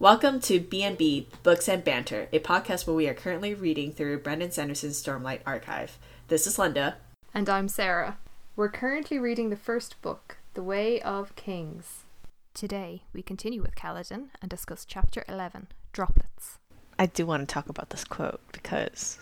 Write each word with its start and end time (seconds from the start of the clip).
Welcome 0.00 0.40
to 0.40 0.60
B&B 0.60 1.28
Books 1.42 1.68
and 1.68 1.84
Banter, 1.84 2.26
a 2.32 2.38
podcast 2.38 2.86
where 2.86 2.96
we 2.96 3.06
are 3.06 3.12
currently 3.12 3.52
reading 3.52 3.92
through 3.92 4.20
Brandon 4.20 4.50
Sanderson's 4.50 4.98
Stormlight 4.98 5.40
Archive. 5.44 5.98
This 6.28 6.46
is 6.46 6.58
Linda. 6.58 6.96
And 7.34 7.50
I'm 7.50 7.68
Sarah. 7.68 8.16
We're 8.56 8.70
currently 8.70 9.18
reading 9.18 9.50
the 9.50 9.56
first 9.56 10.00
book, 10.00 10.38
The 10.54 10.62
Way 10.62 11.02
of 11.02 11.36
Kings. 11.36 12.04
Today, 12.54 13.02
we 13.12 13.20
continue 13.20 13.60
with 13.60 13.74
Kaladin 13.74 14.28
and 14.40 14.48
discuss 14.48 14.86
Chapter 14.86 15.22
11, 15.28 15.66
Droplets. 15.92 16.56
I 16.98 17.04
do 17.04 17.26
want 17.26 17.46
to 17.46 17.52
talk 17.52 17.68
about 17.68 17.90
this 17.90 18.04
quote 18.04 18.40
because 18.52 19.18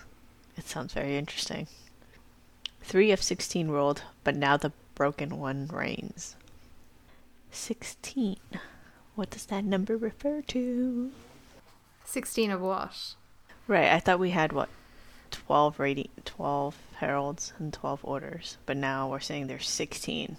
it 0.56 0.68
sounds 0.68 0.92
very 0.92 1.16
interesting. 1.16 1.66
Three 2.82 3.10
of 3.10 3.20
16 3.20 3.66
rolled, 3.66 4.02
but 4.22 4.36
now 4.36 4.56
the 4.56 4.70
broken 4.94 5.40
one 5.40 5.66
reigns. 5.72 6.36
16. 7.50 8.36
What 9.18 9.30
does 9.30 9.46
that 9.46 9.64
number 9.64 9.96
refer 9.96 10.42
to? 10.42 11.10
16 12.04 12.52
of 12.52 12.60
what? 12.60 13.14
Right, 13.66 13.90
I 13.90 13.98
thought 13.98 14.20
we 14.20 14.30
had 14.30 14.52
what? 14.52 14.68
12 15.32 15.76
radi- 15.78 16.10
12 16.24 16.76
heralds 16.98 17.52
and 17.58 17.72
12 17.72 17.98
orders, 18.04 18.58
but 18.64 18.76
now 18.76 19.10
we're 19.10 19.18
saying 19.18 19.48
there's 19.48 19.68
16. 19.68 20.36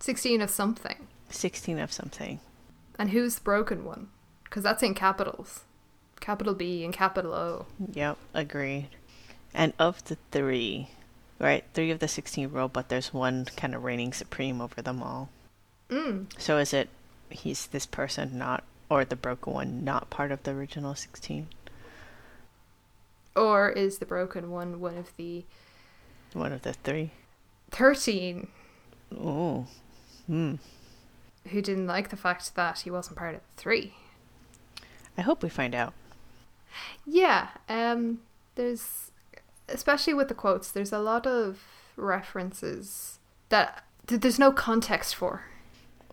16 0.00 0.42
of 0.42 0.50
something. 0.50 1.06
16 1.30 1.78
of 1.78 1.90
something. 1.90 2.40
And 2.98 3.08
who's 3.08 3.36
the 3.36 3.40
broken 3.40 3.86
one? 3.86 4.08
Because 4.44 4.64
that's 4.64 4.82
in 4.82 4.92
capitals. 4.92 5.62
Capital 6.20 6.52
B 6.52 6.84
and 6.84 6.92
capital 6.92 7.32
O. 7.32 7.64
Yep, 7.94 8.18
agreed. 8.34 8.88
And 9.54 9.72
of 9.78 10.04
the 10.04 10.18
three, 10.30 10.90
right? 11.38 11.64
Three 11.72 11.90
of 11.90 12.00
the 12.00 12.08
16 12.08 12.50
roll, 12.50 12.68
but 12.68 12.90
there's 12.90 13.14
one 13.14 13.46
kind 13.56 13.74
of 13.74 13.82
reigning 13.82 14.12
supreme 14.12 14.60
over 14.60 14.82
them 14.82 15.02
all. 15.02 15.30
Mm. 15.88 16.26
So 16.38 16.58
is 16.58 16.74
it 16.74 16.90
he's 17.30 17.66
this 17.66 17.86
person 17.86 18.38
not, 18.38 18.64
or 18.90 19.04
the 19.04 19.16
broken 19.16 19.52
one 19.52 19.84
not 19.84 20.10
part 20.10 20.32
of 20.32 20.42
the 20.42 20.50
original 20.52 20.94
16? 20.94 21.48
Or 23.36 23.70
is 23.70 23.98
the 23.98 24.06
broken 24.06 24.50
one 24.50 24.80
one 24.80 24.96
of 24.98 25.14
the 25.16 25.44
One 26.32 26.52
of 26.52 26.62
the 26.62 26.72
three? 26.72 27.12
13 27.70 28.48
Oh. 29.16 29.66
Hmm. 30.26 30.56
who 31.50 31.62
didn't 31.62 31.86
like 31.86 32.10
the 32.10 32.16
fact 32.16 32.54
that 32.56 32.80
he 32.80 32.90
wasn't 32.90 33.16
part 33.16 33.34
of 33.34 33.40
the 33.40 33.62
three? 33.62 33.94
I 35.16 35.22
hope 35.22 35.42
we 35.42 35.48
find 35.48 35.74
out. 35.74 35.94
Yeah, 37.06 37.48
um, 37.68 38.20
there's 38.54 39.10
especially 39.68 40.14
with 40.14 40.28
the 40.28 40.34
quotes. 40.34 40.70
There's 40.70 40.92
a 40.92 40.98
lot 40.98 41.26
of 41.26 41.60
references 41.96 43.18
that 43.48 43.84
th- 44.06 44.20
there's 44.20 44.38
no 44.38 44.52
context 44.52 45.14
for. 45.14 45.42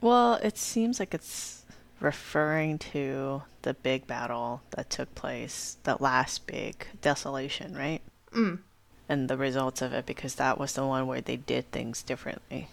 Well, 0.02 0.36
it 0.36 0.58
seems 0.58 1.00
like 1.00 1.14
it's 1.14 1.64
referring 2.00 2.78
to 2.78 3.44
the 3.62 3.74
big 3.74 4.06
battle 4.08 4.62
that 4.72 4.90
took 4.90 5.14
place, 5.16 5.78
the 5.84 5.98
last 6.00 6.46
big 6.48 6.86
desolation, 7.02 7.76
right? 7.76 8.02
Mm. 8.34 8.60
And 9.08 9.30
the 9.30 9.38
results 9.38 9.82
of 9.82 9.94
it, 9.94 10.06
because 10.06 10.36
that 10.36 10.58
was 10.60 10.74
the 10.74 10.86
one 10.86 11.08
where 11.08 11.22
they 11.22 11.38
did 11.38 11.72
things 11.72 12.04
differently. 12.04 12.68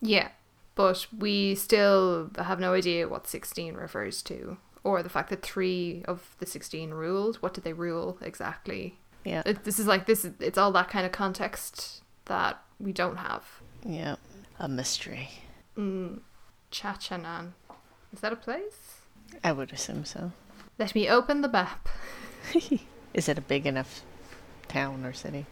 Yeah, 0.00 0.28
but 0.74 1.06
we 1.16 1.54
still 1.54 2.30
have 2.38 2.60
no 2.60 2.74
idea 2.74 3.08
what 3.08 3.26
16 3.26 3.74
refers 3.74 4.22
to, 4.22 4.58
or 4.84 5.02
the 5.02 5.08
fact 5.08 5.30
that 5.30 5.42
three 5.42 6.04
of 6.06 6.36
the 6.38 6.46
16 6.46 6.90
ruled. 6.90 7.36
What 7.36 7.54
did 7.54 7.64
they 7.64 7.72
rule 7.72 8.18
exactly? 8.20 8.98
Yeah. 9.24 9.42
It, 9.46 9.64
this 9.64 9.78
is 9.78 9.86
like 9.86 10.06
this. 10.06 10.24
is- 10.24 10.34
It's 10.40 10.58
all 10.58 10.72
that 10.72 10.88
kind 10.88 11.04
of 11.06 11.12
context 11.12 12.02
that 12.26 12.62
we 12.78 12.92
don't 12.92 13.16
have. 13.16 13.44
Yeah. 13.84 14.16
A 14.60 14.68
mystery. 14.68 15.30
Mm. 15.76 16.20
Chachanan, 16.70 17.52
is 18.12 18.20
that 18.20 18.32
a 18.32 18.36
place? 18.36 19.00
I 19.42 19.52
would 19.52 19.72
assume 19.72 20.04
so. 20.04 20.32
Let 20.78 20.94
me 20.94 21.08
open 21.08 21.40
the 21.40 21.48
map. 21.48 21.88
Is 23.14 23.28
it 23.28 23.38
a 23.38 23.40
big 23.42 23.66
enough 23.66 24.02
town 24.68 25.04
or 25.04 25.12
city? 25.12 25.46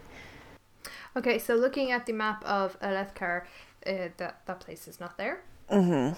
Okay, 1.16 1.38
so 1.38 1.54
looking 1.54 1.90
at 1.90 2.06
the 2.06 2.12
map 2.12 2.44
of 2.44 2.78
Alethkar, 2.80 3.42
uh, 3.86 4.08
that 4.18 4.40
that 4.46 4.60
place 4.60 4.86
is 4.86 5.00
not 5.00 5.16
there. 5.16 5.40
Mm-hmm. 5.70 6.14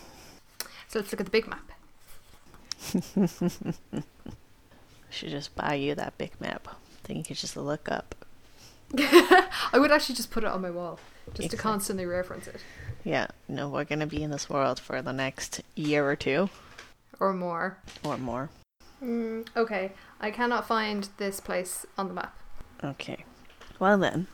So 0.89 0.99
let's 0.99 1.13
look 1.13 1.21
at 1.21 1.27
the 1.27 1.31
big 1.31 1.49
map. 1.49 1.73
Should 5.11 5.31
just 5.31 5.55
buy 5.57 5.75
you 5.75 5.95
that 5.95 6.19
big 6.19 6.33
map. 6.41 6.69
Then 7.05 7.17
you 7.17 7.25
could 7.25 7.37
just 7.37 7.57
look 7.57 7.91
up. 7.91 8.15
I 8.99 9.75
would 9.79 9.91
actually 9.91 10.17
just 10.17 10.31
put 10.31 10.45
it 10.45 10.51
on 10.51 10.61
my 10.63 10.71
wall, 10.71 10.99
just 11.29 11.39
Exactly. 11.41 11.57
to 11.57 11.63
constantly 11.63 12.07
reference 12.07 12.47
it, 12.47 12.57
Yeah, 13.05 13.29
no, 13.49 13.69
we're 13.69 13.85
gonna 13.85 14.07
be 14.07 14.23
in 14.23 14.31
this 14.31 14.51
world 14.51 14.79
for 14.79 15.01
the 15.03 15.13
next 15.13 15.63
year 15.75 16.09
or 16.09 16.17
two 16.17 16.51
or 17.21 17.33
more. 17.33 17.79
or 18.05 18.19
more. 18.19 18.51
Mm, 19.03 19.47
okay, 19.57 19.93
I 20.21 20.31
cannot 20.31 20.67
find 20.67 21.09
this 21.19 21.41
place 21.41 21.87
on 21.97 22.09
the 22.09 22.15
map. 22.15 22.37
Okay. 22.83 23.25
Well 23.79 23.99
then, 23.99 24.27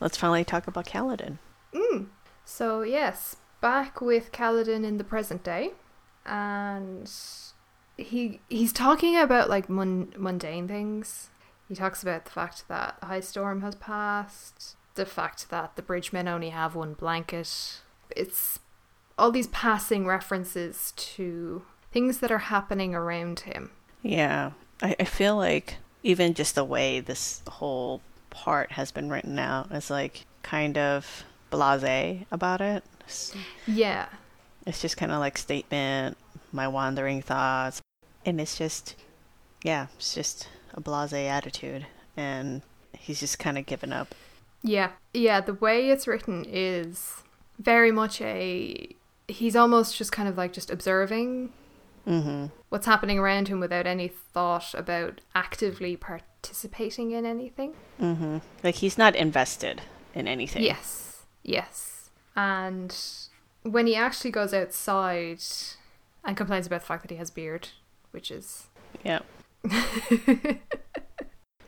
let's 0.00 0.16
finally 0.16 0.44
talk 0.44 0.66
about 0.66 0.86
Kaladin. 0.86 1.38
Mm. 1.72 2.06
So 2.44 2.82
yes, 2.82 3.36
back 3.60 4.00
with 4.00 4.32
Kaladin 4.32 4.84
in 4.84 4.98
the 4.98 5.04
present 5.04 5.44
day, 5.44 5.70
and 6.24 7.10
he 7.96 8.40
he's 8.48 8.72
talking 8.72 9.16
about 9.16 9.48
like 9.48 9.68
mun- 9.68 10.12
mundane 10.16 10.66
things. 10.68 11.30
He 11.68 11.74
talks 11.74 12.02
about 12.02 12.24
the 12.24 12.30
fact 12.30 12.68
that 12.68 12.96
a 13.02 13.06
high 13.06 13.20
storm 13.20 13.60
has 13.62 13.74
passed, 13.74 14.76
the 14.96 15.06
fact 15.06 15.50
that 15.50 15.76
the 15.76 15.82
bridgemen 15.82 16.28
only 16.28 16.50
have 16.50 16.74
one 16.74 16.94
blanket. 16.94 17.80
It's 18.10 18.58
all 19.18 19.30
these 19.30 19.46
passing 19.48 20.06
references 20.06 20.92
to 20.96 21.62
things 21.92 22.18
that 22.18 22.30
are 22.32 22.38
happening 22.38 22.94
around 22.94 23.40
him. 23.40 23.70
Yeah, 24.02 24.52
I, 24.82 24.96
I 25.00 25.04
feel 25.04 25.36
like 25.36 25.76
even 26.02 26.34
just 26.34 26.54
the 26.54 26.64
way 26.64 27.00
this 27.00 27.42
whole 27.48 28.00
part 28.30 28.72
has 28.72 28.92
been 28.92 29.08
written 29.08 29.38
out 29.38 29.72
is 29.72 29.90
like 29.90 30.24
kind 30.42 30.76
of 30.76 31.24
blase 31.50 32.24
about 32.30 32.60
it. 32.60 32.84
Yeah, 33.66 34.08
it's 34.66 34.82
just 34.82 34.96
kind 34.96 35.12
of 35.12 35.20
like 35.20 35.38
statement, 35.38 36.16
my 36.52 36.68
wandering 36.68 37.22
thoughts, 37.22 37.80
and 38.24 38.40
it's 38.40 38.58
just, 38.58 38.94
yeah, 39.62 39.86
it's 39.96 40.14
just 40.14 40.48
a 40.74 40.80
blase 40.80 41.12
attitude, 41.12 41.86
and 42.16 42.62
he's 42.92 43.20
just 43.20 43.38
kind 43.38 43.56
of 43.56 43.66
given 43.66 43.92
up. 43.92 44.14
Yeah, 44.66 44.90
yeah, 45.14 45.40
the 45.40 45.54
way 45.54 45.90
it's 45.90 46.06
written 46.08 46.44
is 46.48 47.22
very 47.58 47.92
much 47.92 48.20
a. 48.20 48.94
He's 49.28 49.54
almost 49.56 49.96
just 49.96 50.12
kind 50.12 50.28
of 50.28 50.36
like 50.36 50.52
just 50.52 50.70
observing 50.70 51.52
Mm-hmm. 52.06 52.46
what's 52.68 52.86
happening 52.86 53.18
around 53.18 53.48
him 53.48 53.58
without 53.58 53.84
any 53.84 54.06
thought 54.06 54.74
about 54.74 55.20
actively 55.34 55.96
participating 55.96 57.10
in 57.10 57.26
anything. 57.26 57.74
Mm-hmm. 58.00 58.38
Like 58.62 58.76
he's 58.76 58.96
not 58.96 59.16
invested 59.16 59.82
in 60.14 60.28
anything. 60.28 60.62
Yes, 60.62 61.24
yes. 61.42 62.10
And 62.36 62.96
when 63.62 63.88
he 63.88 63.96
actually 63.96 64.30
goes 64.30 64.54
outside 64.54 65.42
and 66.24 66.36
complains 66.36 66.68
about 66.68 66.82
the 66.82 66.86
fact 66.86 67.02
that 67.02 67.10
he 67.10 67.16
has 67.16 67.30
beard, 67.32 67.70
which 68.12 68.30
is. 68.30 68.68
Yeah. 69.04 69.20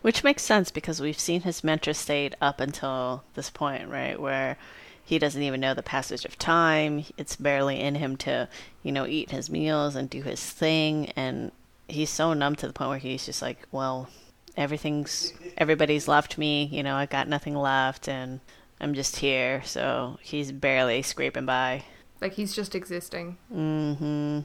Which 0.02 0.24
makes 0.24 0.42
sense 0.42 0.70
because 0.70 1.00
we've 1.00 1.18
seen 1.18 1.42
his 1.42 1.64
mental 1.64 1.92
state 1.94 2.34
up 2.40 2.60
until 2.60 3.24
this 3.34 3.50
point, 3.50 3.88
right? 3.88 4.18
Where 4.20 4.56
he 5.04 5.18
doesn't 5.18 5.42
even 5.42 5.60
know 5.60 5.74
the 5.74 5.82
passage 5.82 6.24
of 6.24 6.38
time. 6.38 7.04
It's 7.16 7.36
barely 7.36 7.80
in 7.80 7.94
him 7.96 8.16
to, 8.18 8.48
you 8.82 8.92
know, 8.92 9.06
eat 9.06 9.30
his 9.30 9.50
meals 9.50 9.96
and 9.96 10.08
do 10.08 10.22
his 10.22 10.44
thing. 10.44 11.06
And 11.16 11.50
he's 11.88 12.10
so 12.10 12.32
numb 12.34 12.56
to 12.56 12.66
the 12.66 12.72
point 12.72 12.90
where 12.90 12.98
he's 12.98 13.26
just 13.26 13.42
like, 13.42 13.66
well, 13.72 14.08
everything's, 14.56 15.32
everybody's 15.56 16.08
left 16.08 16.38
me. 16.38 16.64
You 16.70 16.82
know, 16.82 16.94
I've 16.94 17.10
got 17.10 17.26
nothing 17.28 17.56
left 17.56 18.08
and 18.08 18.40
I'm 18.80 18.94
just 18.94 19.16
here. 19.16 19.62
So 19.64 20.18
he's 20.22 20.52
barely 20.52 21.02
scraping 21.02 21.46
by. 21.46 21.84
like 22.20 22.34
he's 22.34 22.54
just 22.54 22.74
existing. 22.74 23.38
Mm-hmm. 23.52 24.40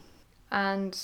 and 0.52 1.02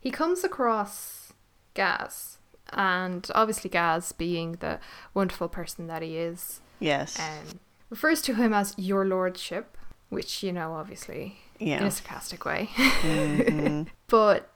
he 0.00 0.10
comes 0.10 0.42
across 0.44 1.32
Gaz, 1.74 2.35
and 2.72 3.28
obviously 3.34 3.70
Gaz, 3.70 4.12
being 4.12 4.52
the 4.60 4.78
wonderful 5.14 5.48
person 5.48 5.86
that 5.88 6.02
he 6.02 6.16
is, 6.16 6.60
Yes. 6.80 7.18
um, 7.18 7.60
refers 7.90 8.20
to 8.22 8.34
him 8.34 8.52
as 8.52 8.74
your 8.76 9.04
lordship, 9.06 9.76
which 10.08 10.42
you 10.42 10.52
know, 10.52 10.72
obviously, 10.74 11.38
yeah. 11.58 11.78
in 11.78 11.84
a 11.84 11.90
sarcastic 11.90 12.44
way. 12.44 12.68
hmm 12.74 13.82
but 14.08 14.50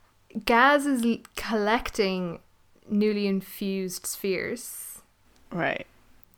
Gaz 0.44 0.86
is 0.86 1.04
l- 1.04 1.18
collecting 1.36 2.40
newly 2.88 3.26
infused 3.26 4.06
spheres. 4.06 5.02
Right. 5.52 5.86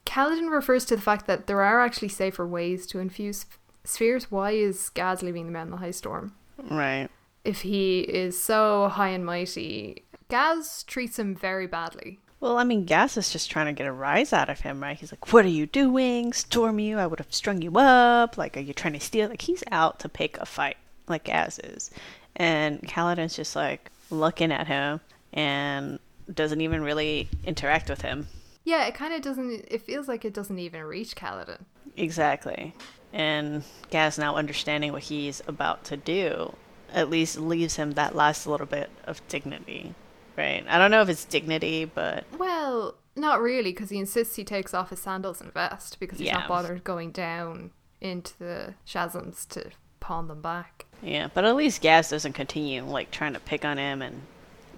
Kaladin 0.07 0.51
refers 0.51 0.85
to 0.87 0.97
the 0.97 1.03
fact 1.03 1.27
that 1.27 1.47
there 1.47 1.63
are 1.63 1.81
actually 1.81 2.09
safer 2.09 2.47
ways 2.47 2.87
to 2.89 2.99
infuse 2.99 3.47
spheres. 3.85 4.31
Why 4.31 4.51
is 4.53 4.89
Gaz 4.91 5.23
leaving 5.23 5.47
them 5.47 5.57
out 5.57 5.67
in 5.67 5.71
the 5.71 5.77
high 5.79 5.91
storm? 5.93 6.35
Right. 6.71 7.09
if 7.45 7.63
he 7.63 8.01
is 8.01 8.41
so 8.41 8.89
high 8.89 9.09
and 9.09 9.25
mighty. 9.27 10.05
Gaz 10.33 10.83
treats 10.85 11.19
him 11.19 11.35
very 11.35 11.67
badly. 11.67 12.19
Well, 12.41 12.57
I 12.57 12.65
mean, 12.65 12.87
Gaz 12.87 13.19
is 13.19 13.29
just 13.29 13.51
trying 13.51 13.67
to 13.67 13.75
get 13.75 13.87
a 13.87 13.93
rise 13.93 14.33
out 14.33 14.49
of 14.49 14.61
him, 14.61 14.83
right? 14.83 14.99
He's 14.99 15.13
like, 15.13 15.31
"What 15.31 15.45
are 15.45 15.49
you 15.49 15.67
doing? 15.67 16.33
Storm 16.33 16.79
you? 16.79 16.97
I 16.97 17.07
would 17.07 17.19
have 17.19 17.35
strung 17.35 17.61
you 17.61 17.77
up. 17.77 18.39
Like, 18.39 18.57
are 18.57 18.61
you 18.61 18.73
trying 18.73 18.95
to 18.95 19.01
steal?" 19.01 19.29
Like, 19.29 19.43
he's 19.43 19.63
out 19.71 19.99
to 20.01 20.09
pick 20.09 20.39
a 20.39 20.47
fight, 20.47 20.79
like 21.07 21.25
Gaz 21.25 21.59
is. 21.59 21.91
And 22.35 22.81
Kaladin's 22.81 23.37
just 23.37 23.55
like, 23.55 23.91
looking 24.09 24.51
at 24.51 24.69
him 24.69 25.01
and 25.35 25.99
doesn't 26.33 26.63
even 26.63 26.83
really 26.83 27.29
interact 27.45 27.91
with 27.91 28.01
him. 28.01 28.27
Yeah, 28.65 28.87
it 28.87 28.95
kind 28.95 29.13
of 29.13 29.21
doesn't. 29.21 29.67
It 29.69 29.83
feels 29.83 30.09
like 30.09 30.25
it 30.25 30.33
doesn't 30.33 30.59
even 30.59 30.85
reach 30.85 31.15
Kaladin. 31.15 31.61
Exactly. 31.99 32.73
And 33.13 33.65
Gaz 33.91 34.17
now 34.17 34.37
understanding 34.37 34.93
what 34.93 35.03
he's 35.03 35.43
about 35.47 35.85
to 35.85 35.99
do 35.99 36.57
at 36.95 37.11
least 37.11 37.39
leaves 37.39 37.77
him 37.77 37.93
that 37.93 38.15
last 38.15 38.47
little 38.47 38.67
bit 38.67 38.91
of 39.05 39.27
dignity. 39.29 39.95
Right? 40.37 40.65
I 40.69 40.79
don't 40.79 40.91
know 40.91 41.03
if 41.03 41.09
it's 41.09 41.25
dignity, 41.25 41.85
but 41.85 42.25
Well, 42.39 42.97
not 43.17 43.41
really, 43.43 43.73
because 43.73 43.91
he 43.91 43.99
insists 43.99 44.37
he 44.37 44.45
takes 44.45 44.73
off 44.73 44.91
his 44.91 45.01
sandals 45.01 45.41
and 45.41 45.53
vest 45.53 45.99
because 46.01 46.19
he's 46.19 46.27
Yeah. 46.29 46.39
not 46.39 46.49
bothered 46.49 46.85
going 46.85 47.11
down 47.13 47.71
into 48.01 48.37
the 48.39 48.75
chasms 48.85 49.45
to 49.47 49.71
pawn 50.01 50.29
them 50.29 50.41
back. 50.43 50.87
yeah, 51.03 51.29
but 51.35 51.45
at 51.45 51.55
least 51.55 51.81
Gaz 51.83 52.11
doesn't 52.11 52.33
continue 52.33 52.83
like 52.85 53.11
trying 53.11 53.35
to 53.35 53.41
pick 53.41 53.65
on 53.65 53.77
him 53.79 54.01
and 54.03 54.23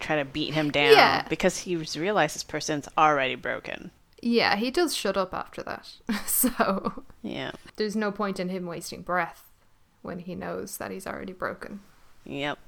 try 0.01 0.17
to 0.17 0.25
beat 0.25 0.53
him 0.55 0.71
down 0.71 0.93
Yeah. 0.93 1.27
because 1.29 1.59
he's 1.59 1.97
realized 1.97 2.35
this 2.35 2.43
person's 2.43 2.89
already 2.99 3.35
broken. 3.37 3.91
Yeah, 4.21 4.57
he 4.57 4.71
does 4.71 4.95
shut 4.97 5.17
up 5.17 5.33
after 5.35 5.63
that. 5.63 5.89
so 6.27 7.05
Yeah. 7.23 7.53
there's 7.77 7.95
no 7.97 8.11
point 8.11 8.41
in 8.41 8.49
him 8.49 8.67
wasting 8.67 9.03
breath 9.03 9.51
when 10.03 10.19
he 10.19 10.35
knows 10.35 10.77
that 10.79 10.91
he's 10.91 11.07
already 11.07 11.33
broken. 11.33 11.81
Yep. 12.25 12.59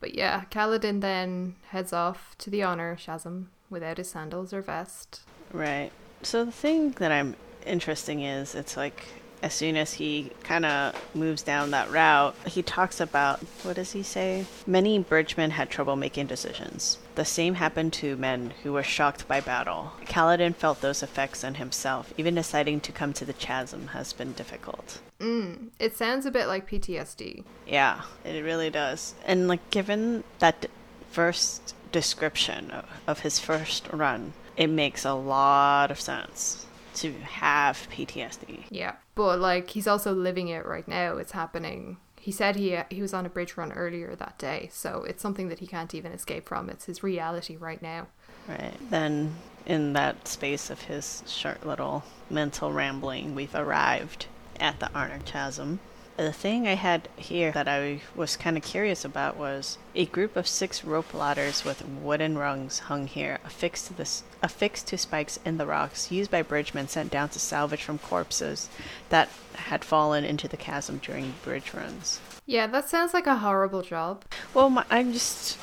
But 0.00 0.14
yeah, 0.14 0.44
Kaladin 0.50 1.00
then 1.00 1.56
heads 1.68 1.92
off 1.92 2.36
to 2.38 2.50
the 2.50 2.62
honor 2.62 2.96
chasm 2.96 3.50
without 3.70 3.98
his 3.98 4.10
sandals 4.10 4.52
or 4.52 4.62
vest. 4.62 5.22
Right. 5.52 5.90
So 6.22 6.44
the 6.44 6.52
thing 6.52 6.92
that 6.92 7.12
I'm 7.12 7.36
interesting 7.64 8.22
is 8.22 8.54
it's 8.54 8.76
like 8.76 9.04
as 9.42 9.54
soon 9.54 9.76
as 9.76 9.94
he 9.94 10.30
kind 10.42 10.64
of 10.64 10.94
moves 11.14 11.42
down 11.42 11.70
that 11.70 11.90
route, 11.90 12.34
he 12.46 12.62
talks 12.62 13.00
about 13.00 13.40
what 13.62 13.76
does 13.76 13.92
he 13.92 14.02
say? 14.02 14.46
Many 14.66 14.98
bridgemen 14.98 15.50
had 15.50 15.70
trouble 15.70 15.96
making 15.96 16.26
decisions. 16.26 16.98
The 17.14 17.24
same 17.24 17.54
happened 17.54 17.92
to 17.94 18.16
men 18.16 18.54
who 18.62 18.72
were 18.72 18.82
shocked 18.82 19.28
by 19.28 19.40
battle. 19.40 19.92
Kaladin 20.04 20.54
felt 20.54 20.80
those 20.80 21.02
effects 21.02 21.44
on 21.44 21.54
himself. 21.54 22.12
Even 22.16 22.34
deciding 22.34 22.80
to 22.80 22.92
come 22.92 23.12
to 23.14 23.24
the 23.24 23.32
chasm 23.32 23.88
has 23.88 24.12
been 24.12 24.32
difficult. 24.32 25.00
Mm, 25.20 25.68
it 25.78 25.96
sounds 25.96 26.26
a 26.26 26.30
bit 26.30 26.46
like 26.46 26.68
PTSD. 26.68 27.44
Yeah, 27.66 28.02
it 28.24 28.44
really 28.44 28.70
does. 28.70 29.14
And 29.24 29.48
like 29.48 29.70
given 29.70 30.24
that 30.40 30.66
first 31.10 31.74
description 31.92 32.70
of, 32.70 32.84
of 33.06 33.20
his 33.20 33.38
first 33.38 33.88
run, 33.92 34.34
it 34.56 34.68
makes 34.68 35.04
a 35.04 35.14
lot 35.14 35.90
of 35.90 36.00
sense 36.00 36.66
to 36.96 37.12
have 37.12 37.88
PTSD. 37.90 38.64
Yeah, 38.70 38.96
but 39.14 39.38
like 39.38 39.70
he's 39.70 39.86
also 39.86 40.12
living 40.12 40.48
it 40.48 40.66
right 40.66 40.86
now. 40.86 41.16
It's 41.16 41.32
happening. 41.32 41.98
He 42.20 42.32
said 42.32 42.56
he 42.56 42.78
he 42.90 43.02
was 43.02 43.14
on 43.14 43.24
a 43.24 43.30
bridge 43.30 43.56
run 43.56 43.72
earlier 43.72 44.14
that 44.16 44.38
day, 44.38 44.68
so 44.72 45.04
it's 45.04 45.22
something 45.22 45.48
that 45.48 45.60
he 45.60 45.66
can't 45.66 45.94
even 45.94 46.12
escape 46.12 46.48
from. 46.48 46.68
It's 46.68 46.86
his 46.86 47.02
reality 47.02 47.56
right 47.56 47.80
now. 47.80 48.08
Right. 48.48 48.74
Then 48.90 49.36
in 49.64 49.92
that 49.94 50.28
space 50.28 50.70
of 50.70 50.82
his 50.82 51.22
short 51.26 51.66
little 51.66 52.04
mental 52.30 52.72
rambling, 52.72 53.34
we've 53.34 53.54
arrived 53.54 54.26
at 54.60 54.80
the 54.80 54.90
Honor 54.94 55.20
Chasm. 55.24 55.80
The 56.16 56.32
thing 56.32 56.66
I 56.66 56.76
had 56.76 57.10
here 57.16 57.52
that 57.52 57.68
I 57.68 58.00
was 58.14 58.38
kind 58.38 58.56
of 58.56 58.62
curious 58.62 59.04
about 59.04 59.36
was 59.36 59.76
a 59.94 60.06
group 60.06 60.34
of 60.34 60.48
six 60.48 60.82
rope 60.82 61.12
ladders 61.12 61.62
with 61.62 61.86
wooden 61.86 62.38
rungs 62.38 62.78
hung 62.78 63.06
here, 63.06 63.38
affixed 63.44 63.88
to 63.88 63.94
this, 63.94 64.22
affixed 64.42 64.86
to 64.88 64.96
spikes 64.96 65.38
in 65.44 65.58
the 65.58 65.66
rocks, 65.66 66.10
used 66.10 66.30
by 66.30 66.40
bridgemen 66.40 66.88
sent 66.88 67.10
down 67.10 67.28
to 67.30 67.38
salvage 67.38 67.82
from 67.82 67.98
corpses 67.98 68.70
that 69.10 69.28
had 69.56 69.84
fallen 69.84 70.24
into 70.24 70.48
the 70.48 70.56
chasm 70.56 70.98
during 71.04 71.34
bridge 71.44 71.74
runs. 71.74 72.18
Yeah, 72.46 72.66
that 72.68 72.88
sounds 72.88 73.12
like 73.12 73.26
a 73.26 73.36
horrible 73.36 73.82
job. 73.82 74.24
Well, 74.54 74.70
my, 74.70 74.86
I'm 74.88 75.12
just, 75.12 75.58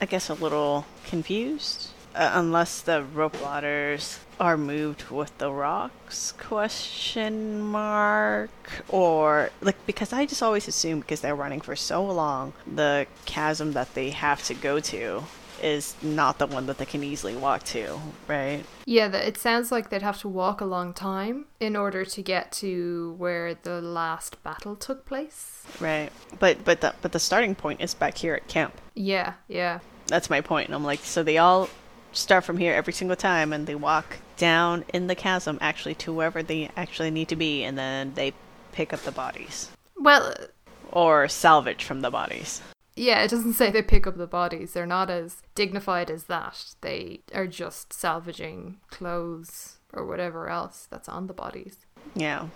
I 0.00 0.06
guess, 0.06 0.28
a 0.28 0.34
little 0.34 0.86
confused. 1.06 1.88
Uh, 2.14 2.32
unless 2.34 2.82
the 2.82 3.02
rope 3.02 3.40
ladders 3.42 4.18
are 4.38 4.56
moved 4.56 5.10
with 5.10 5.36
the 5.38 5.50
rocks? 5.50 6.32
Question 6.32 7.60
mark. 7.60 8.50
Or 8.88 9.50
like 9.60 9.76
because 9.86 10.12
I 10.12 10.26
just 10.26 10.42
always 10.42 10.68
assume 10.68 11.00
because 11.00 11.20
they're 11.20 11.34
running 11.34 11.60
for 11.60 11.76
so 11.76 12.04
long, 12.04 12.52
the 12.66 13.06
chasm 13.24 13.72
that 13.72 13.94
they 13.94 14.10
have 14.10 14.42
to 14.44 14.54
go 14.54 14.80
to 14.80 15.24
is 15.62 15.94
not 16.02 16.38
the 16.38 16.46
one 16.46 16.66
that 16.66 16.78
they 16.78 16.84
can 16.84 17.04
easily 17.04 17.36
walk 17.36 17.62
to, 17.62 18.00
right? 18.26 18.64
Yeah, 18.84 19.14
it 19.14 19.38
sounds 19.38 19.70
like 19.70 19.90
they'd 19.90 20.02
have 20.02 20.20
to 20.22 20.28
walk 20.28 20.60
a 20.60 20.64
long 20.64 20.92
time 20.92 21.46
in 21.60 21.76
order 21.76 22.04
to 22.04 22.22
get 22.22 22.50
to 22.52 23.14
where 23.16 23.54
the 23.54 23.80
last 23.80 24.42
battle 24.42 24.74
took 24.74 25.06
place. 25.06 25.62
Right. 25.80 26.10
But 26.38 26.64
but 26.64 26.80
the 26.80 26.94
but 27.00 27.12
the 27.12 27.20
starting 27.20 27.54
point 27.54 27.80
is 27.80 27.94
back 27.94 28.18
here 28.18 28.34
at 28.34 28.48
camp. 28.48 28.74
Yeah, 28.94 29.34
yeah. 29.48 29.78
That's 30.08 30.28
my 30.28 30.40
point. 30.40 30.68
And 30.68 30.74
I'm 30.74 30.84
like, 30.84 31.00
so 31.00 31.22
they 31.22 31.38
all 31.38 31.68
start 32.12 32.44
from 32.44 32.58
here 32.58 32.74
every 32.74 32.92
single 32.92 33.16
time 33.16 33.52
and 33.52 33.66
they 33.66 33.74
walk 33.74 34.18
down 34.36 34.84
in 34.92 35.06
the 35.06 35.14
chasm 35.14 35.58
actually 35.60 35.94
to 35.96 36.12
wherever 36.12 36.42
they 36.42 36.70
actually 36.76 37.10
need 37.10 37.28
to 37.28 37.36
be 37.36 37.62
and 37.64 37.76
then 37.78 38.12
they 38.14 38.32
pick 38.72 38.92
up 38.92 39.00
the 39.00 39.12
bodies. 39.12 39.70
Well, 39.98 40.34
Or 40.90 41.28
salvage 41.28 41.84
from 41.84 42.00
the 42.02 42.10
bodies. 42.10 42.60
yeah, 42.96 43.22
it 43.22 43.30
doesn't 43.30 43.54
say 43.54 43.70
they 43.70 43.82
pick 43.82 44.06
up 44.06 44.16
the 44.18 44.26
bodies. 44.26 44.72
They're 44.72 44.84
not 44.86 45.08
as 45.10 45.42
dignified 45.54 46.10
as 46.10 46.24
that. 46.24 46.74
They 46.82 47.20
are 47.34 47.46
just 47.46 47.92
salvaging 47.92 48.78
clothes 48.90 49.78
or 49.92 50.04
whatever 50.06 50.48
else 50.48 50.86
that's 50.90 51.08
on 51.08 51.26
the 51.26 51.32
bodies. 51.34 51.76
Yeah. 52.14 52.48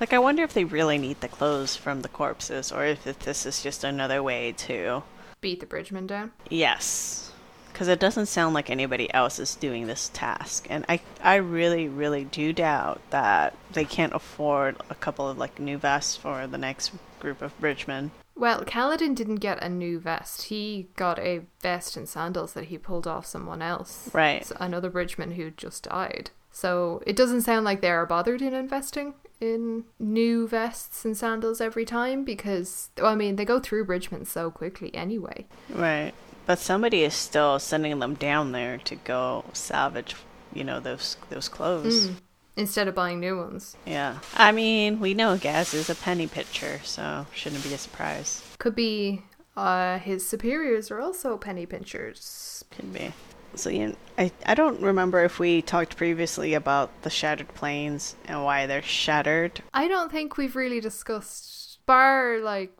Like 0.00 0.12
I 0.12 0.18
wonder 0.18 0.42
if 0.42 0.54
they 0.54 0.64
really 0.64 0.98
need 0.98 1.20
the 1.20 1.28
clothes 1.28 1.76
from 1.76 2.02
the 2.02 2.08
corpses 2.08 2.72
or 2.72 2.84
if 2.86 3.04
this 3.20 3.46
is 3.46 3.62
just 3.62 3.84
another 3.84 4.22
way 4.22 4.52
to 4.58 5.02
Beat 5.40 5.60
the 5.60 5.66
bridgeman 5.66 6.06
down. 6.06 6.32
Yes. 6.48 7.30
Because 7.74 7.88
it 7.88 7.98
doesn't 7.98 8.26
sound 8.26 8.54
like 8.54 8.70
anybody 8.70 9.12
else 9.12 9.40
is 9.40 9.56
doing 9.56 9.88
this 9.88 10.10
task. 10.14 10.66
And 10.70 10.86
I, 10.88 11.00
I 11.20 11.34
really, 11.34 11.88
really 11.88 12.22
do 12.22 12.52
doubt 12.52 13.00
that 13.10 13.56
they 13.72 13.84
can't 13.84 14.14
afford 14.14 14.76
a 14.88 14.94
couple 14.94 15.28
of 15.28 15.36
like 15.36 15.58
new 15.58 15.76
vests 15.76 16.16
for 16.16 16.46
the 16.46 16.56
next 16.56 16.92
group 17.18 17.42
of 17.42 17.58
bridgemen. 17.58 18.12
Well, 18.36 18.64
Kaladin 18.64 19.16
didn't 19.16 19.36
get 19.36 19.62
a 19.62 19.68
new 19.68 19.98
vest. 19.98 20.44
He 20.44 20.88
got 20.94 21.18
a 21.18 21.42
vest 21.60 21.96
and 21.96 22.08
sandals 22.08 22.52
that 22.52 22.66
he 22.66 22.78
pulled 22.78 23.08
off 23.08 23.26
someone 23.26 23.60
else. 23.60 24.08
Right. 24.12 24.48
Another 24.60 24.88
bridgeman 24.88 25.32
who 25.32 25.50
just 25.50 25.84
died. 25.84 26.30
So 26.52 27.02
it 27.04 27.16
doesn't 27.16 27.42
sound 27.42 27.64
like 27.64 27.80
they're 27.80 28.06
bothered 28.06 28.40
in 28.40 28.54
investing 28.54 29.14
in 29.40 29.84
new 29.98 30.46
vests 30.46 31.04
and 31.04 31.16
sandals 31.16 31.60
every 31.60 31.84
time 31.84 32.24
because, 32.24 32.90
well, 32.96 33.06
I 33.06 33.14
mean, 33.14 33.36
they 33.36 33.44
go 33.44 33.58
through 33.58 33.84
bridgemen 33.84 34.24
so 34.24 34.50
quickly 34.50 34.94
anyway. 34.94 35.46
Right. 35.68 36.12
But 36.46 36.58
somebody 36.58 37.02
is 37.04 37.14
still 37.14 37.58
sending 37.58 37.98
them 37.98 38.14
down 38.14 38.52
there 38.52 38.78
to 38.78 38.96
go 38.96 39.44
salvage, 39.52 40.14
you 40.52 40.64
know, 40.64 40.80
those 40.80 41.16
those 41.30 41.48
clothes. 41.48 42.08
Mm. 42.08 42.14
Instead 42.56 42.86
of 42.86 42.94
buying 42.94 43.18
new 43.18 43.36
ones. 43.36 43.76
Yeah. 43.84 44.18
I 44.34 44.52
mean, 44.52 45.00
we 45.00 45.12
know 45.12 45.36
Gaz 45.36 45.74
is 45.74 45.90
a 45.90 45.94
penny 45.96 46.28
pitcher, 46.28 46.80
so 46.84 47.26
shouldn't 47.34 47.64
be 47.64 47.74
a 47.74 47.78
surprise. 47.78 48.44
Could 48.58 48.76
be 48.76 49.22
uh, 49.56 49.98
his 49.98 50.26
superiors 50.26 50.90
are 50.90 51.00
also 51.00 51.36
penny 51.36 51.66
pinchers. 51.66 52.64
Could 52.70 52.92
be. 52.92 53.12
So 53.56 53.70
yeah, 53.70 53.92
I 54.18 54.32
I 54.46 54.54
don't 54.54 54.80
remember 54.80 55.24
if 55.24 55.38
we 55.38 55.62
talked 55.62 55.96
previously 55.96 56.54
about 56.54 56.90
the 57.02 57.10
shattered 57.10 57.54
plains 57.54 58.16
and 58.26 58.44
why 58.44 58.66
they're 58.66 58.82
shattered. 58.82 59.62
I 59.72 59.86
don't 59.86 60.10
think 60.10 60.36
we've 60.36 60.56
really 60.56 60.80
discussed, 60.80 61.78
bar 61.86 62.38
like 62.42 62.72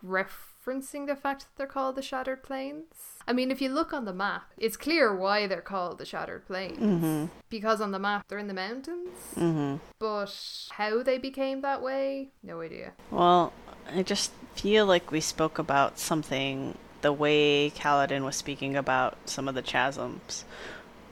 referencing 0.65 1.07
the 1.07 1.17
fact 1.17 1.41
that 1.41 1.57
they're 1.57 1.67
called 1.67 1.97
the 1.97 2.03
Shattered 2.03 2.43
Plains. 2.43 2.85
I 3.27 3.33
mean, 3.33 3.51
if 3.51 3.61
you 3.61 3.71
look 3.71 3.93
on 3.93 4.05
the 4.05 4.13
map, 4.13 4.53
it's 4.59 4.77
clear 4.77 5.15
why 5.15 5.47
they're 5.47 5.61
called 5.61 5.99
the 5.99 6.05
Shattered 6.05 6.47
Plains. 6.47 6.79
Mm-hmm. 6.79 7.27
Because 7.49 7.81
on 7.81 7.91
the 7.91 7.99
map, 7.99 8.27
they're 8.29 8.39
in 8.39 8.49
the 8.49 8.55
mountains. 8.55 9.09
Mm-hmm. 9.37 9.77
But 9.99 10.35
how 10.73 11.03
they 11.03 11.19
became 11.19 11.63
that 11.63 11.83
way, 11.83 12.29
no 12.43 12.61
idea. 12.61 12.93
Well, 13.11 13.53
I 13.95 14.03
just 14.03 14.33
feel 14.55 14.87
like 14.87 15.11
we 15.11 15.21
spoke 15.21 15.59
about 15.59 15.99
something 15.99 16.77
the 17.01 17.13
way 17.13 17.71
Kaladin 17.71 18.25
was 18.25 18.37
speaking 18.37 18.77
about 18.77 19.17
some 19.27 19.49
of 19.49 19.55
the 19.55 19.63
chasms. 19.63 20.45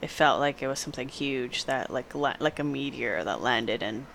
It 0.00 0.10
felt 0.10 0.40
like 0.40 0.62
it 0.62 0.68
was 0.68 0.80
something 0.80 1.08
huge 1.08 1.66
that 1.66 1.90
like 1.90 2.14
la- 2.14 2.36
like 2.40 2.58
a 2.58 2.64
meteor 2.64 3.22
that 3.22 3.40
landed 3.40 3.82
and 3.82 4.06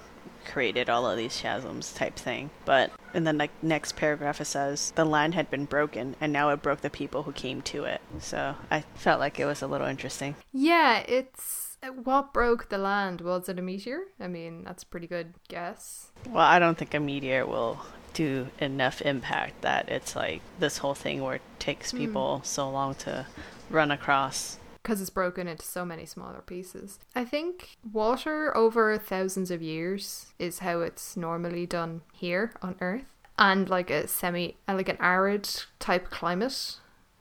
created 0.46 0.90
all 0.90 1.10
of 1.10 1.18
these 1.18 1.38
chasms 1.38 1.94
type 1.94 2.16
thing. 2.16 2.50
But 2.66 2.92
in 3.14 3.24
the 3.24 3.34
ne- 3.34 3.50
next 3.62 3.96
paragraph 3.96 4.40
it 4.42 4.46
says 4.46 4.92
the 4.96 5.06
land 5.06 5.34
had 5.36 5.50
been 5.50 5.66
broken 5.66 6.16
and 6.22 6.32
now 6.34 6.50
it 6.50 6.62
broke 6.62 6.82
the 6.82 6.90
people 6.90 7.24
who 7.24 7.32
came 7.32 7.62
to 7.64 7.84
it. 7.86 8.02
So 8.20 8.56
I 8.72 8.82
felt 8.96 9.20
like 9.20 9.40
it 9.40 9.46
was 9.46 9.62
a 9.62 9.68
little 9.68 9.88
interesting. 9.88 10.36
Yeah, 10.54 11.00
it's. 11.08 11.64
What 12.04 12.34
broke 12.34 12.70
the 12.70 12.80
land? 12.80 13.22
Was 13.22 13.48
it 13.50 13.60
a 13.60 13.62
meteor? 13.62 14.00
I 14.20 14.28
mean, 14.28 14.64
that's 14.64 14.82
a 14.82 14.86
pretty 14.88 15.06
good 15.06 15.36
guess. 15.48 16.12
Well, 16.28 16.44
I 16.46 16.58
don't 16.58 16.76
think 16.78 16.94
a 16.96 17.00
meteor 17.00 17.46
will 17.46 17.80
do 18.16 18.48
enough 18.60 19.00
impact 19.04 19.62
that 19.62 19.88
it's 19.88 20.16
like 20.16 20.42
this 20.60 20.80
whole 20.80 20.96
thing 20.96 21.22
where 21.22 21.36
it 21.36 21.42
takes 21.60 21.92
Hmm. 21.92 21.98
people 22.00 22.42
so 22.44 22.68
long 22.70 22.96
to 22.96 23.28
run 23.70 23.92
across. 23.92 24.58
Because 24.88 25.02
it's 25.02 25.10
broken 25.10 25.50
into 25.50 25.66
so 25.66 25.84
many 25.84 26.06
smaller 26.06 26.40
pieces. 26.40 26.98
I 27.14 27.26
think 27.26 27.78
water 27.92 28.56
over 28.56 28.98
thousands 28.98 29.52
of 29.52 29.62
years 29.62 30.28
is 30.40 30.60
how 30.60 30.80
it's 30.80 31.18
normally 31.18 31.66
done 31.66 32.04
here 32.14 32.54
on 32.62 32.78
Earth, 32.80 33.04
and 33.38 33.68
like 33.68 33.90
a 33.90 34.08
semi, 34.08 34.56
uh, 34.66 34.76
like 34.76 34.88
an 34.88 34.98
arid 35.02 35.50
type 35.80 36.10
climate. 36.10 36.78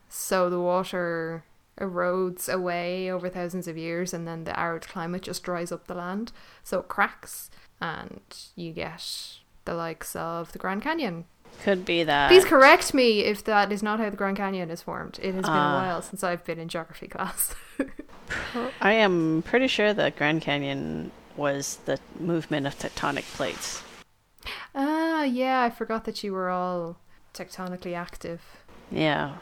So 0.08 0.48
the 0.48 0.60
water 0.60 1.42
erodes 1.80 2.48
away 2.48 3.10
over 3.10 3.28
thousands 3.28 3.66
of 3.66 3.76
years, 3.76 4.14
and 4.14 4.28
then 4.28 4.44
the 4.44 4.56
arid 4.58 4.86
climate 4.86 5.22
just 5.22 5.42
dries 5.42 5.72
up 5.72 5.88
the 5.88 5.94
land, 5.94 6.30
so 6.62 6.78
it 6.78 6.86
cracks, 6.86 7.50
and 7.80 8.20
you 8.54 8.70
get 8.72 9.02
the 9.64 9.74
likes 9.74 10.14
of 10.14 10.52
the 10.52 10.60
Grand 10.60 10.82
Canyon. 10.82 11.24
Could 11.62 11.84
be 11.84 12.04
that. 12.04 12.28
Please 12.28 12.44
correct 12.44 12.94
me 12.94 13.20
if 13.20 13.42
that 13.44 13.72
is 13.72 13.82
not 13.82 13.98
how 13.98 14.08
the 14.10 14.16
Grand 14.16 14.36
Canyon 14.36 14.70
is 14.70 14.82
formed. 14.82 15.18
It 15.22 15.34
has 15.34 15.42
been 15.44 15.52
a 15.52 15.56
Ah. 15.56 15.82
while 15.82 16.02
since 16.02 16.22
I've 16.22 16.44
been 16.44 16.58
in 16.58 16.68
geography 16.68 17.08
class. 17.08 17.54
I 18.80 18.92
am 18.92 19.42
pretty 19.42 19.66
sure 19.66 19.92
that 19.92 20.16
Grand 20.16 20.42
Canyon 20.42 21.10
was 21.36 21.78
the 21.84 21.98
movement 22.18 22.66
of 22.66 22.78
tectonic 22.78 23.24
plates. 23.34 23.82
ah, 24.74 25.22
yeah, 25.24 25.62
I 25.62 25.70
forgot 25.70 26.04
that 26.04 26.22
you 26.22 26.32
were 26.32 26.48
all 26.50 26.96
tectonically 27.34 27.94
active. 27.96 28.42
Yeah. 28.90 29.36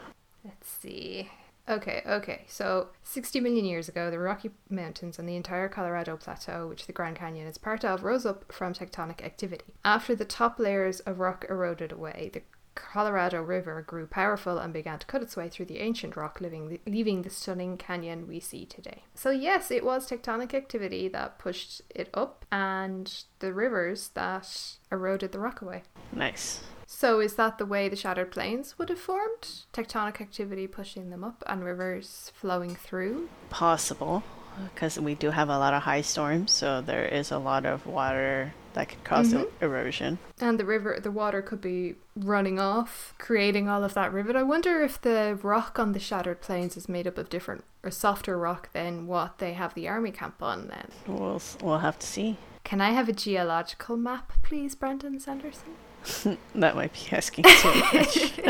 Let's 0.44 0.68
see. 0.68 1.30
Okay, 1.68 2.02
okay. 2.06 2.44
So, 2.46 2.88
60 3.02 3.40
million 3.40 3.64
years 3.64 3.88
ago, 3.88 4.10
the 4.10 4.18
Rocky 4.18 4.50
Mountains 4.68 5.18
and 5.18 5.28
the 5.28 5.36
entire 5.36 5.68
Colorado 5.68 6.16
Plateau, 6.16 6.66
which 6.66 6.86
the 6.86 6.92
Grand 6.92 7.16
Canyon 7.16 7.46
is 7.46 7.56
part 7.56 7.84
of, 7.84 8.04
rose 8.04 8.26
up 8.26 8.52
from 8.52 8.74
tectonic 8.74 9.22
activity. 9.24 9.74
After 9.84 10.14
the 10.14 10.26
top 10.26 10.58
layers 10.58 11.00
of 11.00 11.20
rock 11.20 11.46
eroded 11.48 11.90
away, 11.90 12.30
the 12.32 12.42
Colorado 12.74 13.40
River 13.40 13.82
grew 13.82 14.06
powerful 14.06 14.58
and 14.58 14.72
began 14.72 14.98
to 14.98 15.06
cut 15.06 15.22
its 15.22 15.36
way 15.36 15.48
through 15.48 15.66
the 15.66 15.78
ancient 15.78 16.16
rock, 16.16 16.40
leaving 16.40 16.68
the, 16.68 16.80
leaving 16.86 17.22
the 17.22 17.30
stunning 17.30 17.78
canyon 17.78 18.26
we 18.26 18.40
see 18.40 18.66
today. 18.66 19.04
So, 19.14 19.30
yes, 19.30 19.70
it 19.70 19.84
was 19.84 20.08
tectonic 20.08 20.52
activity 20.52 21.08
that 21.08 21.38
pushed 21.38 21.80
it 21.88 22.10
up, 22.12 22.44
and 22.52 23.24
the 23.38 23.54
rivers 23.54 24.08
that 24.14 24.76
eroded 24.92 25.32
the 25.32 25.38
rock 25.38 25.62
away. 25.62 25.84
Nice. 26.12 26.60
So 26.94 27.18
is 27.18 27.34
that 27.34 27.58
the 27.58 27.66
way 27.66 27.88
the 27.88 27.96
shattered 27.96 28.30
plains 28.30 28.78
would 28.78 28.88
have 28.88 29.00
formed? 29.00 29.42
Tectonic 29.72 30.20
activity 30.20 30.68
pushing 30.68 31.10
them 31.10 31.24
up 31.24 31.42
and 31.46 31.64
rivers 31.64 32.30
flowing 32.36 32.76
through? 32.76 33.28
Possible. 33.50 34.22
Because 34.72 35.00
we 35.00 35.16
do 35.16 35.30
have 35.30 35.48
a 35.48 35.58
lot 35.58 35.74
of 35.74 35.82
high 35.82 36.02
storms, 36.02 36.52
so 36.52 36.80
there 36.80 37.04
is 37.04 37.32
a 37.32 37.38
lot 37.38 37.66
of 37.66 37.84
water 37.84 38.54
that 38.74 38.88
could 38.90 39.02
cause 39.02 39.34
Mhm. 39.34 39.50
erosion. 39.60 40.18
And 40.40 40.56
the 40.58 40.64
river 40.64 41.00
the 41.02 41.10
water 41.10 41.42
could 41.42 41.60
be 41.60 41.96
running 42.14 42.60
off, 42.60 43.12
creating 43.18 43.68
all 43.68 43.82
of 43.82 43.94
that 43.94 44.12
rivet. 44.12 44.36
I 44.36 44.44
wonder 44.44 44.80
if 44.80 45.00
the 45.00 45.36
rock 45.42 45.80
on 45.80 45.92
the 45.92 45.98
shattered 45.98 46.40
plains 46.40 46.76
is 46.76 46.88
made 46.88 47.08
up 47.08 47.18
of 47.18 47.28
different 47.28 47.64
or 47.82 47.90
softer 47.90 48.38
rock 48.38 48.72
than 48.72 49.08
what 49.08 49.38
they 49.38 49.54
have 49.54 49.74
the 49.74 49.88
army 49.88 50.12
camp 50.12 50.40
on 50.40 50.68
then. 50.68 50.88
We'll, 51.08 51.42
we'll 51.60 51.78
have 51.78 51.98
to 51.98 52.06
see. 52.06 52.36
Can 52.62 52.80
I 52.80 52.90
have 52.92 53.08
a 53.08 53.12
geological 53.12 53.96
map, 53.96 54.32
please, 54.44 54.76
Brandon 54.76 55.18
Sanderson? 55.18 55.74
That 56.54 56.76
might 56.76 56.92
be 56.92 57.00
asking 57.12 57.44
too 57.44 57.74
much. 57.74 58.16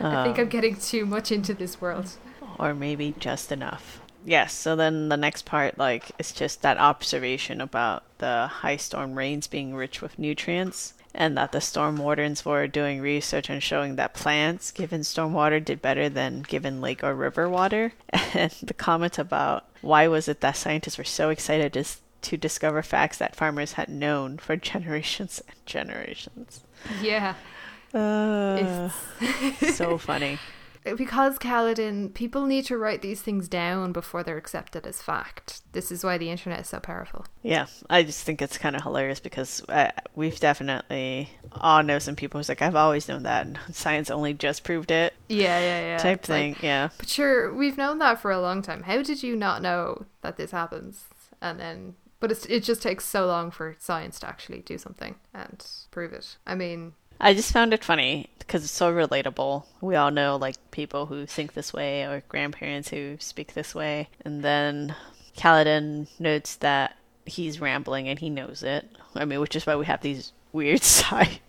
I 0.00 0.24
think 0.24 0.38
Um, 0.38 0.40
I'm 0.40 0.48
getting 0.48 0.76
too 0.76 1.06
much 1.06 1.30
into 1.32 1.54
this 1.54 1.80
world. 1.80 2.10
or 2.58 2.74
maybe 2.74 3.14
just 3.18 3.50
enough. 3.50 4.00
Yes, 4.26 4.52
so 4.54 4.74
then 4.76 5.08
the 5.08 5.16
next 5.16 5.44
part, 5.44 5.76
like, 5.78 6.12
it's 6.18 6.32
just 6.32 6.62
that 6.62 6.78
observation 6.78 7.60
about 7.60 8.04
the 8.18 8.46
high 8.46 8.76
storm 8.76 9.16
rains 9.18 9.46
being 9.46 9.74
rich 9.74 10.00
with 10.00 10.18
nutrients, 10.18 10.94
and 11.14 11.36
that 11.36 11.52
the 11.52 11.60
storm 11.60 11.96
wardens 11.96 12.44
were 12.44 12.66
doing 12.66 13.00
research 13.00 13.48
and 13.50 13.62
showing 13.62 13.96
that 13.96 14.14
plants 14.14 14.70
given 14.70 15.02
stormwater 15.02 15.62
did 15.64 15.80
better 15.82 16.08
than 16.08 16.42
given 16.42 16.80
lake 16.80 17.04
or 17.04 17.14
river 17.14 17.48
water. 17.48 17.92
And 18.34 18.50
the 18.62 18.74
comment 18.74 19.18
about 19.18 19.64
why 19.80 20.08
was 20.08 20.26
it 20.28 20.40
that 20.40 20.56
scientists 20.56 20.98
were 20.98 21.04
so 21.04 21.30
excited 21.30 21.72
to, 21.74 21.84
to 22.24 22.36
discover 22.36 22.82
facts 22.82 23.18
that 23.18 23.36
farmers 23.36 23.72
had 23.74 23.88
known 23.88 24.38
for 24.38 24.56
generations 24.56 25.40
and 25.48 25.56
generations. 25.66 26.60
Yeah. 27.02 27.34
Uh, 27.92 28.90
so 29.72 29.96
funny. 29.98 30.38
because 30.96 31.38
Kaladin, 31.38 32.12
people 32.12 32.44
need 32.44 32.64
to 32.66 32.76
write 32.76 33.00
these 33.02 33.22
things 33.22 33.48
down 33.48 33.92
before 33.92 34.22
they're 34.22 34.36
accepted 34.36 34.84
as 34.86 35.00
fact. 35.00 35.62
This 35.72 35.90
is 35.92 36.04
why 36.04 36.18
the 36.18 36.28
internet 36.28 36.60
is 36.60 36.68
so 36.68 36.80
powerful. 36.80 37.24
Yeah, 37.42 37.66
I 37.88 38.02
just 38.02 38.24
think 38.24 38.42
it's 38.42 38.58
kind 38.58 38.74
of 38.76 38.82
hilarious 38.82 39.20
because 39.20 39.62
uh, 39.68 39.92
we've 40.14 40.38
definitely 40.40 41.30
all 41.52 41.82
know 41.84 41.98
some 42.00 42.16
people 42.16 42.38
who's 42.38 42.48
like, 42.48 42.60
I've 42.62 42.74
always 42.76 43.08
known 43.08 43.22
that, 43.22 43.46
and 43.46 43.58
science 43.72 44.10
only 44.10 44.34
just 44.34 44.64
proved 44.64 44.90
it, 44.90 45.14
Yeah, 45.28 45.58
yeah, 45.60 45.80
yeah. 45.80 45.98
type 45.98 46.18
It's 46.20 46.28
like, 46.28 46.56
thing. 46.56 46.56
yeah, 46.66 46.88
but 46.98 47.08
sure, 47.08 47.54
we've 47.54 47.78
known 47.78 47.98
that 48.00 48.20
for 48.20 48.30
a 48.32 48.40
long 48.40 48.60
time. 48.60 48.82
How 48.82 49.02
did 49.02 49.22
you 49.22 49.36
not 49.36 49.62
know 49.62 50.04
that 50.22 50.36
this 50.36 50.50
happens? 50.50 51.04
And 51.40 51.58
then, 51.60 51.94
but 52.24 52.32
it's, 52.32 52.46
it 52.46 52.62
just 52.64 52.80
takes 52.80 53.04
so 53.04 53.26
long 53.26 53.50
for 53.50 53.76
science 53.78 54.18
to 54.18 54.26
actually 54.26 54.60
do 54.60 54.78
something 54.78 55.16
and 55.34 55.62
prove 55.90 56.10
it. 56.14 56.38
I 56.46 56.54
mean, 56.54 56.94
I 57.20 57.34
just 57.34 57.52
found 57.52 57.74
it 57.74 57.84
funny 57.84 58.30
because 58.38 58.64
it's 58.64 58.72
so 58.72 58.90
relatable. 58.90 59.66
We 59.82 59.94
all 59.94 60.10
know 60.10 60.36
like 60.36 60.56
people 60.70 61.04
who 61.04 61.26
think 61.26 61.52
this 61.52 61.74
way 61.74 62.04
or 62.04 62.22
grandparents 62.30 62.88
who 62.88 63.18
speak 63.20 63.52
this 63.52 63.74
way, 63.74 64.08
and 64.24 64.42
then 64.42 64.96
Kaladin 65.36 66.06
notes 66.18 66.56
that 66.56 66.96
he's 67.26 67.60
rambling 67.60 68.08
and 68.08 68.18
he 68.18 68.30
knows 68.30 68.62
it. 68.62 68.88
I 69.14 69.26
mean, 69.26 69.40
which 69.40 69.54
is 69.54 69.66
why 69.66 69.76
we 69.76 69.84
have 69.84 70.00
these 70.00 70.32
weird 70.50 70.82
side, 70.82 71.40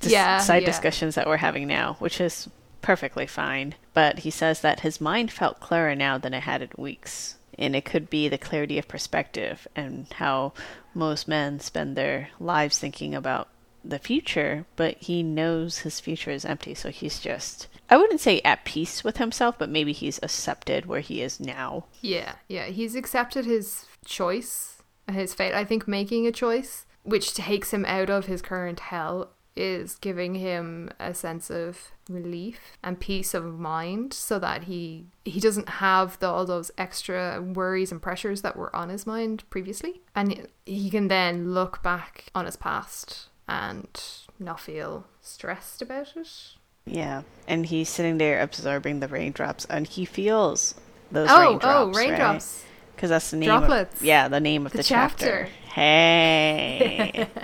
dis- 0.00 0.10
Yeah, 0.10 0.38
side 0.40 0.62
yeah. 0.62 0.66
discussions 0.66 1.14
that 1.14 1.28
we're 1.28 1.36
having 1.36 1.68
now, 1.68 1.94
which 2.00 2.20
is 2.20 2.50
perfectly 2.82 3.28
fine. 3.28 3.76
But 3.94 4.18
he 4.18 4.32
says 4.32 4.62
that 4.62 4.80
his 4.80 5.00
mind 5.00 5.30
felt 5.30 5.60
clearer 5.60 5.94
now 5.94 6.18
than 6.18 6.34
it 6.34 6.42
had 6.42 6.60
in 6.60 6.70
weeks. 6.76 7.36
And 7.58 7.74
it 7.74 7.84
could 7.84 8.08
be 8.08 8.28
the 8.28 8.38
clarity 8.38 8.78
of 8.78 8.86
perspective 8.88 9.66
and 9.74 10.06
how 10.14 10.52
most 10.94 11.26
men 11.26 11.60
spend 11.60 11.96
their 11.96 12.30
lives 12.38 12.78
thinking 12.78 13.14
about 13.14 13.48
the 13.84 13.98
future, 13.98 14.66
but 14.76 14.96
he 14.98 15.22
knows 15.22 15.78
his 15.78 16.00
future 16.00 16.30
is 16.30 16.44
empty. 16.44 16.74
So 16.74 16.90
he's 16.90 17.20
just, 17.20 17.68
I 17.88 17.96
wouldn't 17.96 18.20
say 18.20 18.40
at 18.44 18.64
peace 18.64 19.02
with 19.02 19.16
himself, 19.16 19.56
but 19.58 19.70
maybe 19.70 19.92
he's 19.92 20.20
accepted 20.22 20.86
where 20.86 21.00
he 21.00 21.22
is 21.22 21.40
now. 21.40 21.86
yeah, 22.00 22.34
yeah. 22.48 22.66
He's 22.66 22.94
accepted 22.94 23.44
his 23.44 23.86
choice, 24.04 24.82
his 25.10 25.34
fate. 25.34 25.54
I 25.54 25.64
think 25.64 25.88
making 25.88 26.26
a 26.26 26.32
choice, 26.32 26.86
which 27.02 27.34
takes 27.34 27.72
him 27.72 27.84
out 27.86 28.10
of 28.10 28.26
his 28.26 28.42
current 28.42 28.80
hell, 28.80 29.30
is 29.58 29.96
giving 29.96 30.36
him 30.36 30.90
a 31.00 31.12
sense 31.12 31.50
of 31.50 31.90
relief 32.08 32.78
and 32.82 32.98
peace 33.00 33.34
of 33.34 33.58
mind 33.58 34.14
so 34.14 34.38
that 34.38 34.64
he 34.64 35.04
he 35.24 35.40
doesn't 35.40 35.68
have 35.68 36.18
the, 36.20 36.26
all 36.26 36.46
those 36.46 36.70
extra 36.78 37.42
worries 37.42 37.92
and 37.92 38.00
pressures 38.00 38.40
that 38.42 38.56
were 38.56 38.74
on 38.74 38.88
his 38.88 39.06
mind 39.06 39.44
previously 39.50 40.00
and 40.14 40.46
he 40.64 40.88
can 40.88 41.08
then 41.08 41.52
look 41.52 41.82
back 41.82 42.30
on 42.34 42.46
his 42.46 42.56
past 42.56 43.28
and 43.48 44.02
not 44.38 44.60
feel 44.60 45.04
stressed 45.20 45.82
about 45.82 46.16
it 46.16 46.28
Yeah. 46.86 47.22
And 47.46 47.66
he's 47.66 47.88
sitting 47.90 48.16
there 48.18 48.40
absorbing 48.40 49.00
the 49.00 49.08
raindrops 49.08 49.64
and 49.66 49.86
he 49.86 50.04
feels 50.06 50.74
those 51.12 51.28
oh 51.30 51.40
raindrops. 51.50 51.66
oh 51.66 52.00
raindrops 52.00 52.64
Because 52.94 53.10
that's 53.10 53.30
the 53.30 53.36
name 53.36 53.48
Droplets. 53.50 54.00
of 54.00 54.06
Yeah, 54.06 54.28
the 54.28 54.40
name 54.40 54.64
of 54.66 54.72
The 54.72 54.78
the, 54.78 54.84
chapter. 54.84 55.48
Hey. 55.74 57.28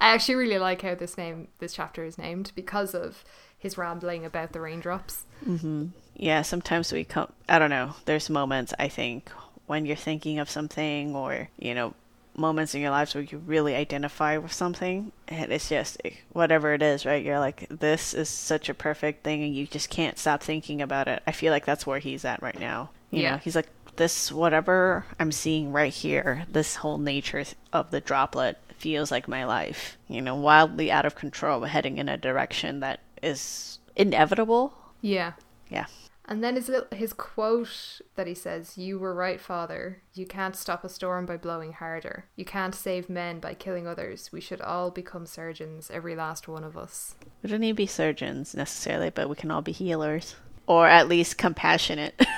I 0.00 0.14
actually 0.14 0.36
really 0.36 0.58
like 0.58 0.82
how 0.82 0.94
this 0.94 1.18
name 1.18 1.48
this 1.58 1.74
chapter 1.74 2.04
is 2.04 2.18
named 2.18 2.52
because 2.54 2.94
of 2.94 3.24
his 3.58 3.76
rambling 3.76 4.24
about 4.24 4.52
the 4.52 4.60
raindrops. 4.60 5.24
hmm 5.44 5.86
Yeah, 6.16 6.42
sometimes 6.42 6.92
we 6.92 7.04
come. 7.04 7.32
I 7.48 7.58
don't 7.58 7.70
know. 7.70 7.94
There's 8.06 8.30
moments 8.30 8.72
I 8.78 8.88
think 8.88 9.30
when 9.66 9.86
you're 9.86 9.96
thinking 9.96 10.38
of 10.38 10.50
something, 10.50 11.14
or 11.14 11.48
you 11.58 11.74
know, 11.74 11.94
moments 12.36 12.74
in 12.74 12.80
your 12.80 12.90
lives 12.90 13.14
where 13.14 13.24
you 13.24 13.38
really 13.38 13.74
identify 13.74 14.36
with 14.38 14.52
something, 14.52 15.12
and 15.28 15.52
it's 15.52 15.68
just 15.68 16.00
eh, 16.04 16.10
whatever 16.32 16.72
it 16.74 16.82
is, 16.82 17.04
right? 17.04 17.24
You're 17.24 17.38
like, 17.38 17.66
this 17.68 18.14
is 18.14 18.28
such 18.28 18.68
a 18.68 18.74
perfect 18.74 19.22
thing, 19.24 19.42
and 19.44 19.54
you 19.54 19.66
just 19.66 19.90
can't 19.90 20.18
stop 20.18 20.42
thinking 20.42 20.80
about 20.82 21.08
it. 21.08 21.22
I 21.26 21.32
feel 21.32 21.52
like 21.52 21.66
that's 21.66 21.86
where 21.86 21.98
he's 21.98 22.24
at 22.24 22.42
right 22.42 22.58
now. 22.58 22.90
You 23.10 23.22
Yeah. 23.22 23.32
know, 23.32 23.36
he's 23.38 23.56
like, 23.56 23.68
this 24.00 24.32
whatever 24.32 25.04
I'm 25.18 25.30
seeing 25.30 25.72
right 25.72 25.92
here, 25.92 26.46
this 26.50 26.76
whole 26.76 26.96
nature 26.96 27.44
of 27.70 27.90
the 27.90 28.00
droplet 28.00 28.56
feels 28.78 29.10
like 29.10 29.28
my 29.28 29.44
life. 29.44 29.98
You 30.08 30.22
know, 30.22 30.34
wildly 30.34 30.90
out 30.90 31.04
of 31.04 31.14
control, 31.14 31.64
heading 31.64 31.98
in 31.98 32.08
a 32.08 32.16
direction 32.16 32.80
that 32.80 33.00
is 33.22 33.78
inevitable. 33.94 34.72
Yeah. 35.02 35.34
Yeah. 35.68 35.84
And 36.24 36.42
then 36.42 36.54
his 36.54 36.70
little, 36.70 36.96
his 36.96 37.12
quote 37.12 38.00
that 38.14 38.26
he 38.26 38.32
says, 38.32 38.78
"You 38.78 38.98
were 38.98 39.12
right, 39.12 39.38
father. 39.38 40.00
You 40.14 40.24
can't 40.24 40.56
stop 40.56 40.82
a 40.82 40.88
storm 40.88 41.26
by 41.26 41.36
blowing 41.36 41.74
harder. 41.74 42.24
You 42.36 42.46
can't 42.46 42.74
save 42.74 43.10
men 43.10 43.38
by 43.38 43.52
killing 43.52 43.86
others. 43.86 44.30
We 44.32 44.40
should 44.40 44.62
all 44.62 44.90
become 44.90 45.26
surgeons, 45.26 45.90
every 45.90 46.16
last 46.16 46.48
one 46.48 46.64
of 46.64 46.78
us." 46.78 47.16
We 47.42 47.50
don't 47.50 47.60
need 47.60 47.72
to 47.72 47.74
be 47.74 47.86
surgeons 47.86 48.54
necessarily, 48.54 49.10
but 49.10 49.28
we 49.28 49.36
can 49.36 49.50
all 49.50 49.60
be 49.60 49.72
healers. 49.72 50.36
Or 50.66 50.86
at 50.86 51.08
least 51.08 51.36
compassionate. 51.36 52.18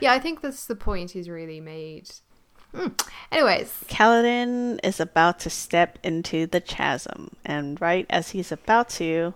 Yeah, 0.00 0.12
I 0.12 0.18
think 0.18 0.40
that's 0.40 0.66
the 0.66 0.76
point 0.76 1.12
he's 1.12 1.28
really 1.28 1.60
made. 1.60 2.10
Hmm. 2.74 2.88
Anyways, 3.30 3.84
Kaladin 3.86 4.80
is 4.82 4.98
about 4.98 5.38
to 5.40 5.50
step 5.50 5.98
into 6.02 6.46
the 6.46 6.60
chasm, 6.60 7.30
and 7.44 7.80
right 7.80 8.04
as 8.10 8.30
he's 8.30 8.50
about 8.50 8.88
to, 8.90 9.34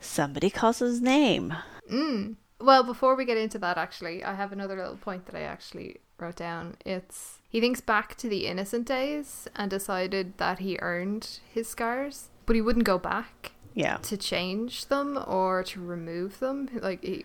somebody 0.00 0.50
calls 0.50 0.80
his 0.80 1.00
name. 1.00 1.54
Mm. 1.90 2.36
Well, 2.60 2.82
before 2.82 3.14
we 3.14 3.24
get 3.24 3.38
into 3.38 3.58
that, 3.60 3.78
actually, 3.78 4.22
I 4.24 4.34
have 4.34 4.52
another 4.52 4.76
little 4.76 4.96
point 4.96 5.26
that 5.26 5.36
I 5.36 5.42
actually 5.42 6.00
wrote 6.18 6.36
down. 6.36 6.76
It's 6.84 7.38
he 7.48 7.60
thinks 7.60 7.80
back 7.80 8.16
to 8.16 8.28
the 8.28 8.46
innocent 8.46 8.86
days 8.86 9.48
and 9.56 9.70
decided 9.70 10.36
that 10.38 10.58
he 10.58 10.76
earned 10.80 11.38
his 11.52 11.68
scars, 11.68 12.28
but 12.46 12.56
he 12.56 12.62
wouldn't 12.62 12.84
go 12.84 12.98
back. 12.98 13.52
Yeah. 13.72 13.98
to 13.98 14.16
change 14.16 14.86
them 14.86 15.16
or 15.28 15.62
to 15.62 15.80
remove 15.80 16.40
them. 16.40 16.68
Like 16.82 17.04
he, 17.04 17.24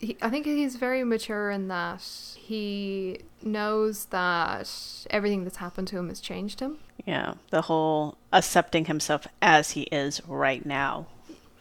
he, 0.00 0.16
I 0.22 0.30
think 0.30 0.46
he's 0.46 0.76
very 0.76 1.04
mature 1.04 1.50
in 1.50 1.68
that 1.68 2.02
he 2.36 3.20
knows 3.42 4.06
that 4.06 4.68
everything 5.10 5.44
that's 5.44 5.58
happened 5.58 5.88
to 5.88 5.98
him 5.98 6.08
has 6.08 6.20
changed 6.20 6.60
him. 6.60 6.78
Yeah. 7.04 7.34
The 7.50 7.62
whole 7.62 8.16
accepting 8.32 8.86
himself 8.86 9.26
as 9.42 9.72
he 9.72 9.82
is 9.82 10.22
right 10.26 10.64
now. 10.64 11.06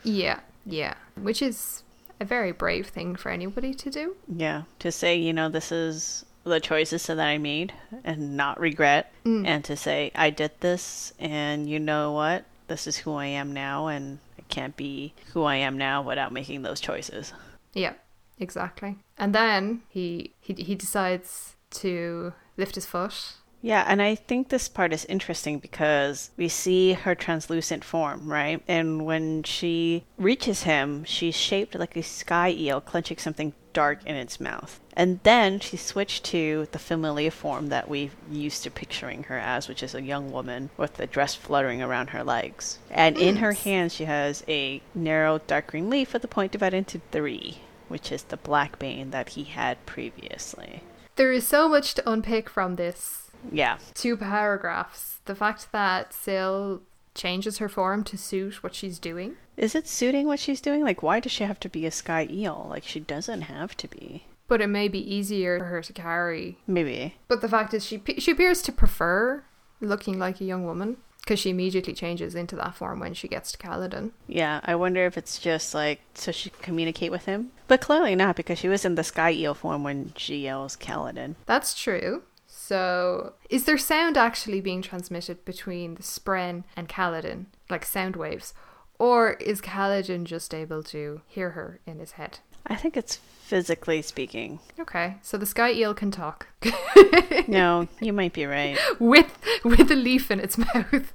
Yeah, 0.04 0.40
yeah, 0.66 0.94
which 1.22 1.42
is 1.42 1.84
a 2.22 2.26
very 2.26 2.54
brave 2.54 2.88
thing 2.88 3.16
for 3.16 3.30
anybody 3.30 3.74
to 3.74 3.90
do. 3.90 4.16
Yeah. 4.34 4.64
To 4.80 4.92
say, 4.92 5.18
you 5.18 5.34
know, 5.34 5.50
this 5.50 5.72
is 5.72 6.26
the 6.46 6.62
choices 6.62 7.06
that 7.08 7.20
I 7.20 7.38
made 7.38 7.74
and 8.06 8.38
not 8.38 8.60
regret. 8.60 9.12
Mm. 9.26 9.46
And 9.46 9.64
to 9.66 9.76
say, 9.76 10.12
I 10.16 10.30
did 10.30 10.52
this 10.62 11.14
and 11.20 11.70
you 11.70 11.80
know 11.80 12.14
what? 12.14 12.46
This 12.68 12.88
is 12.88 12.98
who 12.98 13.16
I 13.16 13.26
am 13.26 13.54
now 13.54 13.88
and 13.88 14.20
I 14.38 14.44
can't 14.44 14.78
be 14.78 15.14
who 15.34 15.44
I 15.44 15.58
am 15.58 15.78
now 15.78 16.02
without 16.02 16.32
making 16.32 16.62
those 16.62 16.80
choices. 16.80 17.34
Yeah, 17.74 17.94
exactly. 18.40 18.98
And 19.18 19.34
then 19.34 19.82
he 19.90 20.34
he 20.40 20.54
he 20.54 20.76
decides 20.76 21.56
to 21.72 22.34
lift 22.58 22.76
his 22.76 22.86
foot. 22.86 23.36
Yeah, 23.62 23.84
and 23.88 24.02
I 24.02 24.16
think 24.16 24.48
this 24.48 24.70
part 24.70 24.94
is 24.94 25.04
interesting 25.06 25.60
because 25.60 26.32
we 26.38 26.48
see 26.48 26.94
her 26.94 27.14
translucent 27.14 27.84
form, 27.84 28.32
right? 28.32 28.64
And 28.70 29.06
when 29.06 29.44
she 29.44 30.06
reaches 30.18 30.64
him, 30.64 31.04
she's 31.04 31.36
shaped 31.36 31.76
like 31.76 31.98
a 31.98 32.04
sky 32.04 32.52
eel 32.52 32.80
clenching 32.80 33.18
something 33.18 33.54
dark 33.74 34.06
in 34.06 34.16
its 34.16 34.40
mouth. 34.40 34.80
And 34.94 35.20
then 35.24 35.60
she 35.60 35.78
switched 35.78 36.24
to 36.26 36.68
the 36.72 36.80
familiar 36.80 37.32
form 37.32 37.68
that 37.68 37.90
we've 37.90 38.16
used 38.32 38.64
to 38.64 38.72
picturing 38.72 39.24
her 39.24 39.38
as, 39.38 39.68
which 39.68 39.84
is 39.84 39.94
a 39.94 40.02
young 40.02 40.32
woman 40.32 40.70
with 40.78 40.96
the 40.96 41.08
dress 41.08 41.36
fluttering 41.36 41.82
around 41.82 42.12
her 42.12 42.24
legs. 42.24 42.80
And 42.90 43.18
in 43.18 43.38
her 43.38 43.54
hand, 43.54 43.92
she 43.92 44.06
has 44.06 44.44
a 44.48 44.82
narrow 44.96 45.40
dark 45.40 45.68
green 45.68 45.90
leaf 45.90 46.14
with 46.14 46.22
the 46.22 46.28
point 46.28 46.52
divided 46.52 46.78
into 46.78 47.02
three, 47.12 47.60
which 47.90 48.12
is 48.12 48.24
the 48.24 48.38
black 48.38 48.80
bane 48.80 49.12
that 49.12 49.30
he 49.30 49.44
had 49.44 49.86
previously. 49.86 50.82
There 51.16 51.34
is 51.34 51.48
so 51.48 51.68
much 51.68 51.96
to 51.96 52.10
unpick 52.10 52.50
from 52.50 52.76
this 52.76 53.32
Yeah, 53.52 53.78
two 53.94 54.16
paragraphs. 54.16 55.20
The 55.26 55.36
fact 55.36 55.72
that 55.72 56.14
Syl 56.14 56.82
changes 57.14 57.58
her 57.58 57.68
form 57.68 58.04
to 58.06 58.18
suit 58.18 58.64
what 58.64 58.74
she's 58.74 59.00
doing. 59.00 59.36
Is 59.58 59.76
it 59.76 59.88
suiting 59.88 60.26
what 60.26 60.40
she's 60.40 60.62
doing? 60.62 60.84
Like, 60.84 61.04
why 61.04 61.20
does 61.20 61.34
she 61.34 61.44
have 61.44 61.60
to 61.62 61.70
be 61.70 61.86
a 61.86 61.92
sky 61.92 62.28
eel? 62.32 62.68
Like, 62.70 62.84
she 62.84 63.02
doesn't 63.02 63.42
have 63.42 63.76
to 63.78 63.88
be. 63.90 64.26
But 64.48 64.62
it 64.62 64.68
may 64.68 64.88
be 64.88 65.00
easier 65.00 65.60
for 65.60 65.66
her 65.66 65.82
to 65.82 65.94
carry. 65.94 66.58
Maybe. 66.66 67.16
But 67.28 67.42
the 67.42 67.50
fact 67.50 67.74
is, 67.74 67.86
she 67.86 68.02
she 68.18 68.32
appears 68.32 68.62
to 68.64 68.72
prefer 68.72 69.44
looking 69.82 70.18
like 70.18 70.42
a 70.42 70.46
young 70.46 70.66
woman 70.66 70.98
because 71.22 71.40
she 71.40 71.50
immediately 71.50 71.94
changes 71.94 72.36
into 72.36 72.56
that 72.56 72.76
form 72.76 73.00
when 73.00 73.14
she 73.14 73.28
gets 73.28 73.52
to 73.52 73.58
Kaladin. 73.58 74.12
Yeah, 74.28 74.62
I 74.64 74.76
wonder 74.76 75.06
if 75.06 75.18
it's 75.18 75.40
just 75.40 75.74
like 75.74 76.02
so 76.14 76.32
she 76.32 76.50
can 76.50 76.62
communicate 76.62 77.12
with 77.12 77.26
him. 77.26 77.52
But 77.68 77.82
clearly 77.82 78.16
not, 78.16 78.36
because 78.36 78.58
she 78.58 78.68
was 78.68 78.86
in 78.86 78.96
the 78.96 79.04
sky 79.04 79.32
eel 79.32 79.54
form 79.54 79.84
when 79.84 80.14
she 80.18 80.38
yells 80.38 80.76
Kaladin. 80.76 81.36
That's 81.46 81.80
true. 81.80 82.24
So, 82.48 83.34
is 83.50 83.66
there 83.66 83.78
sound 83.78 84.18
actually 84.18 84.60
being 84.60 84.82
transmitted 84.82 85.46
between 85.46 85.96
the 85.96 86.04
Spren 86.04 86.64
and 86.76 86.90
Kaladin, 86.90 87.46
like 87.70 87.86
sound 87.86 88.16
waves? 88.16 88.54
Or 88.98 89.34
is 89.34 89.62
Kaladin 89.62 90.26
just 90.26 90.54
able 90.54 90.84
to 90.84 91.22
hear 91.28 91.52
her 91.52 91.80
in 91.86 92.00
his 92.00 92.14
head? 92.14 92.40
I 92.68 92.76
think 92.76 92.96
it's 92.98 93.16
physically 93.16 94.02
speaking. 94.02 94.60
Okay, 94.80 95.16
so 95.22 95.38
the 95.38 95.46
sky 95.46 95.72
eel 95.72 95.94
can 95.94 96.12
talk 96.12 96.48
No, 97.48 97.88
you 98.00 98.14
might 98.14 98.34
be 98.34 98.46
right. 98.46 98.78
with 99.00 99.32
with 99.64 99.90
a 99.92 99.96
leaf 99.96 100.30
in 100.32 100.40
its 100.40 100.58
mouth. 100.74 101.12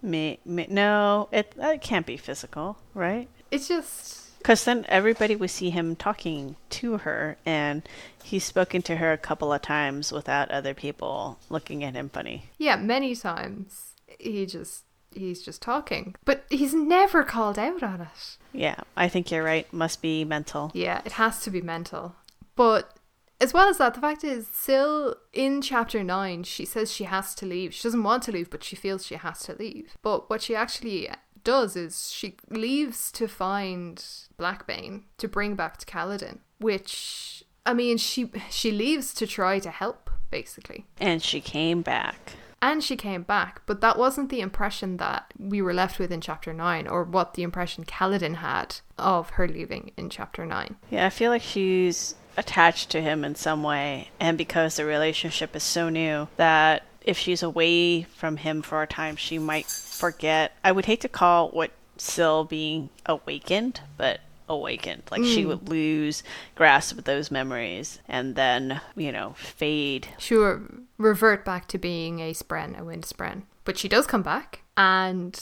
Me, 0.00 0.38
me 0.44 0.66
no, 0.70 1.28
it, 1.32 1.52
it 1.56 1.80
can't 1.82 2.06
be 2.06 2.16
physical, 2.16 2.78
right? 2.94 3.28
It's 3.50 3.66
just 3.68 4.38
Because 4.38 4.64
then 4.64 4.84
everybody 4.88 5.34
would 5.34 5.50
see 5.50 5.70
him 5.70 5.96
talking 5.96 6.54
to 6.70 6.98
her, 6.98 7.36
and 7.44 7.82
he's 8.22 8.44
spoken 8.44 8.82
to 8.82 8.96
her 8.96 9.12
a 9.12 9.18
couple 9.18 9.52
of 9.52 9.62
times 9.62 10.12
without 10.12 10.50
other 10.50 10.72
people 10.74 11.38
looking 11.50 11.82
at 11.82 11.94
him 11.94 12.10
funny. 12.10 12.44
yeah, 12.58 12.76
many 12.76 13.16
times 13.16 13.94
he 14.18 14.46
just 14.46 14.84
he's 15.14 15.42
just 15.42 15.62
talking, 15.62 16.14
but 16.24 16.44
he's 16.50 16.74
never 16.74 17.24
called 17.24 17.58
out 17.58 17.82
on 17.82 18.00
it. 18.00 18.36
Yeah, 18.52 18.80
I 18.96 19.08
think 19.08 19.30
you're 19.30 19.44
right. 19.44 19.70
Must 19.72 20.00
be 20.02 20.24
mental. 20.24 20.70
Yeah, 20.74 21.02
it 21.04 21.12
has 21.12 21.40
to 21.42 21.50
be 21.50 21.60
mental. 21.60 22.16
But 22.56 22.96
as 23.40 23.52
well 23.52 23.68
as 23.68 23.78
that, 23.78 23.94
the 23.94 24.00
fact 24.00 24.24
is, 24.24 24.48
Syl 24.48 25.14
in 25.32 25.62
chapter 25.62 26.02
9, 26.02 26.42
she 26.42 26.64
says 26.64 26.92
she 26.92 27.04
has 27.04 27.34
to 27.36 27.46
leave. 27.46 27.72
She 27.72 27.84
doesn't 27.84 28.02
want 28.02 28.24
to 28.24 28.32
leave, 28.32 28.50
but 28.50 28.64
she 28.64 28.76
feels 28.76 29.06
she 29.06 29.14
has 29.14 29.40
to 29.44 29.54
leave. 29.54 29.96
But 30.02 30.28
what 30.28 30.42
she 30.42 30.56
actually 30.56 31.08
does 31.44 31.76
is 31.76 32.10
she 32.10 32.36
leaves 32.50 33.12
to 33.12 33.28
find 33.28 34.04
Blackbane 34.38 35.02
to 35.18 35.28
bring 35.28 35.54
back 35.54 35.76
to 35.78 35.86
Kaladin, 35.86 36.38
which, 36.58 37.44
I 37.64 37.74
mean, 37.74 37.96
she 37.96 38.30
she 38.50 38.72
leaves 38.72 39.14
to 39.14 39.26
try 39.26 39.58
to 39.60 39.70
help, 39.70 40.10
basically. 40.30 40.86
And 41.00 41.22
she 41.22 41.40
came 41.40 41.82
back. 41.82 42.32
And 42.60 42.82
she 42.82 42.96
came 42.96 43.22
back, 43.22 43.62
but 43.66 43.80
that 43.80 43.96
wasn't 43.96 44.30
the 44.30 44.40
impression 44.40 44.96
that 44.96 45.32
we 45.38 45.62
were 45.62 45.74
left 45.74 45.98
with 45.98 46.10
in 46.10 46.20
chapter 46.20 46.52
9, 46.52 46.88
or 46.88 47.04
what 47.04 47.34
the 47.34 47.44
impression 47.44 47.84
Kaladin 47.84 48.36
had 48.36 48.76
of 48.98 49.30
her 49.30 49.46
leaving 49.46 49.92
in 49.96 50.10
chapter 50.10 50.44
9. 50.44 50.76
Yeah, 50.90 51.06
I 51.06 51.10
feel 51.10 51.30
like 51.30 51.42
she's 51.42 52.16
attached 52.36 52.90
to 52.90 53.00
him 53.00 53.24
in 53.24 53.34
some 53.34 53.62
way, 53.62 54.10
and 54.18 54.36
because 54.36 54.76
the 54.76 54.84
relationship 54.84 55.54
is 55.54 55.62
so 55.62 55.88
new 55.88 56.28
that 56.36 56.84
if 57.02 57.16
she's 57.16 57.42
away 57.42 58.02
from 58.02 58.38
him 58.38 58.60
for 58.62 58.82
a 58.82 58.86
time, 58.86 59.16
she 59.16 59.38
might 59.38 59.66
forget. 59.66 60.52
I 60.64 60.72
would 60.72 60.86
hate 60.86 61.00
to 61.02 61.08
call 61.08 61.50
what 61.50 61.70
Syl 61.96 62.44
being 62.44 62.90
awakened, 63.06 63.80
but 63.96 64.20
awakened. 64.48 65.02
Like 65.10 65.24
she 65.24 65.44
mm. 65.44 65.48
would 65.48 65.68
lose 65.68 66.22
grasp 66.54 66.98
of 66.98 67.04
those 67.04 67.30
memories 67.30 68.00
and 68.08 68.34
then, 68.34 68.80
you 68.96 69.12
know, 69.12 69.34
fade. 69.36 70.08
She 70.18 70.34
will 70.34 70.60
revert 70.96 71.44
back 71.44 71.68
to 71.68 71.78
being 71.78 72.20
a 72.20 72.32
Spren, 72.32 72.78
a 72.78 72.84
wind 72.84 73.04
Spren. 73.04 73.42
But 73.64 73.78
she 73.78 73.88
does 73.88 74.06
come 74.06 74.22
back, 74.22 74.62
and 74.78 75.38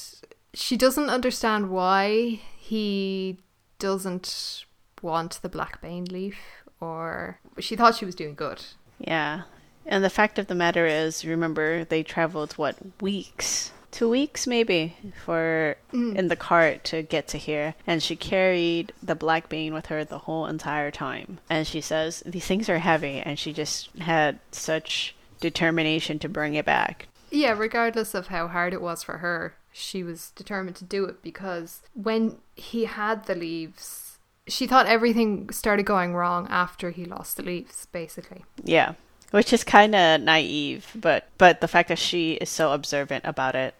she 0.52 0.76
doesn't 0.76 1.10
understand 1.10 1.70
why 1.70 2.40
he 2.58 3.38
doesn't 3.78 4.64
want 5.00 5.38
the 5.42 5.48
Blackbane 5.48 6.10
leaf, 6.10 6.36
or 6.80 7.38
she 7.60 7.76
thought 7.76 7.94
she 7.94 8.04
was 8.04 8.16
doing 8.16 8.34
good. 8.34 8.64
Yeah. 8.98 9.42
And 9.84 10.02
the 10.02 10.10
fact 10.10 10.40
of 10.40 10.48
the 10.48 10.56
matter 10.56 10.86
is, 10.86 11.24
remember, 11.24 11.84
they 11.84 12.02
traveled, 12.02 12.54
what, 12.54 12.76
weeks? 13.00 13.70
Two 13.96 14.10
weeks, 14.10 14.46
maybe, 14.46 14.94
for 15.24 15.76
mm. 15.90 16.14
in 16.14 16.28
the 16.28 16.36
cart 16.36 16.84
to 16.84 17.00
get 17.00 17.26
to 17.28 17.38
here. 17.38 17.74
And 17.86 18.02
she 18.02 18.14
carried 18.14 18.92
the 19.02 19.16
Blackbane 19.16 19.72
with 19.72 19.86
her 19.86 20.04
the 20.04 20.18
whole 20.18 20.44
entire 20.44 20.90
time. 20.90 21.38
And 21.48 21.66
she 21.66 21.80
says, 21.80 22.22
these 22.26 22.44
things 22.44 22.68
are 22.68 22.78
heavy. 22.78 23.20
And 23.20 23.38
she 23.38 23.54
just 23.54 23.88
had 23.96 24.38
such 24.52 25.14
determination 25.40 26.18
to 26.18 26.28
bring 26.28 26.52
it 26.52 26.66
back. 26.66 27.08
Yeah, 27.30 27.54
regardless 27.56 28.12
of 28.12 28.26
how 28.26 28.48
hard 28.48 28.74
it 28.74 28.82
was 28.82 29.02
for 29.02 29.16
her, 29.16 29.54
she 29.72 30.02
was 30.02 30.30
determined 30.32 30.76
to 30.76 30.84
do 30.84 31.06
it 31.06 31.22
because 31.22 31.80
when 31.94 32.36
he 32.54 32.84
had 32.84 33.24
the 33.24 33.34
leaves, 33.34 34.18
she 34.46 34.66
thought 34.66 34.84
everything 34.84 35.48
started 35.48 35.86
going 35.86 36.14
wrong 36.14 36.46
after 36.50 36.90
he 36.90 37.06
lost 37.06 37.38
the 37.38 37.42
leaves, 37.42 37.86
basically. 37.92 38.44
Yeah. 38.62 38.92
Which 39.30 39.54
is 39.54 39.64
kind 39.64 39.94
of 39.94 40.20
naive, 40.20 40.92
but 40.94 41.28
but 41.38 41.62
the 41.62 41.66
fact 41.66 41.88
that 41.88 41.98
she 41.98 42.34
is 42.34 42.50
so 42.50 42.72
observant 42.72 43.24
about 43.24 43.54
it 43.54 43.74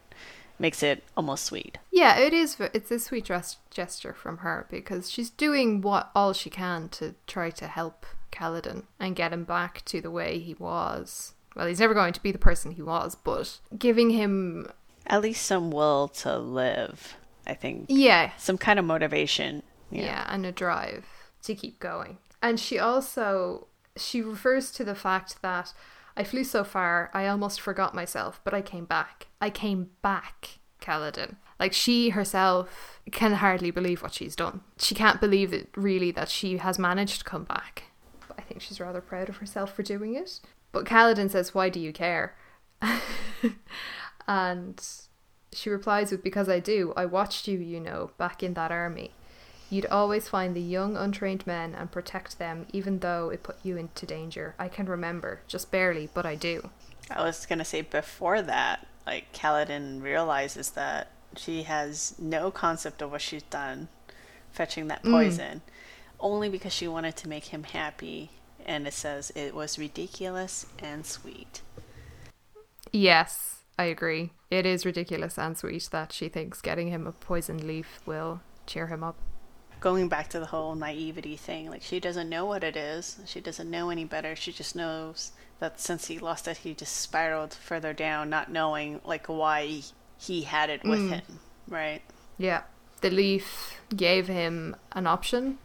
makes 0.59 0.83
it 0.83 1.03
almost 1.17 1.45
sweet. 1.45 1.79
Yeah, 1.91 2.19
it 2.19 2.33
is. 2.33 2.57
It's 2.73 2.91
a 2.91 2.99
sweet 2.99 3.31
gesture 3.71 4.13
from 4.13 4.39
her 4.39 4.67
because 4.71 5.11
she's 5.11 5.31
doing 5.31 5.81
what 5.81 6.11
all 6.15 6.33
she 6.33 6.51
can 6.51 6.89
to 6.91 7.15
try 7.27 7.51
to 7.51 7.67
help 7.67 8.07
Kaladin 8.33 8.85
and 9.01 9.17
get 9.17 9.33
him 9.33 9.45
back 9.45 9.85
to 9.87 10.01
the 10.01 10.11
way 10.11 10.39
he 10.39 10.55
was. 10.55 11.35
Well, 11.55 11.67
he's 11.67 11.81
never 11.81 11.95
going 11.95 12.13
to 12.13 12.23
be 12.23 12.33
the 12.33 12.39
person 12.39 12.73
he 12.73 12.83
was, 12.83 13.15
but 13.17 13.59
giving 13.79 14.11
him, 14.11 14.69
At 15.07 15.23
least 15.23 15.47
some 15.47 15.71
will 15.71 16.09
to 16.09 16.39
live, 16.39 17.17
I 17.47 17.55
think. 17.55 17.87
yeah, 17.89 18.33
Some 18.37 18.59
kind 18.59 18.79
of 18.79 18.85
motivation. 18.85 19.63
yeah, 19.91 20.27
and 20.29 20.45
a 20.45 20.53
drive 20.53 21.07
to 21.45 21.55
keep 21.55 21.79
going. 21.81 22.19
And 22.43 22.61
she 22.61 22.79
also 22.79 23.69
she 23.97 24.21
refers 24.21 24.71
to 24.73 24.85
the 24.85 24.95
fact 24.95 25.41
that 25.41 25.73
I 26.17 26.25
flew 26.25 26.45
so 26.45 26.65
far, 26.65 27.11
I 27.13 27.27
almost 27.27 27.61
forgot 27.61 27.95
myself, 27.95 28.41
but 28.43 28.55
I 28.55 28.63
came 28.63 28.85
back. 28.85 29.27
I 29.41 29.51
came 29.51 29.91
back, 30.03 30.59
Kaladin. 30.81 31.37
Like 31.61 31.73
she 31.73 32.11
herself 32.11 33.01
can 33.13 33.35
hardly 33.35 33.71
believe 33.71 34.03
what 34.03 34.15
she's 34.15 34.37
done. 34.37 34.61
She 34.79 34.95
can't 34.95 35.21
believe 35.21 35.53
it 35.53 35.69
really 35.77 36.11
that 36.13 36.29
she 36.29 36.59
has 36.59 36.79
managed 36.79 37.19
to 37.19 37.25
come 37.25 37.45
back. 37.45 37.85
But 38.29 38.39
I 38.39 38.43
think 38.43 38.61
she's 38.61 38.81
rather 38.81 39.01
proud 39.01 39.29
of 39.29 39.39
herself 39.39 39.75
for 39.75 39.83
doing 39.83 40.15
it. 40.15 40.41
But 40.73 40.85
Kaladin 40.85 41.31
says, 41.31 41.55
"Why 41.55 41.69
do 41.71 41.81
you 41.81 41.93
care?" 41.93 42.37
and 44.29 44.83
she 45.53 45.71
replies 45.71 46.11
with, 46.11 46.23
Because 46.23 46.49
I 46.49 46.61
do. 46.61 46.93
I 46.97 47.07
watched 47.07 47.49
you, 47.49 47.59
you 47.59 47.81
know, 47.81 48.11
back 48.19 48.43
in 48.43 48.55
that 48.55 48.71
army. 48.71 49.13
You'd 49.69 49.87
always 49.87 50.29
find 50.29 50.55
the 50.55 50.61
young, 50.61 50.97
untrained 50.97 51.47
men 51.47 51.75
and 51.75 51.91
protect 51.91 52.39
them, 52.39 52.67
even 52.73 53.01
though 53.01 53.31
it 53.31 53.43
put 53.43 53.57
you 53.65 53.77
into 53.77 54.07
danger. 54.07 54.55
I 54.59 54.69
can 54.69 54.87
remember, 54.87 55.41
just 55.49 55.71
barely, 55.73 56.09
but 56.15 56.25
I 56.25 56.37
do. 56.37 56.71
I 57.11 57.23
was 57.25 57.47
gonna 57.47 57.65
say 57.65 57.83
before 57.83 58.43
that, 58.43 58.87
like 59.07 59.33
Kaladin 59.33 60.03
realizes 60.03 60.71
that 60.71 61.11
She 61.37 61.65
has 61.65 62.15
no 62.19 62.51
concept 62.51 63.03
of 63.03 63.11
what 63.11 63.21
she's 63.21 63.43
done, 63.43 63.89
fetching 64.53 64.89
that 64.89 65.03
mm. 65.03 65.11
poison, 65.11 65.61
only 66.19 66.49
because 66.49 66.73
she 66.73 66.89
wanted 66.89 67.17
to 67.17 67.29
make 67.29 67.47
him 67.47 67.65
happy. 67.65 68.31
And 68.65 68.87
it 68.87 68.95
says 68.95 69.31
it 69.35 69.55
was 69.55 69.79
ridiculous 69.79 70.67
and 70.79 71.05
sweet. 71.05 71.61
Yes, 72.93 73.59
I 73.79 73.85
agree. 73.85 74.33
It 74.51 74.65
is 74.65 74.87
ridiculous 74.87 75.39
and 75.39 75.57
sweet 75.59 75.89
that 75.93 76.13
she 76.13 76.29
thinks 76.29 76.63
getting 76.63 76.89
him 76.89 77.07
a 77.07 77.13
poisoned 77.13 77.65
leaf 77.65 78.01
will 78.07 78.41
cheer 78.67 78.87
him 78.87 79.05
up. 79.05 79.17
Going 79.81 80.09
back 80.09 80.29
to 80.31 80.41
the 80.41 80.47
whole 80.47 80.75
naivety 80.75 81.37
thing, 81.37 81.69
like 81.71 81.83
she 81.83 82.01
doesn't 82.01 82.29
know 82.29 82.45
what 82.45 82.65
it 82.65 82.77
is. 82.77 83.19
She 83.27 83.41
doesn't 83.41 83.71
know 83.71 83.91
any 83.91 84.05
better. 84.05 84.35
She 84.35 84.53
just 84.53 84.75
knows 84.75 85.33
that 85.59 85.81
since 85.81 86.07
he 86.07 86.19
lost 86.19 86.49
it, 86.49 86.59
he 86.59 86.75
just 86.75 86.97
spiraled 86.97 87.55
further 87.55 87.93
down, 87.93 88.31
not 88.31 88.51
knowing 88.51 89.01
like 89.05 89.27
why 89.27 89.83
he 90.19 90.43
had 90.43 90.71
it 90.71 90.83
with 90.85 91.01
mm. 91.01 91.11
him, 91.11 91.41
right? 91.69 92.03
Yeah. 92.39 92.63
The 93.01 93.11
leaf 93.11 93.81
gave 93.95 94.27
him 94.27 94.77
an 94.93 95.07
option 95.07 95.59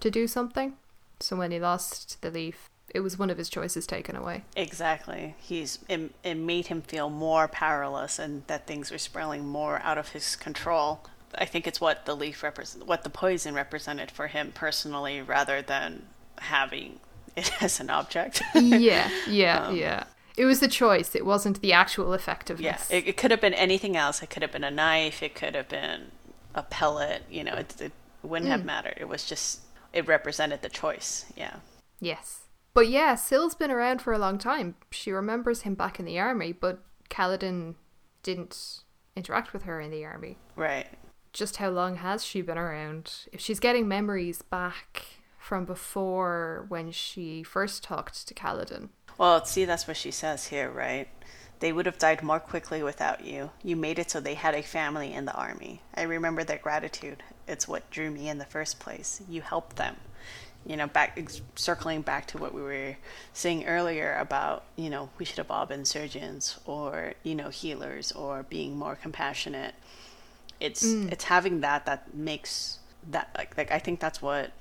to 0.00 0.10
do 0.10 0.26
something. 0.26 0.74
So 1.20 1.36
when 1.36 1.50
he 1.50 1.58
lost 1.58 2.20
the 2.20 2.30
leaf, 2.30 2.68
it 2.90 3.00
was 3.00 3.18
one 3.18 3.30
of 3.30 3.38
his 3.38 3.48
choices 3.48 3.86
taken 3.86 4.14
away. 4.14 4.44
Exactly. 4.54 5.34
He's 5.38 5.78
it, 5.88 6.12
it 6.22 6.34
made 6.36 6.68
him 6.68 6.82
feel 6.82 7.10
more 7.10 7.48
powerless 7.48 8.18
and 8.18 8.46
that 8.46 8.66
things 8.66 8.90
were 8.90 8.98
spiraling 8.98 9.46
more 9.46 9.80
out 9.82 9.98
of 9.98 10.10
his 10.10 10.36
control. 10.36 11.00
I 11.38 11.44
think 11.44 11.66
it's 11.66 11.80
what 11.80 12.06
the 12.06 12.14
leaf 12.14 12.42
represent, 12.42 12.86
what 12.86 13.02
the 13.04 13.10
poison 13.10 13.54
represented 13.54 14.10
for 14.10 14.26
him 14.28 14.52
personally, 14.52 15.20
rather 15.22 15.62
than 15.62 16.06
having 16.38 17.00
it 17.36 17.50
as 17.62 17.80
an 17.80 17.90
object. 17.90 18.42
yeah, 18.54 19.10
yeah, 19.28 19.66
Um, 19.68 19.76
yeah. 19.76 20.04
It 20.36 20.46
was 20.46 20.58
the 20.58 20.68
choice. 20.68 21.14
It 21.14 21.24
wasn't 21.24 21.60
the 21.60 21.72
actual 21.72 22.08
yeah, 22.08 22.16
effectiveness. 22.16 22.90
it, 22.90 23.06
it 23.06 23.16
could 23.16 23.30
have 23.30 23.40
been 23.40 23.54
anything 23.54 23.96
else. 23.96 24.20
It 24.22 24.30
could 24.30 24.42
have 24.42 24.50
been 24.50 24.64
a 24.64 24.70
knife. 24.70 25.22
It 25.22 25.34
could 25.36 25.54
have 25.54 25.68
been 25.68 26.10
a 26.56 26.62
pellet. 26.64 27.22
You 27.30 27.44
know, 27.44 27.54
it, 27.54 27.80
it 27.80 27.92
wouldn't 28.22 28.50
have 28.50 28.64
mattered. 28.64 28.94
It 28.96 29.08
was 29.08 29.24
just 29.26 29.60
it 29.92 30.08
represented 30.08 30.62
the 30.62 30.68
choice. 30.68 31.26
Yeah. 31.36 31.56
yes. 32.00 32.40
But 32.74 32.88
yeah, 32.88 33.14
Syl's 33.14 33.54
been 33.54 33.70
around 33.70 34.02
for 34.02 34.12
a 34.12 34.18
long 34.18 34.36
time. 34.38 34.74
She 34.90 35.12
remembers 35.12 35.62
him 35.62 35.76
back 35.76 36.00
in 36.00 36.04
the 36.04 36.18
army, 36.18 36.50
but 36.50 36.80
Kaladin 37.08 37.76
didn't 38.24 38.80
interact 39.14 39.52
with 39.52 39.62
her 39.62 39.80
in 39.80 39.92
the 39.92 40.04
army. 40.04 40.38
Right. 40.56 40.88
Just 41.34 41.56
how 41.56 41.68
long 41.68 41.96
has 41.96 42.24
she 42.24 42.42
been 42.42 42.56
around? 42.56 43.12
If 43.32 43.40
she's 43.40 43.58
getting 43.58 43.88
memories 43.88 44.40
back 44.40 45.02
from 45.36 45.64
before 45.64 46.64
when 46.68 46.92
she 46.92 47.42
first 47.42 47.82
talked 47.82 48.28
to 48.28 48.34
Kaladin. 48.34 48.90
Well, 49.18 49.44
see, 49.44 49.64
that's 49.64 49.88
what 49.88 49.96
she 49.96 50.12
says 50.12 50.46
here, 50.46 50.70
right? 50.70 51.08
They 51.58 51.72
would 51.72 51.86
have 51.86 51.98
died 51.98 52.22
more 52.22 52.38
quickly 52.38 52.84
without 52.84 53.24
you. 53.24 53.50
You 53.64 53.74
made 53.74 53.98
it 53.98 54.12
so 54.12 54.20
they 54.20 54.34
had 54.34 54.54
a 54.54 54.62
family 54.62 55.12
in 55.12 55.24
the 55.24 55.34
army. 55.34 55.82
I 55.94 56.02
remember 56.02 56.44
their 56.44 56.58
gratitude. 56.58 57.24
It's 57.48 57.66
what 57.66 57.90
drew 57.90 58.12
me 58.12 58.28
in 58.28 58.38
the 58.38 58.44
first 58.44 58.78
place. 58.78 59.20
You 59.28 59.42
helped 59.42 59.74
them. 59.74 59.96
You 60.64 60.76
know, 60.76 60.86
back 60.86 61.18
circling 61.56 62.02
back 62.02 62.26
to 62.28 62.38
what 62.38 62.54
we 62.54 62.62
were 62.62 62.96
saying 63.32 63.66
earlier 63.66 64.16
about, 64.16 64.64
you 64.76 64.88
know, 64.88 65.10
we 65.18 65.24
should 65.24 65.38
have 65.38 65.50
all 65.50 65.66
been 65.66 65.84
surgeons 65.84 66.58
or, 66.64 67.14
you 67.24 67.34
know, 67.34 67.50
healers 67.50 68.12
or 68.12 68.44
being 68.44 68.78
more 68.78 68.94
compassionate. 68.94 69.74
It's 70.60 70.84
mm. 70.84 71.10
it's 71.12 71.24
having 71.24 71.60
that 71.60 71.86
that 71.86 72.14
makes 72.14 72.78
that 73.10 73.30
like 73.36 73.56
like 73.56 73.70
I 73.70 73.78
think 73.78 74.00
that's 74.00 74.22
what 74.22 74.52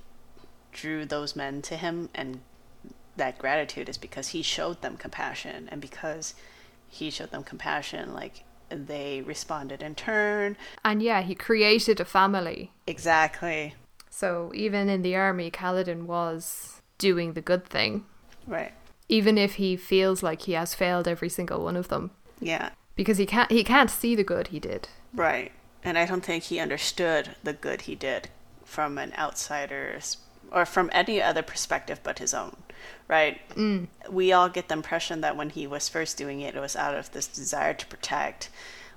drew 0.71 1.05
those 1.05 1.35
men 1.35 1.61
to 1.61 1.77
him 1.77 2.09
and 2.15 2.39
that 3.15 3.37
gratitude 3.37 3.89
is 3.89 3.97
because 3.97 4.29
he 4.29 4.41
showed 4.41 4.81
them 4.81 4.97
compassion. 4.97 5.69
And 5.71 5.81
because 5.81 6.33
he 6.87 7.09
showed 7.09 7.31
them 7.31 7.43
compassion 7.43 8.13
like 8.13 8.43
they 8.69 9.21
responded 9.21 9.81
in 9.81 9.95
turn. 9.95 10.57
And 10.83 11.01
yeah, 11.01 11.21
he 11.21 11.35
created 11.35 11.99
a 11.99 12.05
family. 12.05 12.71
exactly. 12.87 13.75
So 14.09 14.51
even 14.53 14.89
in 14.89 15.01
the 15.01 15.15
army, 15.15 15.49
Kaladin 15.49 16.03
was 16.03 16.81
doing 16.99 17.33
the 17.33 17.41
good 17.41 17.65
thing, 17.65 18.05
right. 18.45 18.71
Even 19.09 19.39
if 19.39 19.55
he 19.55 19.75
feels 19.75 20.21
like 20.21 20.43
he 20.43 20.51
has 20.51 20.75
failed 20.75 21.07
every 21.07 21.29
single 21.29 21.63
one 21.63 21.75
of 21.75 21.87
them, 21.87 22.11
yeah. 22.39 22.69
Because 22.95 23.17
he 23.17 23.25
can't 23.25 23.51
he 23.51 23.63
can't 23.63 23.89
see 23.89 24.13
the 24.15 24.23
good 24.23 24.49
he 24.49 24.59
did. 24.59 24.87
right 25.15 25.51
and 25.83 25.97
i 25.97 26.05
don't 26.05 26.23
think 26.23 26.45
he 26.45 26.59
understood 26.59 27.35
the 27.43 27.53
good 27.53 27.81
he 27.81 27.95
did 27.95 28.29
from 28.63 28.97
an 28.97 29.13
outsider's 29.17 30.17
or 30.51 30.65
from 30.65 30.89
any 30.93 31.21
other 31.21 31.41
perspective 31.41 31.99
but 32.03 32.19
his 32.19 32.33
own 32.33 32.55
right? 33.07 33.39
Mm. 33.55 33.87
We 34.09 34.31
all 34.31 34.49
get 34.49 34.67
the 34.67 34.73
impression 34.73 35.21
that 35.21 35.35
when 35.35 35.49
he 35.49 35.67
was 35.67 35.89
first 35.89 36.17
doing 36.17 36.41
it 36.41 36.55
it 36.55 36.59
was 36.59 36.75
out 36.75 36.95
of 36.95 37.11
this 37.11 37.27
desire 37.27 37.73
to 37.73 37.85
protect. 37.87 38.49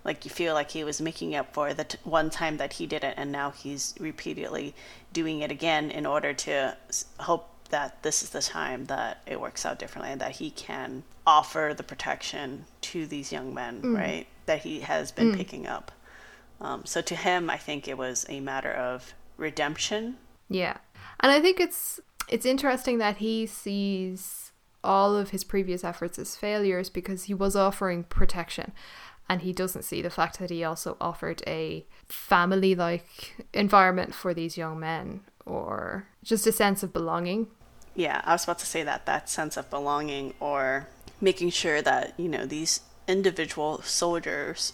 Like 0.05 0.25
you 0.25 0.31
feel 0.31 0.55
like 0.55 0.71
he 0.71 0.85
was 0.85 1.01
making 1.01 1.35
up 1.35 1.53
for 1.53 1.75
the 1.75 1.85
t- 1.85 1.99
one 2.05 2.31
time 2.31 2.59
that 2.59 2.75
he 2.75 2.87
did 2.87 3.03
it 3.03 3.15
and 3.17 3.33
now 3.33 3.51
he's 3.51 3.95
repeatedly 3.99 4.75
doing 5.13 5.41
it 5.41 5.51
again 5.51 5.91
in 5.91 6.07
order 6.07 6.33
to 6.33 6.77
s- 6.89 7.07
hope 7.21 7.49
that 7.71 8.03
this 8.05 8.23
is 8.23 8.31
the 8.31 8.41
time 8.41 8.87
that 8.87 9.21
it 9.27 9.41
works 9.41 9.67
out 9.67 9.81
differently 9.81 10.13
and 10.13 10.21
that 10.21 10.37
he 10.37 10.51
can 10.51 11.03
offer 11.27 11.75
the 11.77 11.83
protection 11.83 12.65
to 12.81 13.07
these 13.07 13.33
young 13.33 13.53
men 13.53 13.83
mm. 13.83 13.97
right? 13.97 14.27
That 14.47 14.61
he 14.61 14.81
has 14.81 15.11
been 15.11 15.33
mm. 15.33 15.37
picking 15.37 15.67
up 15.67 15.91
um, 16.61 16.85
so 16.85 17.01
to 17.01 17.15
him 17.15 17.51
i 17.51 17.57
think 17.57 17.87
it 17.87 17.99
was 17.99 18.27
a 18.29 18.41
matter 18.41 18.73
of 18.73 19.15
redemption 19.37 20.17
Yeah. 20.49 20.77
And 21.21 21.33
I 21.33 21.41
think 21.41 21.61
it's 21.61 22.01
it's 22.29 22.47
interesting 22.47 22.99
that 22.99 23.19
he 23.19 23.47
sees 23.47 24.53
all 24.83 25.17
of 25.17 25.31
his 25.31 25.45
previous 25.45 25.85
efforts 25.85 26.19
as 26.19 26.37
failures 26.37 26.91
because 26.91 27.25
he 27.25 27.35
was 27.35 27.57
offering 27.57 28.05
protection 28.05 28.73
and 29.29 29.43
he 29.43 29.53
doesn't 29.53 29.83
see 29.83 30.03
the 30.03 30.11
fact 30.11 30.39
that 30.39 30.51
he 30.51 30.63
also 30.63 30.97
offered 31.01 31.43
a 31.47 31.85
family 32.09 32.75
like 32.75 33.45
environment 33.53 34.15
for 34.15 34.33
these 34.35 34.57
young 34.57 34.79
men 34.79 35.21
or 35.45 36.07
just 36.23 36.47
a 36.47 36.53
sense 36.53 36.83
of 36.83 36.93
belonging. 36.93 37.49
Yeah, 37.95 38.21
I 38.25 38.33
was 38.33 38.45
about 38.45 38.59
to 38.61 38.67
say 38.67 38.83
that 38.85 39.07
that 39.07 39.29
sense 39.29 39.57
of 39.57 39.71
belonging 39.71 40.35
or 40.39 40.89
making 41.21 41.51
sure 41.51 41.81
that, 41.83 42.15
you 42.19 42.29
know, 42.29 42.45
these 42.47 42.81
individual 43.09 43.83
soldiers 43.83 44.73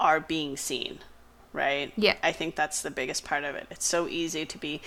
are 0.00 0.20
being 0.20 0.56
seen, 0.56 0.98
right? 1.56 1.92
Yeah. 1.96 2.14
I 2.22 2.30
think 2.32 2.54
that's 2.54 2.82
the 2.82 2.90
biggest 2.90 3.24
part 3.24 3.42
of 3.44 3.54
it. 3.56 3.66
It's 3.70 3.86
so 3.86 4.06
easy 4.06 4.46
to 4.46 4.58
be 4.58 4.80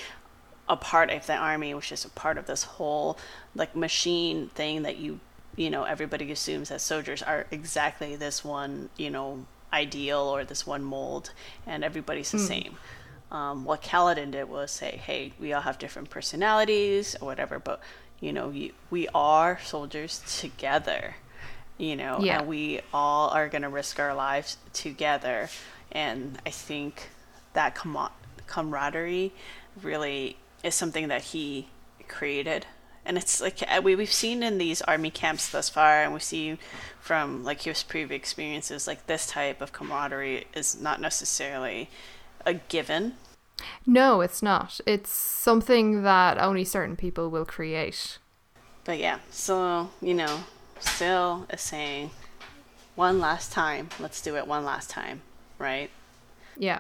a 0.70 0.78
part 0.78 1.10
of 1.10 1.26
the 1.26 1.36
army, 1.36 1.74
which 1.74 1.92
is 1.92 2.06
a 2.06 2.10
part 2.10 2.38
of 2.38 2.46
this 2.46 2.64
whole 2.64 3.18
like 3.56 3.76
machine 3.76 4.50
thing 4.50 4.84
that 4.84 4.98
you, 4.98 5.20
you 5.56 5.70
know, 5.70 5.84
everybody 5.84 6.32
assumes 6.32 6.70
that 6.70 6.80
soldiers 6.80 7.22
are 7.24 7.48
exactly 7.52 8.16
this 8.16 8.46
one, 8.46 8.90
you 8.96 9.10
know, 9.10 9.46
ideal 9.74 10.20
or 10.22 10.44
this 10.46 10.66
one 10.66 10.84
mold 10.84 11.32
and 11.68 11.84
everybody's 11.84 12.32
the 12.32 12.40
same. 12.40 12.78
Um, 13.32 13.66
what 13.66 13.82
Kaladin 13.84 14.32
did 14.32 14.50
was 14.50 14.72
say, 14.72 15.00
"Hey, 15.06 15.34
we 15.40 15.54
all 15.54 15.62
have 15.62 15.78
different 15.78 16.10
personalities 16.10 17.16
or 17.22 17.26
whatever, 17.28 17.60
but 17.60 17.80
you 18.20 18.34
know, 18.34 18.50
you, 18.50 18.74
we 18.90 19.08
are 19.14 19.60
soldiers 19.64 20.22
together, 20.40 21.16
you 21.78 21.96
know, 21.96 22.20
Yeah. 22.22 22.40
and 22.40 22.48
we 22.48 22.82
all 22.94 23.30
are 23.30 23.48
going 23.48 23.62
to 23.62 23.70
risk 23.70 24.00
our 24.00 24.14
lives 24.16 24.58
together." 24.74 25.50
And 25.92 26.40
I 26.46 26.50
think 26.50 27.10
that 27.54 27.76
com- 27.76 28.12
camaraderie 28.48 29.34
really 29.82 30.38
is 30.64 30.76
something 30.76 31.08
that 31.08 31.22
he 31.22 31.70
created. 32.08 32.66
And 33.06 33.18
it's 33.18 33.42
like 33.42 33.64
uh, 33.68 33.82
we 33.82 33.96
we've 33.96 34.12
seen 34.12 34.44
in 34.44 34.58
these 34.58 34.82
army 34.84 35.10
camps 35.10 35.50
thus 35.50 35.70
far, 35.70 36.04
and 36.04 36.14
we 36.14 36.20
see 36.20 36.58
from 37.00 37.44
like 37.44 37.62
his 37.62 37.82
previous 37.82 38.18
experiences, 38.18 38.88
like 38.88 39.08
this 39.08 39.26
type 39.26 39.62
of 39.62 39.72
camaraderie 39.72 40.46
is 40.54 40.80
not 40.80 41.02
necessarily 41.02 41.90
a 42.46 42.56
given. 42.56 43.14
No, 43.86 44.22
it's 44.22 44.44
not. 44.44 44.80
It's 44.86 45.12
something 45.12 46.04
that 46.04 46.38
only 46.38 46.64
certain 46.64 46.96
people 46.96 47.30
will 47.30 47.46
create. 47.46 48.20
But 48.84 49.00
yeah, 49.00 49.20
so 49.32 49.90
you 50.02 50.14
know, 50.14 50.44
Syl 50.80 51.48
is 51.52 51.62
saying 51.62 52.12
one 52.96 53.20
last 53.20 53.52
time. 53.52 53.90
Let's 54.00 54.22
do 54.22 54.36
it 54.36 54.46
one 54.46 54.66
last 54.66 54.90
time, 54.90 55.22
right? 55.60 55.90
Yeah. 56.58 56.80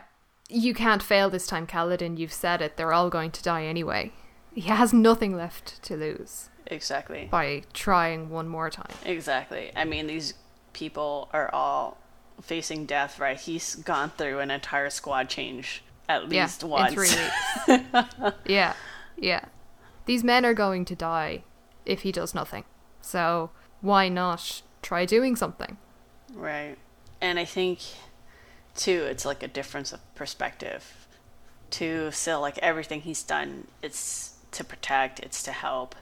You 0.50 0.74
can't 0.74 1.04
fail 1.04 1.30
this 1.30 1.46
time, 1.46 1.68
Kaladin. 1.68 2.18
You've 2.18 2.34
said 2.34 2.62
it. 2.62 2.76
They're 2.76 2.94
all 2.94 3.10
going 3.10 3.32
to 3.32 3.44
die 3.44 3.66
anyway. 3.66 4.12
He 4.56 4.62
has 4.62 4.92
nothing 4.92 5.36
left 5.36 5.82
to 5.84 5.96
lose 5.96 6.50
Exactly. 6.66 7.28
by 7.30 7.64
trying 7.74 8.30
one 8.30 8.48
more 8.48 8.72
time. 8.72 8.92
Exactly. 9.06 9.72
I 9.76 9.86
mean, 9.86 10.08
these 10.08 10.34
people 10.74 11.30
are 11.34 11.54
all 11.54 11.98
facing 12.42 12.86
death, 12.86 13.20
right? 13.20 13.40
He's 13.40 13.76
gone 13.76 14.12
through 14.18 14.40
an 14.40 14.50
entire 14.50 14.90
squad 14.90 15.30
change 15.30 15.84
at 16.08 16.28
least 16.28 16.64
yeah, 16.64 16.68
once. 16.68 16.90
in 16.90 16.96
three 16.96 17.78
weeks. 17.78 18.36
yeah, 18.46 18.74
yeah. 19.18 19.46
These 20.06 20.24
men 20.24 20.46
are 20.46 20.56
going 20.56 20.86
to 20.86 20.96
die 20.96 21.44
if 21.86 22.02
he 22.02 22.12
does 22.12 22.34
nothing. 22.34 22.64
So 23.02 23.52
why 23.82 24.10
not 24.10 24.64
try 24.82 25.06
doing 25.06 25.36
something? 25.36 25.78
Right. 26.34 26.78
And 27.22 27.38
I 27.38 27.46
think, 27.46 27.80
too, 28.80 29.04
it's 29.04 29.26
like 29.26 29.44
a 29.44 29.48
difference 29.48 29.94
of 29.94 30.00
perspective. 30.16 31.08
To 31.72 32.12
Syl, 32.12 32.42
like 32.42 32.58
everything 32.60 33.02
he's 33.02 33.22
done, 33.22 33.68
it's 33.84 34.36
to 34.52 34.64
protect, 34.64 35.20
it's 35.20 35.44
to 35.44 35.52
help. 35.52 35.96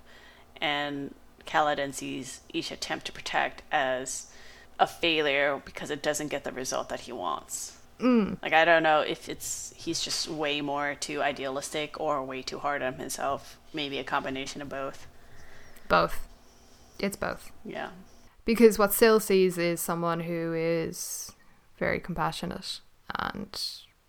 And 0.62 1.14
Kaladin 1.46 1.94
sees 1.94 2.42
each 2.54 2.72
attempt 2.72 3.06
to 3.08 3.12
protect 3.12 3.64
as 3.72 4.32
a 4.80 4.88
failure 4.88 5.62
because 5.66 5.90
it 5.90 6.02
doesn't 6.02 6.28
get 6.28 6.44
the 6.44 6.52
result 6.52 6.90
that 6.90 7.02
he 7.02 7.12
wants. 7.12 7.78
Mm. 8.00 8.38
Like 8.42 8.54
I 8.54 8.64
don't 8.64 8.84
know 8.84 9.02
if 9.02 9.28
it's 9.28 9.74
he's 9.76 10.02
just 10.02 10.28
way 10.28 10.62
more 10.62 10.96
too 10.96 11.22
idealistic 11.22 12.00
or 12.00 12.24
way 12.24 12.44
too 12.44 12.60
hard 12.60 12.82
on 12.84 12.94
himself. 12.94 13.58
Maybe 13.74 13.98
a 13.98 14.04
combination 14.04 14.62
of 14.62 14.70
both. 14.70 15.08
Both. 15.90 16.28
It's 17.00 17.18
both. 17.18 17.52
Yeah. 17.66 17.90
Because 18.46 18.78
what 18.78 18.94
Syl 18.94 19.20
sees 19.20 19.58
is 19.58 19.82
someone 19.82 20.22
who 20.22 20.54
is 20.54 21.32
very 21.78 22.00
compassionate, 22.00 22.80
and 23.14 23.60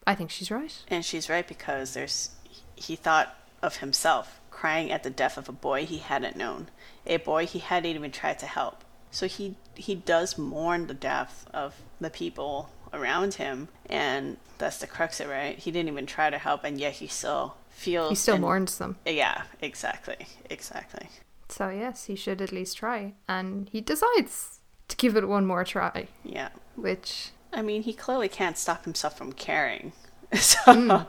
I 0.07 0.14
think 0.14 0.31
she's 0.31 0.50
right. 0.50 0.74
And 0.88 1.04
she's 1.04 1.28
right 1.28 1.46
because 1.46 1.94
there's 1.94 2.31
he 2.74 2.96
thought 2.96 3.35
of 3.62 3.76
himself 3.78 4.40
crying 4.50 4.90
at 4.90 5.02
the 5.02 5.11
death 5.11 5.37
of 5.37 5.48
a 5.48 5.52
boy 5.52 5.85
he 5.85 5.98
hadn't 5.98 6.37
known, 6.37 6.68
a 7.07 7.16
boy 7.18 7.46
he 7.46 7.59
hadn't 7.61 7.90
even 7.94 8.11
tried 8.11 8.38
to 8.40 8.46
help. 8.46 8.85
So 9.11 9.26
he 9.26 9.57
he 9.74 9.94
does 9.94 10.37
mourn 10.38 10.87
the 10.87 10.94
death 10.94 11.46
of 11.54 11.74
the 12.00 12.11
people 12.11 12.70
around 12.92 13.35
him, 13.35 13.68
and 13.88 14.37
that's 14.59 14.78
the 14.78 14.87
crux 14.87 15.20
of 15.20 15.28
it, 15.28 15.33
right? 15.33 15.59
He 15.59 15.70
didn't 15.70 15.88
even 15.88 16.07
try 16.07 16.31
to 16.31 16.38
help, 16.38 16.64
and 16.64 16.78
yet 16.81 16.94
he 16.94 17.07
still 17.07 17.57
feels 17.70 18.09
He 18.11 18.14
still 18.16 18.35
and- 18.37 18.42
mourns 18.42 18.78
them. 18.78 18.96
Yeah, 19.07 19.42
exactly, 19.61 20.26
exactly. 20.50 21.09
So, 21.50 21.68
yes, 21.70 22.04
he 22.04 22.16
should 22.16 22.42
at 22.42 22.52
least 22.52 22.76
try. 22.76 23.14
And 23.28 23.68
he 23.70 23.81
decides 23.81 24.61
to 24.88 24.96
give 24.96 25.16
it 25.16 25.26
one 25.28 25.46
more 25.46 25.64
try, 25.64 26.09
Yeah, 26.24 26.48
which, 26.76 27.31
I 27.52 27.62
mean, 27.62 27.82
he 27.82 27.92
clearly 27.92 28.28
can't 28.28 28.58
stop 28.58 28.84
himself 28.84 29.16
from 29.16 29.32
caring, 29.32 29.92
so 30.34 31.06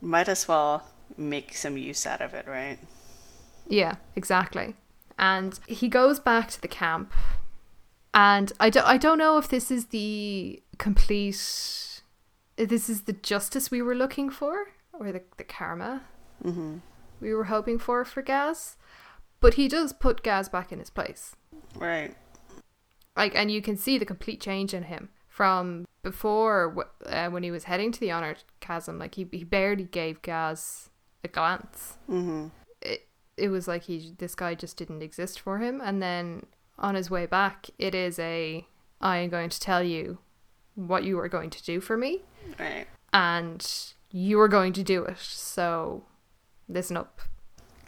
might 0.00 0.28
as 0.28 0.46
well 0.46 0.84
make 1.16 1.54
some 1.56 1.76
use 1.76 2.06
out 2.06 2.20
of 2.20 2.34
it, 2.34 2.46
right? 2.46 2.78
yeah, 3.68 3.96
exactly. 4.16 4.74
And 5.18 5.58
he 5.66 5.88
goes 5.88 6.20
back 6.20 6.48
to 6.50 6.60
the 6.62 6.68
camp. 6.68 7.12
And 8.14 8.52
I 8.60 8.70
don't, 8.70 8.86
I 8.86 8.96
don't 8.96 9.18
know 9.18 9.36
if 9.38 9.48
this 9.48 9.70
is 9.70 9.86
the 9.86 10.62
complete. 10.78 12.02
This 12.56 12.88
is 12.88 13.02
the 13.02 13.12
justice 13.12 13.70
we 13.70 13.82
were 13.82 13.94
looking 13.94 14.30
for, 14.30 14.68
or 14.92 15.12
the, 15.12 15.22
the 15.36 15.44
karma 15.44 16.02
Mm-hmm. 16.44 16.76
we 17.20 17.34
were 17.34 17.44
hoping 17.44 17.78
for 17.80 18.04
for 18.04 18.22
Gaz. 18.22 18.76
But 19.40 19.54
he 19.54 19.66
does 19.68 19.92
put 19.92 20.22
Gaz 20.22 20.48
back 20.48 20.70
in 20.72 20.78
his 20.78 20.90
place. 20.90 21.34
Right. 21.74 22.14
like 23.16 23.34
and 23.34 23.50
you 23.50 23.60
can 23.60 23.76
see 23.76 23.98
the 23.98 24.04
complete 24.06 24.40
change 24.40 24.72
in 24.72 24.84
him 24.84 25.08
from 25.38 25.86
before 26.02 26.88
uh, 27.06 27.28
when 27.28 27.44
he 27.44 27.50
was 27.52 27.64
heading 27.64 27.92
to 27.92 28.00
the 28.00 28.10
honor 28.10 28.34
chasm 28.58 28.98
like 28.98 29.14
he, 29.14 29.24
he 29.30 29.44
barely 29.44 29.84
gave 29.84 30.20
gaz 30.20 30.90
a 31.22 31.28
glance 31.28 31.96
Mm-hmm. 32.10 32.48
it, 32.82 33.06
it 33.36 33.48
was 33.48 33.68
like 33.68 33.84
he 33.84 34.14
this 34.18 34.34
guy 34.34 34.56
just 34.56 34.76
didn't 34.76 35.00
exist 35.00 35.38
for 35.38 35.58
him 35.58 35.80
and 35.80 36.02
then 36.02 36.44
on 36.76 36.96
his 36.96 37.08
way 37.08 37.24
back 37.26 37.70
it 37.78 37.94
is 37.94 38.18
a 38.18 38.66
i 39.00 39.18
am 39.18 39.30
going 39.30 39.48
to 39.48 39.60
tell 39.60 39.82
you 39.82 40.18
what 40.74 41.04
you 41.04 41.16
are 41.20 41.28
going 41.28 41.50
to 41.50 41.62
do 41.62 41.80
for 41.80 41.96
me 41.96 42.22
Right. 42.58 42.86
and 43.12 43.60
you 44.10 44.40
are 44.40 44.48
going 44.48 44.72
to 44.72 44.82
do 44.82 45.04
it 45.04 45.18
so 45.20 46.02
listen 46.68 46.96
up 46.96 47.20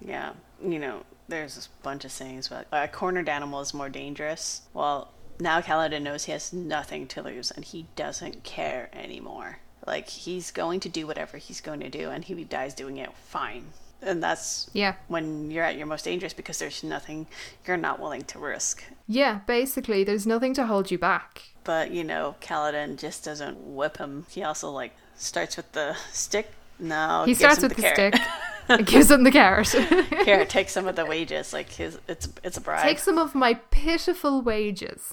Yeah. 0.00 0.32
You 0.62 0.78
know, 0.78 0.96
there's 1.28 1.56
a 1.66 1.82
bunch 1.82 2.04
of 2.04 2.12
sayings 2.12 2.48
but 2.48 2.66
a 2.70 2.86
cornered 2.88 3.28
animal 3.28 3.60
is 3.60 3.72
more 3.72 3.88
dangerous. 3.88 4.62
Well, 4.74 5.12
now 5.40 5.60
Kaladin 5.60 6.02
knows 6.02 6.24
he 6.24 6.32
has 6.32 6.52
nothing 6.52 7.06
to 7.08 7.22
lose 7.22 7.50
and 7.50 7.64
he 7.64 7.86
doesn't 7.96 8.44
care 8.44 8.88
anymore. 8.92 9.58
Like 9.86 10.08
he's 10.08 10.50
going 10.50 10.80
to 10.80 10.88
do 10.88 11.06
whatever 11.06 11.36
he's 11.38 11.60
going 11.60 11.80
to 11.80 11.88
do 11.88 12.10
and 12.10 12.24
he 12.24 12.44
dies 12.44 12.74
doing 12.74 12.98
it 12.98 13.10
fine. 13.26 13.66
And 14.02 14.22
that's 14.22 14.70
yeah 14.72 14.94
when 15.08 15.50
you're 15.50 15.64
at 15.64 15.76
your 15.76 15.86
most 15.86 16.04
dangerous 16.06 16.32
because 16.32 16.58
there's 16.58 16.82
nothing 16.82 17.26
you're 17.66 17.76
not 17.76 18.00
willing 18.00 18.22
to 18.22 18.38
risk. 18.38 18.82
yeah 19.06 19.40
basically 19.46 20.04
there's 20.04 20.26
nothing 20.26 20.54
to 20.54 20.66
hold 20.66 20.90
you 20.90 20.96
back 20.98 21.42
But, 21.64 21.90
you 21.90 22.02
know, 22.04 22.36
Kaladin 22.40 22.96
just 22.98 23.24
doesn't 23.24 23.58
whip 23.76 23.98
him. 23.98 24.24
He 24.30 24.42
also 24.42 24.70
like 24.70 24.92
starts 25.16 25.56
with 25.58 25.70
the 25.72 25.96
stick. 26.12 26.46
No, 26.78 27.24
he 27.26 27.34
starts 27.34 27.60
with 27.62 27.76
the, 27.76 27.82
carrot. 27.82 28.14
stick 28.14 28.26
gives 28.84 29.10
him 29.10 29.24
the 29.24 29.30
carrot 29.30 29.68
Here, 30.24 30.44
take 30.44 30.68
some 30.68 30.86
of 30.86 30.96
the 30.96 31.06
wages. 31.06 31.52
Like 31.52 31.70
his, 31.70 31.98
it's 32.08 32.28
it's 32.42 32.56
a 32.56 32.60
bribe. 32.60 32.82
Take 32.82 32.98
some 32.98 33.18
of 33.18 33.34
my 33.34 33.54
pitiful 33.70 34.42
wages 34.42 35.12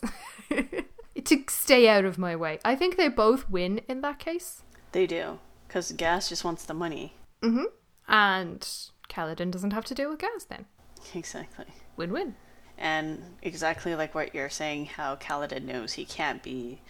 to 1.24 1.43
stay 1.50 1.88
out 1.88 2.06
of 2.06 2.17
my 2.17 2.36
way. 2.36 2.60
I 2.63 2.76
think 2.76 2.98
they 2.98 3.08
both 3.08 3.50
win 3.50 3.82
in 3.88 4.02
that 4.02 4.20
case. 4.20 4.63
They 4.91 5.08
do, 5.08 5.39
because 5.67 5.91
Gaz 5.91 6.30
just 6.30 6.43
wants 6.43 6.65
the 6.65 6.74
money. 6.74 7.13
Mm-hmm. 7.41 7.65
And 8.08 8.67
Kaladin 9.10 9.52
doesn't 9.52 9.72
have 9.72 9.86
to 9.86 9.96
deal 9.96 10.10
with 10.10 10.20
Gaz 10.20 10.46
then. 10.46 10.65
Exactly. 11.13 11.65
Win 11.96 12.12
win. 12.12 12.36
And 12.78 13.36
exactly 13.41 13.96
like 13.96 14.13
what 14.13 14.36
you're 14.36 14.50
saying, 14.50 14.86
how 14.86 15.15
Kaladin 15.15 15.63
knows 15.63 15.93
he 15.93 16.06
can't 16.06 16.43
be 16.43 16.82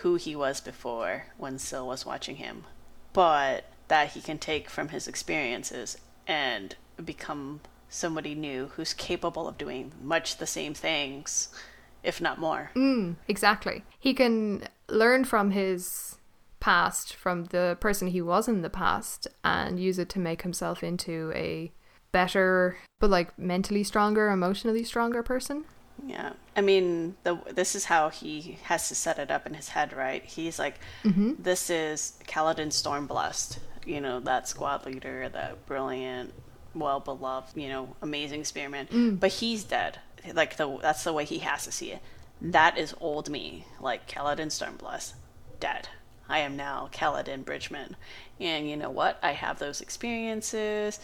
who 0.00 0.16
he 0.16 0.34
was 0.34 0.60
before 0.60 1.26
when 1.36 1.58
Syl 1.58 1.86
was 1.86 2.06
watching 2.06 2.36
him, 2.36 2.64
but 3.12 3.64
that 3.90 4.12
he 4.12 4.20
can 4.20 4.38
take 4.38 4.70
from 4.70 4.88
his 4.88 5.06
experiences 5.06 5.98
and 6.26 6.76
become 7.04 7.60
somebody 7.88 8.34
new 8.34 8.68
who's 8.76 8.94
capable 8.94 9.46
of 9.48 9.58
doing 9.58 9.90
much 10.02 10.36
the 10.38 10.46
same 10.46 10.72
things, 10.74 11.48
if 12.02 12.20
not 12.20 12.38
more. 12.38 12.70
Mm, 12.76 13.16
exactly. 13.28 13.82
He 13.98 14.14
can 14.14 14.62
learn 14.88 15.24
from 15.24 15.50
his 15.50 16.16
past, 16.60 17.14
from 17.14 17.46
the 17.46 17.76
person 17.80 18.08
he 18.08 18.22
was 18.22 18.46
in 18.46 18.62
the 18.62 18.70
past, 18.70 19.26
and 19.42 19.80
use 19.80 19.98
it 19.98 20.08
to 20.10 20.18
make 20.18 20.42
himself 20.42 20.82
into 20.84 21.32
a 21.34 21.72
better, 22.12 22.76
but 23.00 23.10
like 23.10 23.36
mentally 23.38 23.82
stronger, 23.82 24.30
emotionally 24.30 24.84
stronger 24.84 25.22
person. 25.22 25.64
Yeah. 26.06 26.32
I 26.56 26.60
mean, 26.60 27.16
the 27.24 27.40
this 27.50 27.74
is 27.74 27.86
how 27.86 28.08
he 28.08 28.58
has 28.64 28.88
to 28.88 28.94
set 28.94 29.18
it 29.18 29.30
up 29.30 29.46
in 29.46 29.54
his 29.54 29.70
head, 29.70 29.92
right? 29.92 30.24
He's 30.24 30.58
like, 30.58 30.76
Mm-hmm. 31.04 31.42
this 31.42 31.70
is 31.70 32.18
Kaladin 32.26 32.68
Stormblessed, 32.68 33.58
you 33.86 34.00
know, 34.00 34.20
that 34.20 34.48
squad 34.48 34.86
leader, 34.86 35.28
that 35.28 35.66
brilliant, 35.66 36.32
well 36.74 37.00
beloved, 37.00 37.56
you 37.56 37.68
know, 37.68 37.96
amazing 38.02 38.44
spearman. 38.44 38.86
Mm. 38.86 39.20
But 39.20 39.32
he's 39.32 39.64
dead. 39.64 39.98
Like 40.32 40.56
the 40.56 40.78
that's 40.82 41.04
the 41.04 41.12
way 41.12 41.24
he 41.24 41.38
has 41.38 41.64
to 41.64 41.72
see 41.72 41.92
it. 41.92 42.00
That 42.40 42.78
is 42.78 42.94
old 43.00 43.28
me, 43.28 43.66
like 43.80 44.08
Kaladin 44.08 44.48
Stormblessed, 44.48 45.14
dead. 45.58 45.88
I 46.28 46.38
am 46.38 46.56
now 46.56 46.88
Kaladin 46.92 47.44
Bridgeman. 47.44 47.96
And 48.38 48.68
you 48.68 48.76
know 48.76 48.90
what? 48.90 49.18
I 49.22 49.32
have 49.32 49.58
those 49.58 49.80
experiences, 49.80 51.00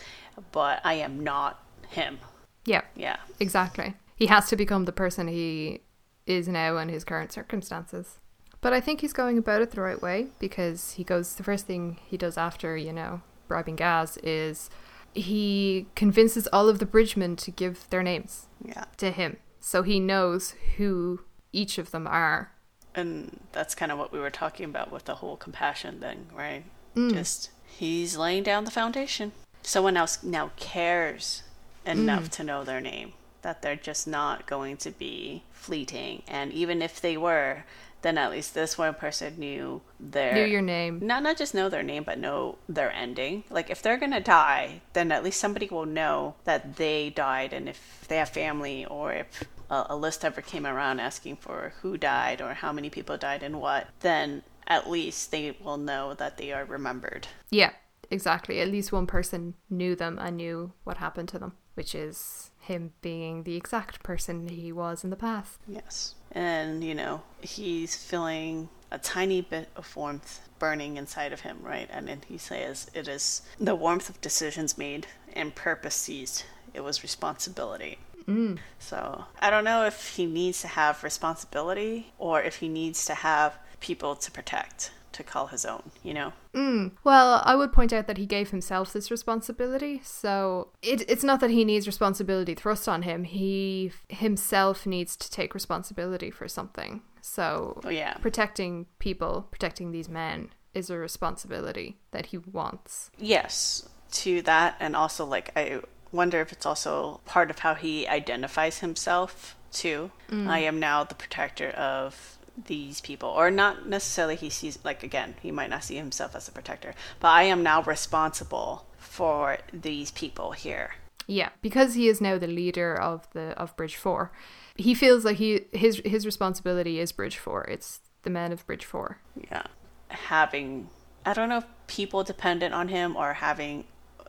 but 0.53 0.81
I 0.85 0.95
am 0.95 1.23
not 1.23 1.63
him. 1.89 2.19
Yeah, 2.65 2.83
Yeah. 2.95 3.17
Exactly. 3.39 3.95
He 4.17 4.27
has 4.27 4.49
to 4.49 4.57
become 4.57 4.87
the 4.87 4.93
person 4.93 5.29
he 5.29 5.83
is 6.27 6.49
now 6.49 6.79
in 6.79 6.89
his 6.89 7.05
current 7.05 7.33
circumstances. 7.33 8.19
But 8.61 8.73
I 8.73 8.81
think 8.81 9.01
he's 9.01 9.13
going 9.13 9.39
about 9.39 9.63
it 9.63 9.71
the 9.71 9.81
right 9.81 10.01
way 10.01 10.29
because 10.39 10.93
he 10.93 11.05
goes, 11.05 11.35
the 11.35 11.43
first 11.45 11.67
thing 11.67 11.99
he 12.07 12.17
does 12.17 12.37
after, 12.37 12.77
you 12.77 12.93
know, 12.93 13.21
bribing 13.49 13.77
Gaz 13.77 14.17
is 14.23 14.71
he 15.15 15.87
convinces 15.95 16.47
all 16.53 16.69
of 16.69 16.79
the 16.79 16.87
bridgemen 16.87 17.37
to 17.37 17.51
give 17.51 17.89
their 17.91 18.03
names 18.03 18.47
Yeah. 18.65 18.85
to 18.99 19.11
him. 19.11 19.37
So 19.61 19.83
he 19.83 20.01
knows 20.01 20.55
who 20.77 21.21
each 21.53 21.79
of 21.79 21.91
them 21.91 22.07
are. 22.07 22.53
And 22.95 23.41
that's 23.53 23.75
kind 23.75 23.93
of 23.93 23.99
what 23.99 24.13
we 24.13 24.19
were 24.19 24.31
talking 24.31 24.65
about 24.65 24.91
with 24.91 25.05
the 25.05 25.17
whole 25.17 25.37
compassion 25.37 26.01
thing, 26.01 26.27
right? 26.35 26.65
Mm. 26.95 27.13
Just 27.13 27.51
he's 27.67 28.17
laying 28.17 28.43
down 28.43 28.65
the 28.65 28.71
foundation. 28.71 29.33
Someone 29.63 29.97
else 29.97 30.23
now 30.23 30.51
cares 30.57 31.43
enough 31.85 32.25
Mm. 32.25 32.31
to 32.31 32.45
know 32.45 32.65
their 32.65 32.81
name, 32.81 33.13
that 33.43 33.63
they're 33.63 33.77
just 33.77 34.07
not 34.09 34.47
going 34.47 34.77
to 34.79 34.91
be 34.91 35.45
fleeting. 35.53 36.23
And 36.27 36.53
even 36.53 36.81
if 36.83 37.01
they 37.01 37.17
were, 37.17 37.65
then 38.03 38.19
at 38.19 38.31
least 38.31 38.55
this 38.55 38.77
one 38.79 38.95
person 38.95 39.35
knew 39.39 39.81
their 39.99 40.35
Knew 40.35 40.45
your 40.45 40.63
name. 40.63 41.01
not 41.03 41.23
not 41.23 41.37
just 41.37 41.55
know 41.55 41.69
their 41.69 41.83
name 41.83 42.05
but 42.05 42.19
know 42.19 42.59
their 42.69 42.93
ending 42.93 43.45
like 43.51 43.71
if 43.71 43.83
they're 43.83 43.97
gonna 43.99 44.21
die 44.21 44.81
then 44.93 45.11
at 45.13 45.25
least 45.25 45.41
somebody 45.41 45.67
will 45.69 45.87
know 45.87 46.35
that 46.45 46.77
they 46.77 47.11
died 47.11 47.53
and 47.53 47.69
if 47.69 48.05
they 48.09 48.17
have 48.19 48.29
family 48.29 48.85
or 48.87 49.13
if 49.13 49.45
a, 49.71 49.87
a 49.91 49.97
list 49.97 50.25
ever 50.25 50.41
came 50.41 50.67
around 50.67 51.01
asking 51.01 51.37
for 51.37 51.73
who 51.83 51.97
died 51.97 52.41
or 52.41 52.55
how 52.55 52.73
many 52.73 52.91
people 52.91 53.17
died 53.17 53.43
and 53.43 53.61
what 53.61 53.89
then 54.01 54.43
at 54.69 54.91
least 54.91 55.31
they 55.31 55.57
will 55.63 55.77
know 55.79 56.13
that 56.15 56.37
they 56.37 56.53
are 56.53 56.65
remembered 56.65 57.29
Yeah, 57.51 57.71
exactly. 58.11 58.61
At 58.61 58.69
least 58.69 58.91
one 58.93 59.07
person 59.07 59.55
knew 59.71 59.95
them 59.95 60.19
and 60.19 60.37
knew 60.37 60.73
what 60.83 60.97
happened 60.97 61.29
to 61.31 61.39
them, 61.39 61.53
which 61.75 61.95
is 61.95 62.51
him 62.59 62.93
being 63.01 63.45
the 63.45 63.55
exact 63.57 64.03
person 64.03 64.49
he 64.49 64.73
was 64.73 65.05
in 65.05 65.11
the 65.11 65.17
past. 65.17 65.61
yes 65.69 66.16
and 66.33 66.83
you 66.85 66.95
know 66.95 67.23
he's 67.41 67.97
feeling 67.97 68.69
a 68.91 68.99
tiny 68.99 69.41
bit 69.41 69.69
of 69.77 69.95
warmth 69.97 70.41
burning 70.59 70.97
inside 70.97 71.33
of 71.33 71.41
him 71.41 71.59
right? 71.61 71.89
And 71.93 72.09
then 72.09 72.23
he 72.27 72.39
says 72.39 72.91
it 72.95 73.09
is 73.09 73.43
the 73.61 73.75
warmth 73.75 74.09
of 74.09 74.21
decisions 74.21 74.79
made 74.79 75.07
and 75.33 75.55
purpose 75.55 75.95
seized. 75.95 76.45
It 76.73 76.81
was 76.81 77.03
responsibility. 77.03 77.99
Mm. 78.27 78.59
So 78.79 79.25
I 79.41 79.51
don't 79.51 79.65
know 79.65 79.85
if 79.85 80.17
he 80.17 80.27
needs 80.27 80.61
to 80.63 80.69
have 80.69 81.05
responsibility 81.05 82.13
or 82.19 82.43
if 82.43 82.57
he 82.57 82.69
needs 82.69 83.05
to 83.07 83.15
have 83.15 83.57
people 83.81 84.17
to 84.17 84.31
protect 84.31 84.91
to 85.17 85.23
call 85.25 85.49
his 85.49 85.65
own, 85.67 85.83
you 86.03 86.15
know? 86.15 86.33
Mm. 86.55 86.93
Well, 87.05 87.43
I 87.45 87.55
would 87.57 87.73
point 87.73 87.93
out 87.93 88.07
that 88.07 88.17
he 88.19 88.27
gave 88.27 88.51
himself 88.51 88.93
this 88.93 89.11
responsibility. 89.11 90.01
So 90.05 90.71
it, 90.83 91.09
it's 91.11 91.25
not 91.25 91.41
that 91.41 91.51
he 91.51 91.65
needs 91.65 91.87
responsibility 91.87 92.55
thrust 92.55 92.89
on 92.89 93.03
him. 93.03 93.25
He 93.25 93.93
himself 94.09 94.87
needs 94.87 95.17
to 95.17 95.31
take 95.31 95.55
responsibility 95.55 96.31
for 96.31 96.49
something. 96.49 97.03
So 97.21 97.81
Oh, 97.85 97.89
yeah. 97.91 98.15
protecting 98.15 98.87
people, 98.99 99.49
protecting 99.51 99.91
these 99.93 100.09
men 100.09 100.51
is 100.75 100.91
a 100.91 100.97
responsibility 100.99 101.97
that 102.13 102.27
he 102.27 102.39
wants. 102.39 103.11
Yes, 103.19 103.89
to 104.13 104.43
that. 104.43 104.77
And 104.79 104.95
also, 104.95 105.25
like, 105.25 105.51
I 105.57 105.81
wonder 106.13 106.41
if 106.41 106.53
it's 106.53 106.67
also 106.67 107.21
part 107.25 107.51
of 107.51 107.59
how 107.61 107.75
he 107.75 108.07
identifies 108.07 108.79
himself, 108.79 109.57
too. 109.73 110.11
I 110.31 110.61
am 110.61 110.79
now 110.79 111.05
the 111.05 111.15
protector 111.15 111.71
of 111.71 112.36
these 112.65 113.01
people. 113.01 113.29
Or 113.29 113.51
not 113.51 113.89
necessarily 113.89 114.37
he 114.37 114.51
sees, 114.51 114.79
like, 114.85 115.03
again, 115.03 115.35
he 115.43 115.51
might 115.51 115.71
not 115.71 115.85
see 115.85 115.97
himself 115.97 116.35
as 116.35 116.49
a 116.49 116.53
protector, 116.53 116.95
but 117.21 117.29
I 117.29 117.45
am 117.45 117.63
now 117.63 117.83
responsible 117.83 118.87
for 118.99 119.59
these 119.73 120.11
people 120.11 120.53
here. 120.53 120.95
Yeah, 121.27 121.51
because 121.61 121.95
he 121.95 122.09
is 122.09 122.21
now 122.21 122.39
the 122.39 122.47
leader 122.47 122.95
of 122.95 123.29
the 123.33 123.49
of 123.59 123.77
Bridge 123.77 123.97
4. 123.97 124.31
He 124.77 124.95
feels 124.95 125.25
like 125.25 125.39
he 125.39 125.63
his 125.73 126.01
his 126.05 126.25
responsibility 126.25 127.01
is 127.01 127.11
Bridge 127.11 127.37
4. 127.37 127.65
It's 127.65 128.01
the 128.23 128.31
men 128.31 128.53
of 128.53 128.67
Bridge 128.67 128.85
4. 128.85 129.19
yeah 129.51 129.67
having 130.09 130.89
i 131.25 131.33
don't 131.33 131.49
know 131.49 131.59
if 131.59 131.67
people 131.87 132.23
dependent 132.23 132.73
on 132.75 132.89
him 132.89 133.17
or 133.17 133.35
having 133.35 133.85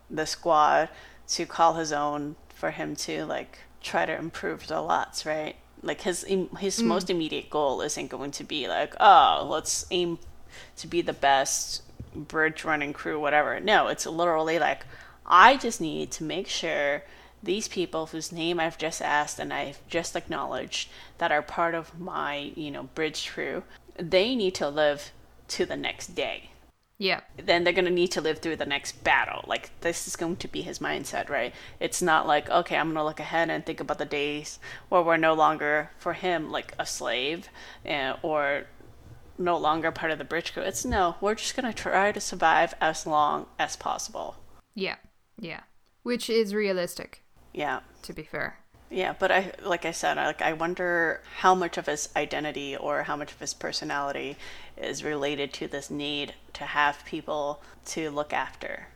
the 0.09 0.25
squad 0.25 0.89
to 1.27 1.45
call 1.45 1.73
his 1.75 1.91
own 1.91 2.35
for 2.49 2.71
him 2.71 2.95
to 2.95 3.25
like 3.25 3.59
try 3.81 4.05
to 4.05 4.15
improve 4.17 4.67
the 4.67 4.81
lots 4.81 5.25
right 5.25 5.55
like 5.83 6.01
his 6.01 6.23
his 6.59 6.81
mm. 6.81 6.85
most 6.85 7.09
immediate 7.09 7.49
goal 7.49 7.81
isn't 7.81 8.09
going 8.09 8.31
to 8.31 8.43
be 8.43 8.67
like 8.67 8.95
oh 8.99 9.47
let's 9.49 9.85
aim 9.91 10.17
to 10.75 10.87
be 10.87 11.01
the 11.01 11.13
best 11.13 11.83
bridge 12.15 12.63
running 12.63 12.93
crew 12.93 13.19
whatever 13.19 13.59
no 13.59 13.87
it's 13.87 14.05
literally 14.05 14.57
like 14.57 14.85
i 15.25 15.55
just 15.55 15.79
need 15.79 16.09
to 16.09 16.23
make 16.23 16.47
sure 16.47 17.03
these 17.43 17.67
people 17.67 18.07
whose 18.07 18.31
name 18.31 18.59
I've 18.59 18.77
just 18.77 19.01
asked 19.01 19.39
and 19.39 19.53
I've 19.53 19.79
just 19.87 20.15
acknowledged 20.15 20.89
that 21.17 21.31
are 21.31 21.41
part 21.41 21.75
of 21.75 21.99
my, 21.99 22.51
you 22.55 22.71
know, 22.71 22.83
bridge 22.95 23.29
crew, 23.29 23.63
they 23.95 24.35
need 24.35 24.55
to 24.55 24.69
live 24.69 25.11
to 25.49 25.65
the 25.65 25.77
next 25.77 26.15
day. 26.15 26.49
Yeah. 26.99 27.21
Then 27.37 27.63
they're 27.63 27.73
going 27.73 27.85
to 27.85 27.91
need 27.91 28.11
to 28.13 28.21
live 28.21 28.39
through 28.39 28.55
the 28.55 28.65
next 28.65 29.03
battle. 29.03 29.43
Like, 29.47 29.69
this 29.81 30.07
is 30.07 30.15
going 30.15 30.37
to 30.37 30.47
be 30.47 30.63
his 30.63 30.79
mindset, 30.79 31.29
right? 31.29 31.53
It's 31.79 32.01
not 32.01 32.25
like, 32.25 32.49
okay, 32.49 32.75
I'm 32.75 32.87
going 32.87 32.95
to 32.95 33.03
look 33.03 33.19
ahead 33.19 33.49
and 33.51 33.63
think 33.63 33.79
about 33.79 33.99
the 33.99 34.05
days 34.05 34.57
where 34.89 35.03
we're 35.03 35.17
no 35.17 35.33
longer, 35.33 35.91
for 35.99 36.13
him, 36.13 36.49
like 36.51 36.73
a 36.79 36.85
slave 36.87 37.49
uh, 37.87 38.15
or 38.23 38.63
no 39.37 39.57
longer 39.57 39.91
part 39.91 40.11
of 40.11 40.17
the 40.17 40.23
bridge 40.23 40.53
crew. 40.53 40.63
It's 40.63 40.83
no, 40.85 41.15
we're 41.21 41.35
just 41.35 41.55
going 41.55 41.71
to 41.71 41.77
try 41.83 42.11
to 42.11 42.19
survive 42.19 42.73
as 42.81 43.05
long 43.05 43.45
as 43.59 43.75
possible. 43.75 44.37
Yeah. 44.73 44.95
Yeah. 45.39 45.61
Which 46.01 46.29
is 46.31 46.55
realistic, 46.55 47.21
Yeah. 47.53 47.81
to 48.03 48.13
be 48.13 48.23
fair. 48.23 48.57
Yeah, 48.89 49.15
but 49.17 49.31
I 49.31 49.51
like 49.63 49.85
I 49.85 49.91
said, 49.91 50.17
I, 50.17 50.27
like 50.27 50.41
I 50.41 50.53
wonder 50.53 51.21
how 51.37 51.53
much 51.53 51.77
of 51.77 51.87
his 51.87 52.09
identity 52.15 52.75
or 52.75 53.03
how 53.03 53.15
much 53.15 53.33
of 53.33 53.39
his 53.39 53.53
personality 53.53 54.37
is 54.77 55.03
related 55.03 55.51
to 55.53 55.67
this 55.67 55.91
need 55.91 56.33
to 56.53 56.63
have 56.63 57.03
people 57.05 57.61
to 57.87 58.09
look 58.09 58.31
after. 58.31 58.87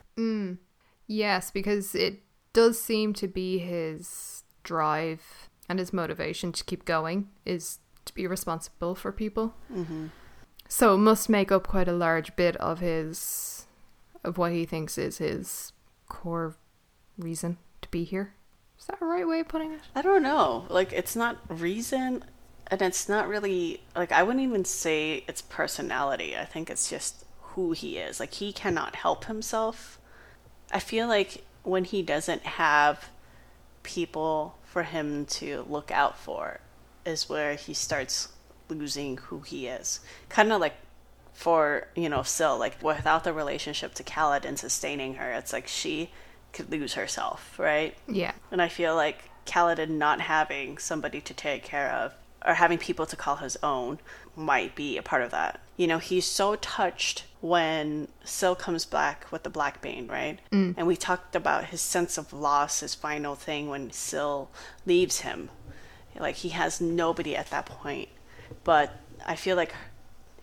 Yes, 1.06 1.50
because 1.50 1.94
it 1.94 2.20
does 2.52 2.80
seem 2.80 3.12
to 3.14 3.28
be 3.28 3.58
his 3.58 4.44
drive 4.62 5.48
and 5.68 5.78
his 5.78 5.92
motivation 5.92 6.52
to 6.52 6.64
keep 6.64 6.84
going 6.84 7.28
is 7.44 7.78
to 8.04 8.14
be 8.14 8.26
responsible 8.26 8.94
for 8.94 9.12
people. 9.12 9.54
Mm-hmm. 9.72 10.06
So 10.68 10.94
it 10.94 10.98
must 10.98 11.28
make 11.28 11.52
up 11.52 11.66
quite 11.66 11.88
a 11.88 11.92
large 11.92 12.34
bit 12.34 12.56
of 12.56 12.80
his 12.80 13.66
of 14.24 14.38
what 14.38 14.52
he 14.52 14.64
thinks 14.64 14.96
is 14.96 15.18
his 15.18 15.72
core 16.08 16.56
reason 17.18 17.58
to 17.82 17.88
be 17.90 18.04
here. 18.04 18.34
Is 18.82 18.86
that 18.86 19.00
a 19.00 19.04
right 19.04 19.28
way 19.28 19.38
of 19.38 19.46
putting 19.46 19.70
it? 19.70 19.80
I 19.94 20.02
don't 20.02 20.24
know. 20.24 20.66
Like 20.68 20.92
it's 20.92 21.14
not 21.14 21.38
reason 21.48 22.24
and 22.66 22.82
it's 22.82 23.08
not 23.08 23.28
really 23.28 23.80
like 23.94 24.10
I 24.10 24.24
wouldn't 24.24 24.42
even 24.42 24.64
say 24.64 25.22
it's 25.28 25.40
personality. 25.40 26.36
I 26.36 26.44
think 26.44 26.68
it's 26.68 26.90
just 26.90 27.24
who 27.40 27.70
he 27.70 27.98
is. 27.98 28.18
Like 28.18 28.34
he 28.34 28.52
cannot 28.52 28.96
help 28.96 29.26
himself. 29.26 30.00
I 30.72 30.80
feel 30.80 31.06
like 31.06 31.44
when 31.62 31.84
he 31.84 32.02
doesn't 32.02 32.42
have 32.42 33.10
people 33.84 34.58
for 34.64 34.82
him 34.82 35.26
to 35.26 35.64
look 35.68 35.92
out 35.92 36.18
for 36.18 36.58
is 37.06 37.28
where 37.28 37.54
he 37.54 37.74
starts 37.74 38.30
losing 38.68 39.16
who 39.16 39.42
he 39.42 39.68
is. 39.68 40.00
Kind 40.28 40.52
of 40.52 40.60
like 40.60 40.74
for, 41.32 41.86
you 41.94 42.08
know, 42.08 42.24
Syl, 42.24 42.58
like 42.58 42.82
without 42.82 43.22
the 43.22 43.32
relationship 43.32 43.94
to 43.94 44.02
Kaladin 44.02 44.58
sustaining 44.58 45.14
her, 45.14 45.30
it's 45.30 45.52
like 45.52 45.68
she 45.68 46.10
could 46.52 46.70
lose 46.70 46.94
herself, 46.94 47.58
right? 47.58 47.96
Yeah. 48.06 48.32
And 48.50 48.60
I 48.60 48.68
feel 48.68 48.94
like 48.94 49.30
Kaladin 49.46 49.90
not 49.90 50.20
having 50.20 50.78
somebody 50.78 51.20
to 51.20 51.34
take 51.34 51.62
care 51.62 51.90
of 51.90 52.14
or 52.46 52.54
having 52.54 52.78
people 52.78 53.06
to 53.06 53.16
call 53.16 53.36
his 53.36 53.56
own 53.62 53.98
might 54.36 54.74
be 54.74 54.96
a 54.96 55.02
part 55.02 55.22
of 55.22 55.30
that. 55.30 55.60
You 55.76 55.86
know, 55.86 55.98
he's 55.98 56.26
so 56.26 56.56
touched 56.56 57.24
when 57.40 58.08
Syl 58.24 58.54
comes 58.54 58.84
back 58.84 59.30
with 59.30 59.42
the 59.42 59.50
Blackbane, 59.50 60.10
right? 60.10 60.38
Mm. 60.50 60.74
And 60.76 60.86
we 60.86 60.96
talked 60.96 61.34
about 61.34 61.66
his 61.66 61.80
sense 61.80 62.18
of 62.18 62.32
loss, 62.32 62.80
his 62.80 62.94
final 62.94 63.34
thing 63.34 63.68
when 63.68 63.90
Syl 63.90 64.50
leaves 64.86 65.20
him. 65.20 65.50
Like 66.18 66.36
he 66.36 66.50
has 66.50 66.80
nobody 66.80 67.34
at 67.34 67.50
that 67.50 67.66
point. 67.66 68.08
But 68.64 68.98
I 69.26 69.34
feel 69.34 69.56
like 69.56 69.74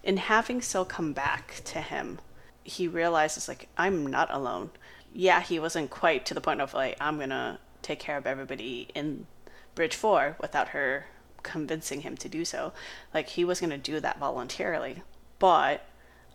in 0.03 0.17
having 0.17 0.61
Syl 0.61 0.85
come 0.85 1.13
back 1.13 1.61
to 1.65 1.81
him, 1.81 2.19
he 2.63 2.87
realizes 2.87 3.47
like 3.47 3.67
I'm 3.77 4.05
not 4.07 4.29
alone. 4.31 4.71
Yeah, 5.13 5.41
he 5.41 5.59
wasn't 5.59 5.89
quite 5.89 6.25
to 6.27 6.33
the 6.33 6.41
point 6.41 6.61
of 6.61 6.73
like 6.73 6.97
I'm 6.99 7.17
gonna 7.19 7.59
take 7.81 7.99
care 7.99 8.17
of 8.17 8.27
everybody 8.27 8.89
in 8.93 9.25
Bridge 9.75 9.95
Four 9.95 10.35
without 10.39 10.69
her 10.69 11.05
convincing 11.43 12.01
him 12.01 12.17
to 12.17 12.29
do 12.29 12.45
so. 12.45 12.73
Like 13.13 13.29
he 13.29 13.45
was 13.45 13.59
gonna 13.59 13.77
do 13.77 13.99
that 13.99 14.19
voluntarily. 14.19 15.03
But 15.39 15.85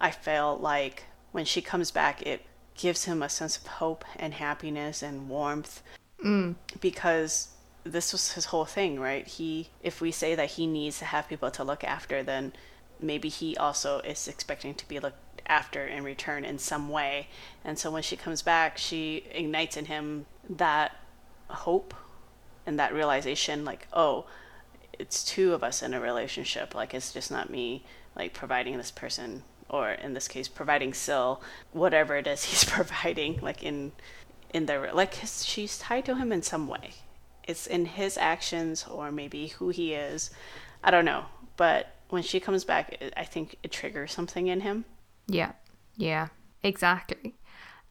I 0.01 0.11
felt 0.11 0.61
like 0.61 1.05
when 1.33 1.45
she 1.45 1.61
comes 1.61 1.91
back, 1.91 2.23
it 2.23 2.43
gives 2.75 3.05
him 3.05 3.23
a 3.23 3.29
sense 3.29 3.57
of 3.57 3.67
hope 3.67 4.05
and 4.17 4.35
happiness 4.35 5.03
and 5.03 5.29
warmth 5.29 5.83
Mm. 6.25 6.55
because 6.81 7.49
this 7.85 8.13
was 8.13 8.33
his 8.33 8.47
whole 8.47 8.65
thing, 8.65 8.99
right? 8.99 9.27
He, 9.27 9.69
if 9.83 10.01
we 10.01 10.11
say 10.11 10.35
that 10.35 10.53
he 10.53 10.67
needs 10.67 10.99
to 11.01 11.05
have 11.05 11.29
people 11.29 11.51
to 11.51 11.63
look 11.65 11.85
after, 11.85 12.23
then 12.23 12.55
maybe 12.99 13.29
he 13.29 13.57
also 13.59 13.99
is 13.99 14.27
expecting 14.27 14.75
to 14.77 14.89
be 14.89 14.99
looked 15.01 15.19
after 15.47 15.87
in 15.87 16.05
return 16.05 16.45
in 16.45 16.59
some 16.59 16.89
way. 16.89 17.29
And 17.65 17.79
so 17.79 17.91
when 17.91 18.03
she 18.03 18.17
comes 18.17 18.43
back, 18.43 18.79
she 18.79 19.25
ignites 19.31 19.77
in 19.77 19.87
him 19.87 20.27
that 20.49 20.97
hope 21.49 21.95
and 22.67 22.79
that 22.79 22.95
realization 22.95 23.65
like, 23.65 23.87
oh, 23.93 24.27
it's 24.99 25.25
two 25.25 25.53
of 25.53 25.63
us 25.63 25.83
in 25.83 25.93
a 25.93 26.01
relationship. 26.01 26.75
Like, 26.75 26.95
it's 26.95 27.13
just 27.13 27.31
not 27.31 27.51
me, 27.51 27.85
like, 28.15 28.33
providing 28.33 28.77
this 28.77 28.93
person, 28.93 29.43
or 29.69 29.91
in 29.91 30.15
this 30.15 30.29
case, 30.29 30.47
providing 30.47 30.95
Syl, 30.95 31.43
whatever 31.73 32.17
it 32.17 32.27
is 32.27 32.45
he's 32.51 32.65
providing, 32.65 33.41
like, 33.41 33.63
in 33.63 33.93
in 34.55 34.67
their 34.67 34.93
like 34.95 35.15
his, 35.15 35.45
she's 35.45 35.77
tied 35.77 36.05
to 36.07 36.15
him 36.15 36.33
in 36.33 36.41
some 36.41 36.69
way 36.69 36.93
it's 37.47 37.67
in 37.67 37.85
his 37.85 38.17
actions 38.17 38.87
or 38.91 39.11
maybe 39.11 39.49
who 39.49 39.69
he 39.69 39.93
is 39.93 40.31
i 40.83 40.91
don't 40.91 41.05
know 41.05 41.25
but 41.57 41.97
when 42.09 42.23
she 42.23 42.41
comes 42.41 42.65
back 42.65 42.97
i 43.17 43.25
think 43.25 43.57
it 43.63 43.73
triggers 43.73 44.13
something 44.13 44.47
in 44.47 44.61
him 44.61 44.85
Yeah. 45.27 45.53
Yeah. 45.97 46.29
Exactly. 46.63 47.35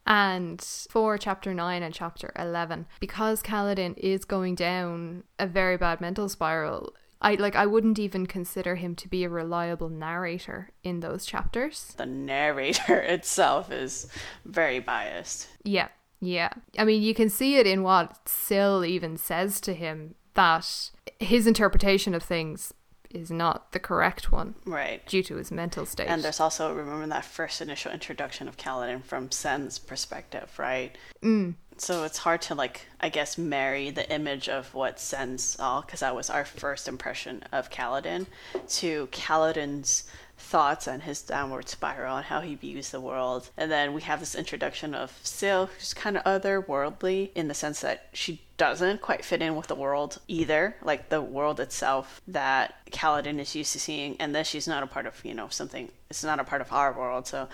And 0.06 0.60
for 0.90 1.16
chapter 1.16 1.54
9 1.54 1.82
and 1.82 1.94
chapter 1.94 2.32
11, 2.38 2.86
because 3.00 3.42
Kaladin 3.42 3.96
is 3.96 4.24
going 4.24 4.54
down 4.54 5.24
a 5.38 5.46
very 5.46 5.76
bad 5.78 6.00
mental 6.00 6.28
spiral, 6.28 6.92
I 7.22 7.36
like 7.36 7.56
I 7.56 7.64
wouldn't 7.64 7.98
even 7.98 8.26
consider 8.26 8.74
him 8.74 8.94
to 8.96 9.08
be 9.08 9.24
a 9.24 9.30
reliable 9.30 9.88
narrator 9.88 10.70
in 10.82 11.00
those 11.00 11.24
chapters. 11.24 11.94
the 11.96 12.04
narrator 12.04 12.98
itself 13.16 13.72
is 13.72 14.08
very 14.44 14.78
biased 14.78 15.48
Yeah. 15.62 15.88
Yeah. 16.20 16.50
I 16.78 16.84
mean, 16.84 17.02
you 17.02 17.14
can 17.14 17.30
see 17.30 17.56
it 17.56 17.66
in 17.66 17.82
what 17.82 18.28
Syl 18.28 18.84
even 18.84 19.16
says 19.16 19.60
to 19.62 19.72
him 19.74 20.14
that 20.34 20.90
his 21.18 21.46
interpretation 21.46 22.14
of 22.14 22.22
things 22.22 22.74
is 23.14 23.30
not 23.30 23.72
the 23.72 23.78
correct 23.78 24.30
one 24.32 24.54
right 24.66 25.06
due 25.06 25.22
to 25.22 25.36
his 25.36 25.50
mental 25.50 25.86
state. 25.86 26.06
and 26.08 26.22
there's 26.22 26.40
also 26.40 26.74
remember 26.74 27.06
that 27.06 27.24
first 27.24 27.60
initial 27.60 27.92
introduction 27.92 28.48
of 28.48 28.56
Kaladin 28.56 29.02
from 29.02 29.28
Cenn's 29.28 29.78
perspective, 29.78 30.50
right? 30.58 30.96
Mm. 31.22 31.54
so 31.78 32.04
it's 32.04 32.18
hard 32.18 32.42
to 32.42 32.54
like 32.54 32.86
i 33.00 33.08
guess 33.08 33.38
marry 33.38 33.90
the 33.90 34.08
image 34.12 34.48
of 34.48 34.74
what 34.74 34.96
Cenn 34.98 35.40
saw 35.40 35.80
because 35.80 36.00
that 36.00 36.14
was 36.14 36.28
our 36.30 36.44
first 36.44 36.86
impression 36.88 37.42
of 37.52 37.70
kaladin 37.70 38.26
to 38.68 39.06
kaladin's 39.08 40.04
thoughts 40.44 40.86
and 40.86 41.02
his 41.02 41.22
downward 41.22 41.68
spiral 41.68 42.18
and 42.18 42.26
how 42.26 42.40
he 42.40 42.54
views 42.54 42.90
the 42.90 43.00
world. 43.00 43.50
And 43.56 43.70
then 43.70 43.94
we 43.94 44.02
have 44.02 44.20
this 44.20 44.34
introduction 44.34 44.94
of 44.94 45.18
Syl 45.22 45.66
who's 45.66 45.94
kind 45.94 46.16
of 46.16 46.24
otherworldly 46.24 47.30
in 47.34 47.48
the 47.48 47.54
sense 47.54 47.80
that 47.80 48.08
she 48.12 48.42
doesn't 48.56 49.00
quite 49.00 49.24
fit 49.24 49.42
in 49.42 49.56
with 49.56 49.66
the 49.66 49.74
world 49.74 50.20
either 50.28 50.76
like 50.80 51.08
the 51.08 51.20
world 51.20 51.58
itself 51.58 52.20
that 52.28 52.74
kaladin 52.92 53.40
is 53.40 53.54
used 53.56 53.72
to 53.72 53.80
seeing. 53.80 54.16
And 54.20 54.34
then 54.34 54.44
she's 54.44 54.68
not 54.68 54.82
a 54.82 54.86
part 54.86 55.06
of 55.06 55.24
you 55.24 55.34
know 55.34 55.48
something 55.48 55.90
it's 56.10 56.22
not 56.22 56.38
a 56.38 56.44
part 56.44 56.60
of 56.60 56.72
our 56.72 56.92
world. 56.92 57.26
So 57.26 57.48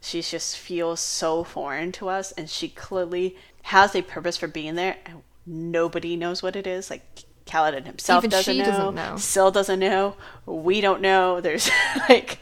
she 0.00 0.20
just 0.20 0.56
feels 0.58 1.00
so 1.00 1.44
foreign 1.44 1.90
to 1.92 2.08
us 2.08 2.32
and 2.32 2.48
she 2.48 2.68
clearly 2.68 3.36
has 3.62 3.96
a 3.96 4.02
purpose 4.02 4.36
for 4.36 4.46
being 4.46 4.74
there 4.74 4.98
and 5.06 5.22
nobody 5.46 6.14
knows 6.14 6.42
what 6.42 6.56
it 6.56 6.66
is. 6.66 6.90
Like 6.90 7.24
Kaladin 7.46 7.84
himself 7.86 8.22
Even 8.24 8.30
doesn't 8.30 8.54
she 8.54 8.58
know. 8.60 8.64
doesn't 8.66 8.94
know. 8.94 9.16
Syl 9.16 9.50
doesn't 9.50 9.78
know. 9.78 10.16
We 10.46 10.80
don't 10.80 11.00
know. 11.00 11.40
There's 11.40 11.70
like 12.08 12.38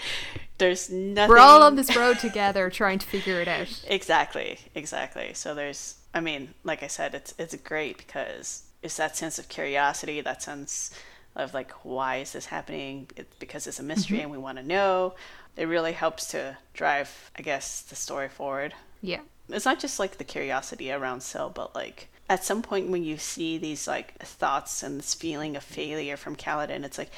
there's 0.59 0.91
nothing 0.91 1.29
We're 1.31 1.39
all 1.39 1.63
on 1.63 1.75
this 1.77 1.95
road 1.97 2.19
together 2.21 2.71
trying 2.71 2.99
to 3.01 3.07
figure 3.07 3.41
it 3.41 3.49
out. 3.49 3.83
Exactly, 3.89 4.59
exactly. 4.75 5.33
So 5.35 5.55
there's 5.55 5.97
I 6.15 6.21
mean, 6.21 6.55
like 6.65 6.83
I 6.83 6.87
said, 6.89 7.15
it's 7.15 7.35
it's 7.39 7.55
great 7.57 7.97
because 7.99 8.65
it's 8.83 8.97
that 8.97 9.17
sense 9.17 9.39
of 9.39 9.49
curiosity, 9.49 10.21
that 10.21 10.43
sense 10.43 10.91
of 11.35 11.55
like 11.55 11.73
why 11.85 12.17
is 12.17 12.33
this 12.33 12.47
happening? 12.47 13.09
It's 13.17 13.35
because 13.37 13.67
it's 13.67 13.81
a 13.81 13.83
mystery 13.83 14.19
Mm-hmm. 14.19 14.23
and 14.25 14.31
we 14.33 14.39
want 14.39 14.59
to 14.59 14.65
know. 14.65 15.15
It 15.57 15.67
really 15.67 15.93
helps 15.93 16.29
to 16.29 16.57
drive, 16.75 17.31
I 17.37 17.43
guess, 17.43 17.83
the 17.83 17.97
story 17.97 18.29
forward. 18.29 18.73
Yeah. 19.03 19.21
It's 19.49 19.65
not 19.67 19.81
just 19.81 19.99
like 19.99 20.17
the 20.19 20.25
curiosity 20.25 20.91
around 20.93 21.23
Syl, 21.23 21.51
but 21.51 21.75
like 21.75 22.09
at 22.33 22.43
some 22.43 22.63
point 22.63 22.89
when 22.89 23.05
you 23.05 23.19
see 23.19 23.59
these 23.59 23.87
like 23.87 24.19
thoughts 24.19 24.83
and 24.83 24.99
this 24.99 25.13
feeling 25.13 25.55
of 25.55 25.63
failure 25.63 26.17
from 26.17 26.35
Kaladin, 26.35 26.83
it's 26.83 26.97
like 26.97 27.11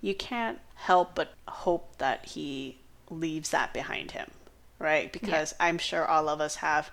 you 0.00 0.14
can't 0.14 0.58
help 0.76 1.14
but 1.14 1.34
hope 1.46 1.98
that 1.98 2.24
he 2.24 2.78
leaves 3.10 3.50
that 3.50 3.74
behind 3.74 4.12
him, 4.12 4.30
right? 4.78 5.12
Because 5.12 5.54
I'm 5.60 5.76
sure 5.76 6.06
all 6.06 6.26
of 6.30 6.40
us 6.40 6.56
have 6.56 6.90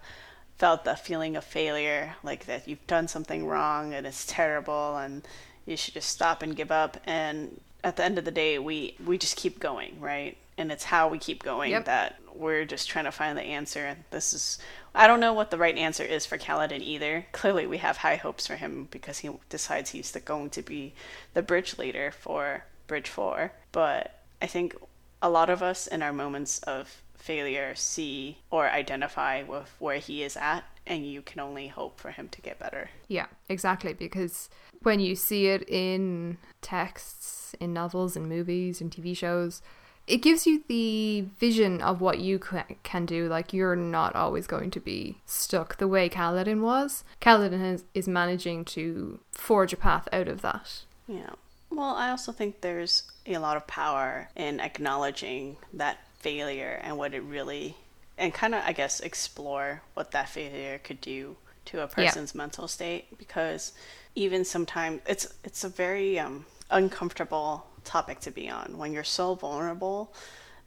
felt 0.58 0.84
the 0.84 0.96
feeling 0.96 1.38
of 1.38 1.46
failure, 1.46 2.16
like 2.22 2.48
that 2.48 2.68
you've 2.68 2.86
done 2.86 3.08
something 3.08 3.46
wrong 3.48 3.94
and 3.94 4.06
it's 4.06 4.26
terrible 4.26 4.98
and 4.98 5.26
you 5.66 5.78
should 5.78 5.94
just 5.94 6.10
stop 6.10 6.44
and 6.44 6.58
give 6.58 6.74
up. 6.74 6.98
And 7.06 7.62
at 7.82 7.96
the 7.96 8.04
end 8.04 8.18
of 8.18 8.26
the 8.26 8.32
day, 8.32 8.60
we 8.60 8.98
we 9.06 9.18
just 9.18 9.38
keep 9.38 9.58
going, 9.58 10.02
right? 10.02 10.36
And 10.60 10.72
it's 10.72 10.84
how 10.84 11.08
we 11.08 11.18
keep 11.18 11.42
going 11.42 11.72
Yep. 11.72 11.86
that 11.86 12.16
we're 12.36 12.66
just 12.66 12.90
trying 12.90 13.06
to 13.06 13.12
find 13.12 13.38
the 13.38 13.44
answer. 13.44 13.86
And 13.86 14.04
this 14.12 14.34
is, 14.34 14.60
I 14.94 15.08
don't 15.08 15.20
know 15.20 15.34
what 15.34 15.52
the 15.52 15.58
right 15.58 15.78
answer 15.78 16.04
is 16.04 16.26
for 16.26 16.38
Kaladin 16.38 16.82
either. 16.82 17.26
Clearly, 17.32 17.66
we 17.66 17.78
have 17.78 17.98
high 17.98 18.16
hopes 18.18 18.46
for 18.46 18.56
him 18.58 18.88
because 18.92 19.20
he 19.20 19.30
decides 19.50 19.92
he's 19.92 20.12
the, 20.12 20.20
going 20.20 20.50
to 20.52 20.62
be 20.62 20.94
the 21.34 21.42
bridge 21.42 21.78
leader 21.78 22.12
for 22.12 22.66
Bridge 22.88 23.10
4. 23.10 23.52
But 23.72 24.20
I 24.42 24.48
think 24.48 24.76
a 25.22 25.30
lot 25.30 25.50
of 25.50 25.64
us 25.64 25.88
in 25.88 26.02
our 26.02 26.14
moments 26.14 26.60
of 26.60 27.02
failure 27.16 27.74
see 27.76 28.38
or 28.50 28.70
identify 28.70 29.44
with 29.44 29.74
where 29.80 29.98
he 29.98 30.24
is 30.24 30.38
at, 30.38 30.64
and 30.88 31.06
you 31.06 31.22
can 31.22 31.40
only 31.40 31.68
hope 31.68 32.00
for 32.00 32.12
him 32.12 32.30
to 32.30 32.42
get 32.42 32.58
better. 32.60 32.90
Yeah, 33.08 33.28
exactly. 33.50 33.94
Because 33.94 34.50
when 34.82 35.00
you 35.00 35.16
see 35.16 35.48
it 35.48 35.68
in 35.70 36.38
texts, 36.62 37.54
in 37.60 37.74
novels, 37.74 38.16
in 38.16 38.28
movies, 38.28 38.82
in 38.82 38.90
TV 38.90 39.16
shows, 39.16 39.62
it 40.10 40.18
gives 40.18 40.48
you 40.48 40.64
the 40.68 41.22
vision 41.40 41.82
of 41.82 42.02
what 42.02 42.20
you 42.20 42.40
can 42.40 43.06
do. 43.06 43.28
Like, 43.28 43.54
you're 43.54 43.76
not 43.76 44.16
always 44.16 44.48
going 44.48 44.72
to 44.72 44.80
be 44.80 45.18
stuck 45.26 45.78
the 45.78 45.88
way 45.88 46.10
Kaladin 46.10 46.62
was. 46.62 47.04
Kaladin 47.22 47.60
has, 47.60 47.84
is 47.94 48.08
managing 48.08 48.66
to 48.66 49.20
forge 49.32 49.72
a 49.72 49.78
path 49.78 50.10
out 50.12 50.28
of 50.28 50.42
that. 50.42 50.82
Yeah. 51.08 51.30
Well, 51.70 51.96
I 51.96 52.10
also 52.10 52.32
think 52.32 52.62
there's 52.62 53.04
a 53.28 53.38
lot 53.38 53.56
of 53.56 53.68
power 53.68 54.30
in 54.36 54.60
acknowledging 54.60 55.58
that 55.74 56.00
failure 56.18 56.82
and 56.84 56.98
what 56.98 57.14
it 57.14 57.22
really, 57.22 57.78
and 58.18 58.34
kind 58.34 58.56
of, 58.56 58.64
I 58.66 58.74
guess, 58.74 59.00
explore 59.00 59.84
what 59.94 60.12
that 60.12 60.30
failure 60.30 60.80
could 60.80 61.02
do 61.02 61.38
to 61.66 61.84
a 61.84 61.88
person's 61.88 62.34
mental 62.34 62.68
state. 62.68 63.16
Because 63.20 63.74
even 64.16 64.44
sometimes 64.44 65.02
it's 65.06 65.32
it's 65.44 65.64
a 65.64 65.70
very 65.70 66.18
um, 66.18 66.46
uncomfortable 66.72 67.68
topic 67.84 68.20
to 68.22 68.32
be 68.32 68.50
on 68.50 68.78
when 68.78 68.94
you're 68.94 69.04
so 69.04 69.36
vulnerable. 69.36 70.14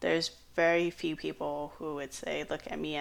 There's 0.00 0.30
very 0.54 0.90
few 0.90 1.16
people 1.16 1.72
who 1.78 1.94
would 1.96 2.12
say, 2.12 2.44
"Look 2.48 2.70
at 2.70 2.78
me, 2.78 3.00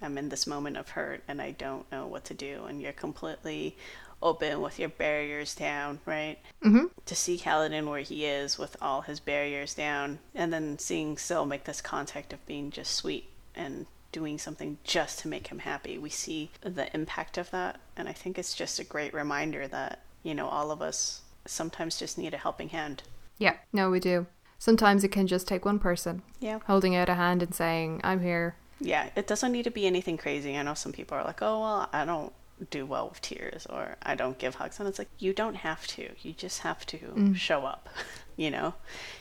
I'm 0.00 0.18
in 0.18 0.28
this 0.28 0.46
moment 0.46 0.76
of 0.76 0.90
hurt 0.90 1.22
and 1.28 1.40
I 1.42 1.50
don't 1.52 1.90
know 1.92 2.06
what 2.06 2.24
to 2.26 2.34
do," 2.34 2.64
and 2.64 2.80
you're 2.80 2.92
completely 2.92 3.76
open 4.20 4.60
with 4.60 4.78
your 4.78 4.88
barriers 4.88 5.54
down, 5.54 6.00
right? 6.04 6.38
Mm-hmm. 6.64 6.86
to 7.06 7.14
see 7.14 7.38
Kaladin 7.38 7.88
where 7.88 8.00
he 8.00 8.26
is 8.26 8.58
with 8.58 8.76
all 8.82 9.02
his 9.02 9.20
barriers 9.20 9.74
down, 9.74 10.18
and 10.34 10.52
then 10.52 10.78
seeing 10.78 11.16
Syl 11.16 11.46
make 11.46 11.64
this 11.64 11.80
contact 11.80 12.32
of 12.32 12.44
being 12.44 12.70
just 12.70 12.94
sweet 12.94 13.28
and 13.54 13.86
doing 14.10 14.38
something 14.38 14.78
just 14.84 15.20
to 15.20 15.28
make 15.28 15.48
him 15.48 15.60
happy. 15.60 15.98
We 15.98 16.10
see 16.10 16.50
the 16.62 16.92
impact 16.94 17.38
of 17.38 17.50
that, 17.50 17.78
and 17.96 18.08
I 18.08 18.12
think 18.12 18.38
it's 18.38 18.54
just 18.54 18.78
a 18.78 18.84
great 18.84 19.14
reminder 19.14 19.68
that, 19.68 20.00
you 20.22 20.34
know, 20.34 20.48
all 20.48 20.70
of 20.70 20.82
us 20.82 21.22
sometimes 21.46 21.98
just 21.98 22.18
need 22.18 22.34
a 22.34 22.38
helping 22.38 22.70
hand. 22.70 23.02
Yeah, 23.38 23.54
no, 23.72 23.90
we 23.90 24.00
do. 24.00 24.26
Sometimes 24.58 25.04
it 25.04 25.08
can 25.12 25.26
just 25.26 25.46
take 25.46 25.64
one 25.64 25.78
person 25.78 26.22
Yeah. 26.40 26.58
holding 26.66 26.96
out 26.96 27.08
a 27.08 27.14
hand 27.14 27.42
and 27.42 27.54
saying, 27.54 28.00
I'm 28.02 28.20
here. 28.20 28.56
Yeah, 28.80 29.10
it 29.16 29.26
doesn't 29.26 29.52
need 29.52 29.64
to 29.64 29.70
be 29.70 29.86
anything 29.86 30.16
crazy. 30.16 30.56
I 30.56 30.62
know 30.62 30.74
some 30.74 30.92
people 30.92 31.16
are 31.16 31.24
like, 31.24 31.42
oh, 31.42 31.60
well, 31.60 31.88
I 31.92 32.04
don't 32.04 32.32
do 32.70 32.84
well 32.86 33.08
with 33.08 33.20
tears 33.20 33.66
or 33.66 33.96
I 34.02 34.14
don't 34.14 34.38
give 34.38 34.56
hugs. 34.56 34.78
And 34.80 34.88
it's 34.88 34.98
like, 34.98 35.10
you 35.18 35.32
don't 35.32 35.56
have 35.56 35.86
to. 35.88 36.10
You 36.22 36.32
just 36.32 36.60
have 36.60 36.84
to 36.86 36.98
mm. 36.98 37.36
show 37.36 37.64
up, 37.64 37.88
you 38.38 38.50
know? 38.50 38.72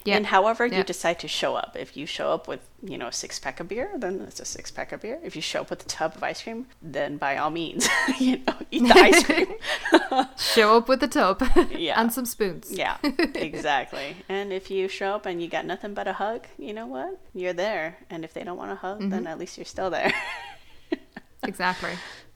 Yeah. 0.06 0.16
And 0.16 0.28
however 0.28 0.66
you 0.66 0.84
decide 0.84 1.20
to 1.20 1.28
show 1.28 1.56
up, 1.56 1.76
if 1.78 1.98
you 1.98 2.06
show 2.06 2.32
up 2.32 2.48
with, 2.48 2.62
you 2.82 2.98
know, 2.98 3.08
a 3.08 3.12
six 3.12 3.40
pack 3.40 3.60
of 3.60 3.68
beer, 3.68 3.90
then 3.98 4.22
it's 4.22 4.40
a 4.40 4.46
six 4.46 4.70
pack 4.72 4.92
of 4.92 5.02
beer. 5.02 5.20
If 5.24 5.36
you 5.36 5.42
show 5.42 5.62
up 5.62 5.72
with 5.72 5.82
a 5.82 5.88
tub 5.88 6.16
of 6.16 6.24
ice 6.24 6.44
cream, 6.44 6.68
then 6.82 7.18
by 7.18 7.36
all 7.36 7.50
means, 7.50 7.90
you 8.20 8.38
know, 8.38 8.56
eat 8.72 8.84
the 8.84 8.94
ice 8.94 9.24
cream. 9.26 9.48
Show 10.38 10.78
up 10.78 10.88
with 10.88 11.02
a 11.04 11.08
tub 11.08 11.44
Yeah. 11.72 12.00
and 12.00 12.14
some 12.14 12.26
spoons. 12.26 12.72
yeah, 12.72 12.98
exactly. 13.04 14.18
And 14.30 14.54
if 14.54 14.70
you 14.70 14.88
show 14.88 15.14
up 15.16 15.26
and 15.26 15.42
you 15.42 15.50
got 15.50 15.66
nothing 15.66 15.94
but 15.96 16.08
a 16.08 16.14
hug, 16.14 16.46
you 16.58 16.74
know 16.74 16.86
what? 16.86 17.20
You're 17.34 17.54
there. 17.54 17.98
And 18.10 18.24
if 18.24 18.34
they 18.34 18.44
don't 18.44 18.58
want 18.58 18.72
a 18.72 18.76
hug, 18.76 19.00
then 19.00 19.12
mm-hmm. 19.12 19.28
at 19.28 19.40
least 19.40 19.58
you're 19.58 19.66
still 19.66 19.90
there. 19.90 20.14
Exactly. 21.44 21.92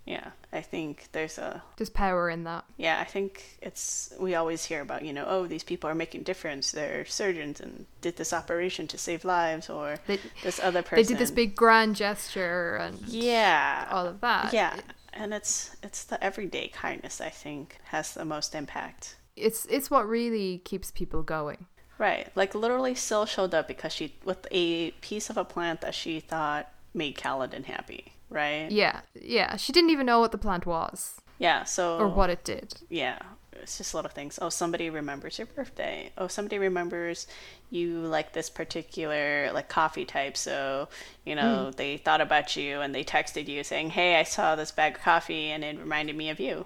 yeah, 0.06 0.32
I 0.54 0.62
think 0.62 1.08
there's 1.14 1.38
a 1.38 1.64
There's 1.78 1.89
power 1.89 2.30
in 2.30 2.43
that. 2.43 2.66
Yeah, 2.78 2.99
I 2.99 3.06
think 3.06 3.58
it's 3.62 4.14
we 4.20 4.36
always 4.36 4.66
hear 4.66 4.82
about, 4.82 5.04
you 5.06 5.14
know, 5.14 5.26
oh, 5.28 5.47
these 5.47 5.64
people 5.64 5.89
are 5.89 5.95
making 5.95 6.24
difference. 6.24 6.72
They're 6.72 7.06
surgeons 7.06 7.62
and 7.62 7.86
did 8.02 8.18
this 8.18 8.34
operation 8.34 8.88
to 8.88 8.97
save 8.97 9.24
lives 9.24 9.70
or 9.70 9.97
They, 10.08 10.20
this 10.43 10.60
other 10.60 10.82
person. 10.82 10.97
they 11.04 11.08
did 11.08 11.18
this 11.20 11.32
big 11.32 11.56
grand 11.56 11.95
gesture 11.95 12.76
and 12.76 12.99
Yeah. 13.08 13.88
all 13.91 14.06
of 14.08 14.20
that. 14.22 14.52
Yeah. 14.54 14.76
And 15.14 15.34
it's 15.34 15.76
it's 15.84 16.04
the 16.06 16.22
everyday 16.24 16.68
kindness 16.70 17.22
I 17.22 17.30
think 17.30 17.78
has 17.86 18.14
the 18.14 18.26
most 18.26 18.54
impact. 18.56 19.16
It's 19.38 19.66
it's 19.68 19.89
what 19.89 20.08
really 20.08 20.60
keeps 20.66 20.91
people 20.91 21.24
going. 21.24 21.66
Right. 21.97 22.30
Like 22.36 22.56
literally 22.56 22.95
Syl 22.95 23.26
showed 23.26 23.54
up 23.54 23.68
because 23.68 23.93
she 23.93 24.16
with 24.26 24.47
a 24.52 24.91
piece 25.02 25.30
of 25.30 25.38
a 25.38 25.45
plant 25.45 25.80
that 25.82 25.95
she 25.95 26.20
thought 26.20 26.72
made 26.93 27.16
Kaladin 27.18 27.66
happy, 27.66 28.14
right? 28.32 28.72
Yeah, 28.72 29.02
yeah. 29.14 29.56
She 29.58 29.72
didn't 29.72 29.92
even 29.92 30.06
know 30.06 30.20
what 30.20 30.32
the 30.32 30.38
plant 30.38 30.66
was 30.66 31.22
Yeah, 31.38 31.64
so 31.64 31.98
or 32.00 32.08
what 32.08 32.30
it 32.30 32.44
did. 32.44 32.74
yeah 32.90 33.20
it's 33.62 33.78
just 33.78 33.94
a 33.94 33.96
lot 33.98 34.06
of 34.06 34.14
things 34.14 34.40
oh 34.42 34.50
somebody 34.50 34.90
remembers 34.90 35.38
your 35.38 35.48
birthday 35.48 36.12
oh 36.18 36.28
somebody 36.28 36.58
remembers 36.58 37.28
you 37.70 38.00
like 38.00 38.34
this 38.34 38.50
particular 38.50 39.52
like 39.54 39.70
coffee 39.70 40.06
type 40.06 40.36
so 40.36 40.88
you 41.26 41.36
know 41.36 41.66
hmm. 41.66 41.72
they 41.78 41.98
thought 41.98 42.22
about 42.22 42.56
you 42.56 42.82
and 42.82 42.94
they 42.94 43.04
texted 43.04 43.48
you 43.48 43.64
saying 43.64 43.90
hey 43.92 44.16
i 44.20 44.24
saw 44.24 44.56
this 44.56 44.72
bag 44.72 44.96
of 44.96 45.02
coffee 45.02 45.50
and 45.50 45.64
it 45.64 45.78
reminded 45.80 46.16
me 46.16 46.30
of 46.30 46.40
you 46.40 46.66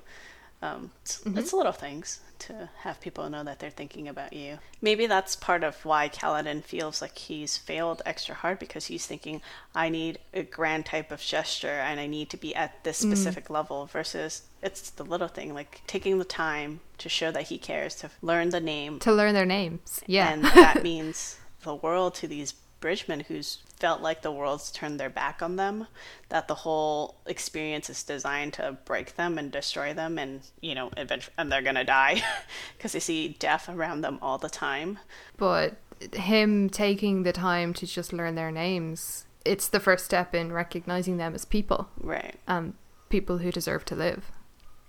um, 0.66 0.92
it's, 1.02 1.22
it's 1.26 1.54
little 1.54 1.72
things 1.72 2.20
to 2.38 2.70
have 2.80 3.00
people 3.00 3.30
know 3.30 3.44
that 3.44 3.60
they're 3.60 3.70
thinking 3.70 4.08
about 4.08 4.34
you. 4.34 4.60
Maybe 4.82 5.08
that's 5.08 5.36
part 5.36 5.64
of 5.64 5.84
why 5.86 6.10
Kaladin 6.10 6.64
feels 6.64 7.02
like 7.02 7.18
he's 7.18 7.58
failed 7.58 8.02
extra 8.06 8.36
hard 8.36 8.60
because 8.60 8.86
he's 8.86 9.06
thinking, 9.06 9.42
I 9.74 9.90
need 9.90 10.20
a 10.34 10.44
grand 10.44 10.86
type 10.86 11.12
of 11.12 11.22
gesture 11.22 11.68
and 11.68 12.00
I 12.00 12.08
need 12.08 12.30
to 12.32 12.38
be 12.38 12.54
at 12.56 12.84
this 12.84 12.98
specific 12.98 13.50
level 13.50 13.86
versus 13.86 14.44
it's 14.62 14.90
the 14.90 15.06
little 15.06 15.28
thing, 15.28 15.54
like 15.54 15.82
taking 15.88 16.18
the 16.20 16.26
time 16.26 16.82
to 16.98 17.10
show 17.10 17.32
that 17.32 17.44
he 17.44 17.58
cares, 17.58 17.96
to 17.96 18.10
learn 18.22 18.50
the 18.50 18.60
name. 18.60 19.00
To 19.00 19.14
learn 19.14 19.34
their 19.34 19.46
names. 19.46 20.02
Yeah. 20.08 20.32
And 20.32 20.44
that 20.44 20.84
means 20.84 21.38
the 21.64 21.76
world 21.76 22.16
to 22.16 22.28
these 22.28 22.54
bridgemen 22.80 23.22
who's 23.22 23.60
felt 23.80 24.02
like 24.02 24.22
the 24.22 24.32
world's 24.32 24.72
turned 24.72 25.00
their 25.00 25.10
back 25.10 25.42
on 25.42 25.56
them 25.58 25.88
that 26.30 26.48
the 26.48 26.56
whole 26.56 27.16
experience 27.26 27.90
is 27.90 28.04
designed 28.04 28.54
to 28.54 28.78
break 28.86 29.16
them 29.16 29.38
and 29.38 29.52
destroy 29.52 29.94
them 29.94 30.18
and 30.18 30.42
you 30.62 30.74
know 30.74 30.90
eventually 30.98 31.34
and 31.38 31.52
they're 31.52 31.62
gonna 31.62 31.84
die 31.84 32.22
because 32.78 32.94
they 32.94 33.00
see 33.00 33.30
death 33.40 33.68
around 33.68 34.02
them 34.02 34.18
all 34.22 34.38
the 34.38 34.50
time 34.50 34.98
but 35.38 35.78
him 36.14 36.70
taking 36.70 37.24
the 37.24 37.34
time 37.34 37.74
to 37.74 37.86
just 37.86 38.14
learn 38.14 38.36
their 38.36 38.52
names, 38.52 39.26
it's 39.44 39.68
the 39.68 39.80
first 39.80 40.06
step 40.06 40.34
in 40.34 40.52
recognizing 40.52 41.18
them 41.18 41.36
as 41.36 41.46
people. 41.46 41.90
right 42.00 42.36
Um, 42.48 42.76
people 43.10 43.40
who 43.40 43.52
deserve 43.52 43.86
to 43.86 43.96
live. 43.96 44.32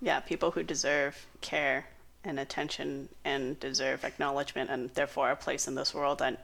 Yeah, 0.01 0.21
people 0.21 0.51
who 0.53 0.63
deserve 0.63 1.27
care 1.41 1.87
and 2.25 2.41
attention 2.41 3.09
and 3.25 3.59
deserve 3.61 4.05
acknowledgement 4.05 4.71
and 4.71 4.91
therefore 4.95 5.31
a 5.31 5.37
place 5.37 5.69
in 5.69 5.75
this 5.75 5.95
world 5.95 6.21
and 6.21 6.37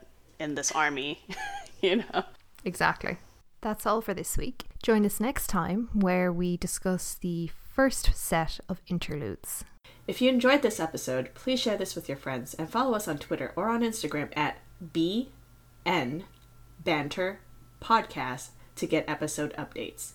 in 0.43 0.57
this 0.57 0.73
army, 0.73 1.25
you 1.81 1.97
know. 1.97 2.25
Exactly. 2.65 3.19
That's 3.61 3.87
all 3.87 4.01
for 4.01 4.13
this 4.13 4.37
week. 4.37 4.65
Join 4.83 5.07
us 5.07 5.21
next 5.21 5.47
time 5.47 5.89
where 5.93 6.33
we 6.33 6.57
discuss 6.57 7.15
the 7.15 7.51
first 7.73 8.15
set 8.15 8.59
of 8.69 8.83
interludes. 8.89 9.65
If 10.07 10.21
you 10.21 10.29
enjoyed 10.29 10.63
this 10.63 10.81
episode, 10.81 11.33
please 11.35 11.61
share 11.61 11.77
this 11.77 11.95
with 11.95 12.09
your 12.09 12.19
friends 12.19 12.55
and 12.55 12.69
follow 12.69 12.95
us 12.95 13.07
on 13.07 13.19
Twitter 13.19 13.53
or 13.55 13.69
on 13.69 13.83
Instagram 13.83 14.37
at 14.37 14.59
BN 14.85 16.25
Banter 16.85 17.41
Podcast 17.81 18.51
to 18.77 18.87
get 18.87 19.09
episode 19.09 19.55
updates. 19.55 20.15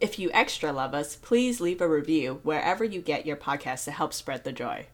If 0.00 0.18
you 0.18 0.30
extra 0.32 0.72
love 0.72 0.94
us, 0.94 1.16
please 1.16 1.60
leave 1.60 1.80
a 1.80 1.88
review 1.88 2.40
wherever 2.42 2.84
you 2.84 3.00
get 3.00 3.26
your 3.26 3.36
podcast 3.36 3.84
to 3.84 3.90
help 3.90 4.12
spread 4.12 4.44
the 4.44 4.52
joy. 4.52 4.86